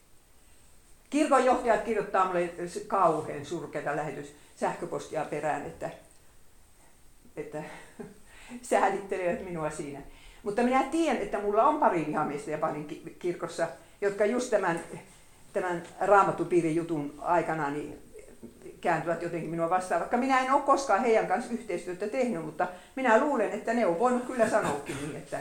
Kirkonjohtajat 1.09 1.83
kirjoittaa 1.83 2.25
minulle 2.25 2.49
kauhean 2.87 3.45
surkeita 3.45 3.95
lähetys 3.95 4.33
sähköpostia 4.59 5.25
perään, 5.25 5.65
että 5.65 5.89
että 7.37 7.63
säälittelevät 8.69 9.45
minua 9.45 9.69
siinä. 9.69 9.99
Mutta 10.43 10.63
minä 10.63 10.83
tiedän, 10.83 11.21
että 11.21 11.39
mulla 11.39 11.63
on 11.63 11.79
pari 11.79 12.05
vihamiestä 12.07 12.51
Japanin 12.51 13.15
kirkossa, 13.19 13.67
jotka 14.01 14.25
just 14.25 14.49
tämän, 14.49 14.79
tämän 15.53 15.83
raamattupiirin 15.99 16.75
jutun 16.75 17.13
aikana 17.21 17.69
niin 17.69 17.97
kääntyvät 18.81 19.21
jotenkin 19.21 19.49
minua 19.49 19.69
vastaan, 19.69 20.01
vaikka 20.01 20.17
minä 20.17 20.39
en 20.39 20.51
ole 20.51 20.61
koskaan 20.61 21.01
heidän 21.01 21.27
kanssa 21.27 21.53
yhteistyötä 21.53 22.07
tehnyt, 22.07 22.45
mutta 22.45 22.67
minä 22.95 23.19
luulen, 23.19 23.51
että 23.51 23.73
ne 23.73 23.85
on 23.85 23.99
voinut 23.99 24.25
kyllä 24.25 24.49
sanoakin 24.49 24.97
niin, 25.01 25.15
että 25.15 25.39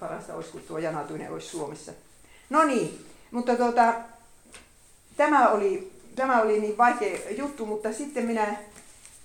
parasta 0.00 0.34
olisi, 0.34 0.50
kun 0.50 0.60
tuo 0.60 0.78
janatuinen 0.78 1.32
olisi 1.32 1.48
Suomessa. 1.48 1.92
No 2.50 2.64
niin, 2.64 3.06
mutta 3.30 3.56
tuota, 3.56 3.94
tämä, 5.16 5.48
oli, 5.48 5.92
tämä 6.16 6.40
oli 6.40 6.60
niin 6.60 6.78
vaikea 6.78 7.18
juttu, 7.38 7.66
mutta 7.66 7.92
sitten 7.92 8.24
minä 8.24 8.56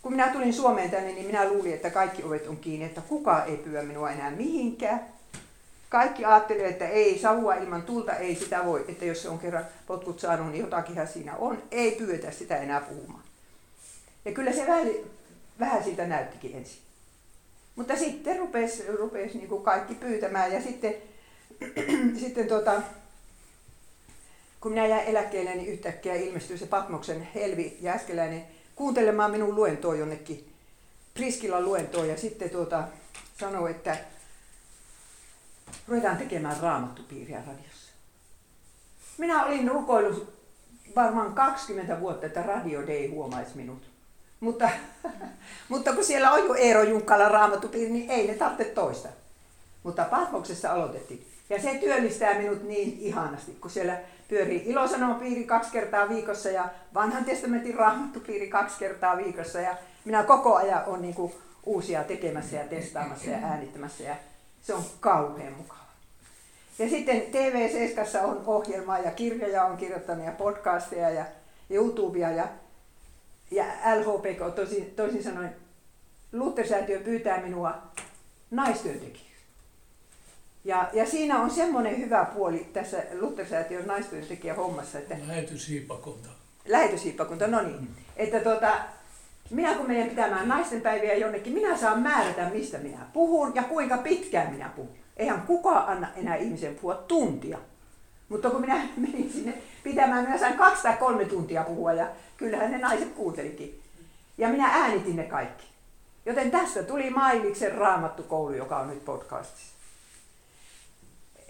kun 0.01 0.13
minä 0.13 0.27
tulin 0.27 0.53
Suomeen 0.53 0.91
tänne, 0.91 1.11
niin 1.11 1.25
minä 1.25 1.49
luulin, 1.49 1.73
että 1.73 1.89
kaikki 1.89 2.23
ovet 2.23 2.47
on 2.47 2.57
kiinni, 2.57 2.85
että 2.85 3.01
kukaan 3.01 3.47
ei 3.47 3.57
pyydä 3.57 3.83
minua 3.83 4.11
enää 4.11 4.31
mihinkään. 4.31 5.05
Kaikki 5.89 6.25
ajattelivat, 6.25 6.71
että 6.71 6.87
ei, 6.87 7.19
savua 7.19 7.55
ilman 7.55 7.83
tulta 7.83 8.13
ei 8.13 8.35
sitä 8.35 8.65
voi, 8.65 8.85
että 8.87 9.05
jos 9.05 9.21
se 9.21 9.29
on 9.29 9.39
kerran 9.39 9.65
potkut 9.87 10.19
saanut, 10.19 10.51
niin 10.51 10.61
jotakinhan 10.61 11.07
siinä 11.07 11.35
on. 11.35 11.63
Ei 11.71 11.91
pyydetä 11.91 12.31
sitä 12.31 12.57
enää 12.57 12.81
puhumaan. 12.81 13.23
Ja 14.25 14.31
kyllä 14.31 14.51
se 14.51 14.67
vähän, 14.67 14.87
vähän 15.59 15.83
siitä 15.83 16.07
näyttikin 16.07 16.55
ensin. 16.55 16.79
Mutta 17.75 17.95
sitten 17.95 18.39
rupesi, 18.39 18.87
rupesi 18.87 19.37
niin 19.37 19.49
kuin 19.49 19.63
kaikki 19.63 19.95
pyytämään 19.95 20.53
ja 20.53 20.61
sitten, 20.61 20.95
sitten 22.21 22.47
tota, 22.47 22.81
kun 24.61 24.71
minä 24.71 24.87
jäin 24.87 25.07
eläkkeelle, 25.07 25.55
niin 25.55 25.73
yhtäkkiä 25.73 26.15
ilmestyi 26.15 26.57
se 26.57 26.65
Patmoksen 26.65 27.27
Helvi 27.35 27.77
Jääskeläinen 27.81 28.43
kuuntelemaan 28.75 29.31
minun 29.31 29.55
luentoa 29.55 29.95
jonnekin, 29.95 30.47
Priskilla 31.13 31.61
luentoa 31.61 32.05
ja 32.05 32.17
sitten 32.17 32.49
tuota, 32.49 32.83
sanoi, 33.39 33.71
että 33.71 33.97
ruvetaan 35.87 36.17
tekemään 36.17 36.57
raamattupiiriä 36.61 37.41
radiossa. 37.47 37.91
Minä 39.17 39.45
olin 39.45 39.67
rukoillut 39.67 40.37
varmaan 40.95 41.33
20 41.33 41.99
vuotta, 41.99 42.25
että 42.25 42.43
Radio 42.43 42.87
ei 42.87 43.07
huomaisi 43.07 43.51
minut. 43.55 43.81
Mutta, 44.39 44.69
mutta 45.69 45.93
kun 45.93 46.03
siellä 46.03 46.31
on 46.31 46.47
jo 46.47 46.53
Eero 46.53 46.83
Junkkala 46.83 47.29
raamattupiiri, 47.29 47.91
niin 47.91 48.09
ei 48.09 48.27
ne 48.27 48.33
tarvitse 48.33 48.73
toista. 48.73 49.09
Mutta 49.83 50.03
Patmoksessa 50.03 50.73
aloitettiin. 50.73 51.27
Ja 51.49 51.61
se 51.61 51.73
työllistää 51.73 52.37
minut 52.37 52.63
niin 52.63 52.97
ihanasti, 52.99 53.51
kun 53.61 53.71
siellä 53.71 53.97
pyörii 54.27 54.63
ilosanomapiiri 54.65 55.43
kaksi 55.43 55.71
kertaa 55.71 56.09
viikossa 56.09 56.49
ja 56.49 56.69
vanhan 56.93 57.25
testamentin 57.25 57.75
raamattupiiri 57.75 58.47
kaksi 58.47 58.79
kertaa 58.79 59.17
viikossa. 59.17 59.59
Ja 59.59 59.75
minä 60.05 60.23
koko 60.23 60.55
ajan 60.55 60.83
on 60.85 61.01
niin 61.01 61.13
kuin 61.13 61.33
uusia 61.65 62.03
tekemässä 62.03 62.55
ja 62.55 62.63
testaamassa 62.63 63.29
ja 63.29 63.37
äänittämässä 63.37 64.03
ja 64.03 64.15
se 64.67 64.73
on 64.73 64.83
kauhean 64.99 65.53
mukava. 65.53 65.87
Ja 66.79 66.89
sitten 66.89 67.21
TV7 67.21 68.23
on 68.23 68.43
ohjelmaa 68.45 68.99
ja 68.99 69.11
kirjoja 69.11 69.63
on 69.65 69.77
kirjoittanut 69.77 70.25
ja 70.25 70.31
podcasteja 70.31 71.09
ja 71.09 71.25
YouTubea 71.69 72.31
ja, 72.31 72.47
ja 73.51 73.65
LHPK 73.95 74.55
toisin, 74.55 74.93
toisin 74.95 75.23
sanoen 75.23 75.55
Luther-säätiö 76.31 76.99
pyytää 76.99 77.41
minua 77.41 77.73
naistyöntekijä. 78.51 79.27
Ja, 80.63 80.89
ja 80.93 81.05
siinä 81.05 81.39
on 81.39 81.51
semmoinen 81.51 81.97
hyvä 81.97 82.25
puoli 82.33 82.69
tässä 82.73 83.03
Luther-säätiön 83.19 83.87
naistyöntekijän 83.87 84.55
hommassa, 84.55 84.99
että... 84.99 85.15
Lähetyshiipakunta. 85.27 86.29
lähetyshiippakunta, 86.65 87.47
no 87.47 87.61
niin. 87.61 87.89
Että 88.15 88.39
tota, 88.39 88.79
minä 89.49 89.75
kun 89.75 89.87
menen 89.87 90.09
pitämään 90.09 90.47
naisten 90.47 90.81
päiviä 90.81 91.15
jonnekin, 91.15 91.53
minä 91.53 91.77
saan 91.77 92.01
määrätä, 92.01 92.49
mistä 92.53 92.77
minä 92.77 93.05
puhun 93.13 93.51
ja 93.55 93.63
kuinka 93.63 93.97
pitkään 93.97 94.53
minä 94.53 94.69
puhun. 94.75 94.95
Eihän 95.17 95.41
kukaan 95.41 95.89
anna 95.89 96.07
enää 96.15 96.35
ihmisen 96.35 96.75
puhua 96.75 96.95
tuntia. 96.95 97.57
Mutta 98.29 98.49
kun 98.49 98.61
minä 98.61 98.81
menin 98.97 99.31
sinne 99.33 99.53
pitämään, 99.83 100.23
minä 100.23 100.37
sain 100.37 100.57
kaksi 100.57 100.83
tai 100.83 100.97
kolme 100.97 101.25
tuntia 101.25 101.63
puhua 101.63 101.93
ja 101.93 102.07
kyllähän 102.37 102.71
ne 102.71 102.77
naiset 102.77 103.13
kuuntelikin. 103.13 103.81
Ja 104.37 104.49
minä 104.49 104.67
äänitin 104.67 105.15
ne 105.15 105.23
kaikki. 105.23 105.65
Joten 106.25 106.51
tästä 106.51 106.83
tuli 106.83 107.09
Mailiksen 107.09 107.71
raamattukoulu, 107.71 108.53
joka 108.53 108.79
on 108.79 108.89
nyt 108.89 109.05
podcastissa. 109.05 109.77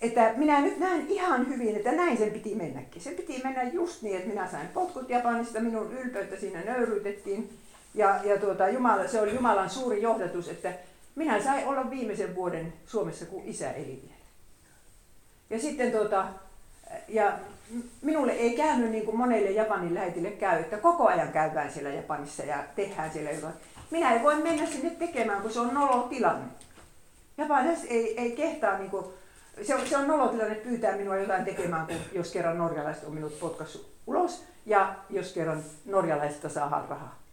Että 0.01 0.33
minä 0.35 0.61
nyt 0.61 0.79
näen 0.79 1.07
ihan 1.07 1.47
hyvin, 1.47 1.75
että 1.75 1.91
näin 1.91 2.17
sen 2.17 2.31
piti 2.31 2.55
mennäkin. 2.55 3.01
Se 3.01 3.11
piti 3.11 3.41
mennä 3.43 3.63
just 3.63 4.01
niin, 4.01 4.15
että 4.15 4.29
minä 4.29 4.47
sain 4.51 4.67
potkut 4.67 5.09
Japanista, 5.09 5.59
minun 5.59 5.91
ylpeyttä 5.91 6.39
siinä 6.39 6.61
nöyryytettiin. 6.61 7.49
Ja, 7.97 8.19
ja 8.23 8.37
tuota, 8.37 8.69
Jumala, 8.69 9.07
se 9.07 9.21
oli 9.21 9.35
Jumalan 9.35 9.69
suuri 9.69 10.01
johdatus, 10.01 10.49
että 10.49 10.73
minä 11.15 11.43
sain 11.43 11.67
olla 11.67 11.89
viimeisen 11.89 12.35
vuoden 12.35 12.73
Suomessa, 12.85 13.25
kun 13.25 13.43
isä 13.45 13.71
eli 13.71 14.01
vielä. 14.03 14.17
Ja 15.49 15.59
sitten 15.59 15.91
tuota, 15.91 16.25
ja 17.07 17.39
minulle 18.01 18.31
ei 18.31 18.57
käynyt 18.57 18.91
niin 18.91 19.05
kuin 19.05 19.17
monelle 19.17 19.51
Japanin 19.51 19.93
lähetille 19.93 20.31
käy, 20.31 20.59
että 20.59 20.77
koko 20.77 21.07
ajan 21.07 21.31
käydään 21.31 21.71
siellä 21.71 21.89
Japanissa 21.89 22.43
ja 22.43 22.63
tehdään 22.75 23.11
siellä 23.11 23.31
jotain. 23.31 23.53
Minä 23.91 24.13
en 24.13 24.23
voi 24.23 24.35
mennä 24.35 24.65
sinne 24.65 24.89
tekemään, 24.89 25.41
kun 25.41 25.51
se 25.51 25.59
on 25.59 25.73
nolo 25.73 26.01
tilanne. 26.03 26.45
Japanissa 27.37 27.87
ei, 27.89 28.21
ei 28.21 28.31
kehtaa, 28.31 28.77
niin 28.77 28.89
kuin, 28.89 29.05
se, 29.61 29.75
on, 29.75 29.87
se 29.87 29.97
on 29.97 30.07
nolo 30.07 30.27
tilanne 30.27 30.55
pyytää 30.55 30.97
minua 30.97 31.17
jotain 31.17 31.45
tekemään, 31.45 31.87
kun, 31.87 31.95
jos 32.11 32.31
kerran 32.31 32.57
norjalaiset 32.57 33.03
on 33.03 33.13
minut 33.13 33.39
potkassut 33.39 33.91
ulos 34.07 34.43
ja 34.65 34.95
jos 35.09 35.33
kerran 35.33 35.63
norjalaisista 35.85 36.49
saa 36.49 36.85
rahaa. 36.89 37.26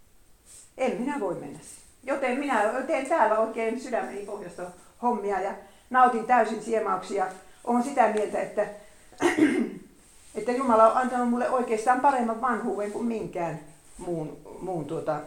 En 0.79 1.01
minä 1.01 1.21
voi 1.21 1.35
mennä 1.35 1.59
sinne. 1.63 1.85
Joten 2.03 2.39
minä 2.39 2.63
teen 2.87 3.07
täällä 3.07 3.39
oikein 3.39 3.81
sydämeni 3.81 4.27
pohjasta 4.27 4.63
hommia 5.03 5.41
ja 5.41 5.55
nautin 5.91 6.27
täysin 6.27 6.63
siemauksia. 6.63 7.27
Olen 7.65 7.83
sitä 7.83 8.09
mieltä, 8.09 8.41
että 8.41 8.67
että 10.35 10.53
Jumala 10.53 10.93
on 10.93 10.97
antanut 10.97 11.31
mulle 11.31 11.51
oikeastaan 11.51 12.01
paremman 12.01 12.41
vanhuuden 12.41 12.93
kuin 12.93 13.07
minkään 13.07 13.61
muun, 13.99 14.39
muun 14.61 14.85
tuota, 14.85 15.21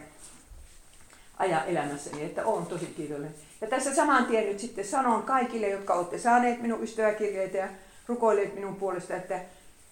ajan 1.37 1.67
elämässäni, 1.67 2.23
että 2.23 2.45
olen 2.45 2.65
tosi 2.65 2.85
kiitollinen. 2.85 3.35
Ja 3.61 3.67
tässä 3.67 3.95
saman 3.95 4.25
tien 4.25 4.45
nyt 4.45 4.59
sitten 4.59 4.85
sanon 4.85 5.23
kaikille, 5.23 5.69
jotka 5.69 5.93
olette 5.93 6.17
saaneet 6.17 6.61
minun 6.61 6.83
ystäväkirjeitä 6.83 7.57
ja 7.57 7.67
rukoilleet 8.07 8.55
minun 8.55 8.75
puolesta, 8.75 9.15
että, 9.15 9.41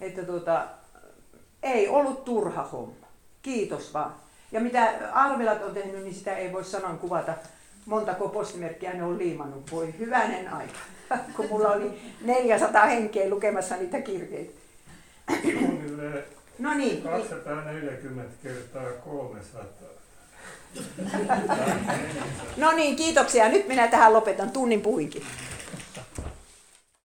että 0.00 0.22
tuota, 0.22 0.66
ei 1.62 1.88
ollut 1.88 2.24
turha 2.24 2.62
homma. 2.62 3.06
Kiitos 3.42 3.94
vaan. 3.94 4.25
Ja 4.52 4.60
mitä 4.60 4.92
arvelat 5.12 5.62
on 5.62 5.74
tehnyt, 5.74 6.02
niin 6.02 6.14
sitä 6.14 6.36
ei 6.36 6.52
voi 6.52 6.64
sanoin 6.64 6.98
kuvata. 6.98 7.34
Montako 7.86 8.28
postimerkkiä 8.28 8.92
ne 8.92 9.02
on 9.02 9.18
liimannut. 9.18 9.72
Voi 9.72 9.94
hyvänen 9.98 10.52
aika. 10.52 10.78
kun 11.36 11.46
mulla 11.50 11.68
oli 11.68 12.00
400 12.20 12.86
henkeä 12.86 13.30
lukemassa 13.30 13.76
niitä 13.76 14.00
kirjeitä. 14.00 14.52
no 16.58 16.74
niin. 16.74 17.02
240 17.02 18.30
kertaa 18.42 18.90
300. 19.04 19.64
no 22.56 22.72
niin, 22.72 22.96
kiitoksia. 22.96 23.48
Nyt 23.48 23.68
minä 23.68 23.88
tähän 23.88 24.12
lopetan. 24.12 24.50
Tunnin 24.50 24.80
puhuinkin. 24.80 25.22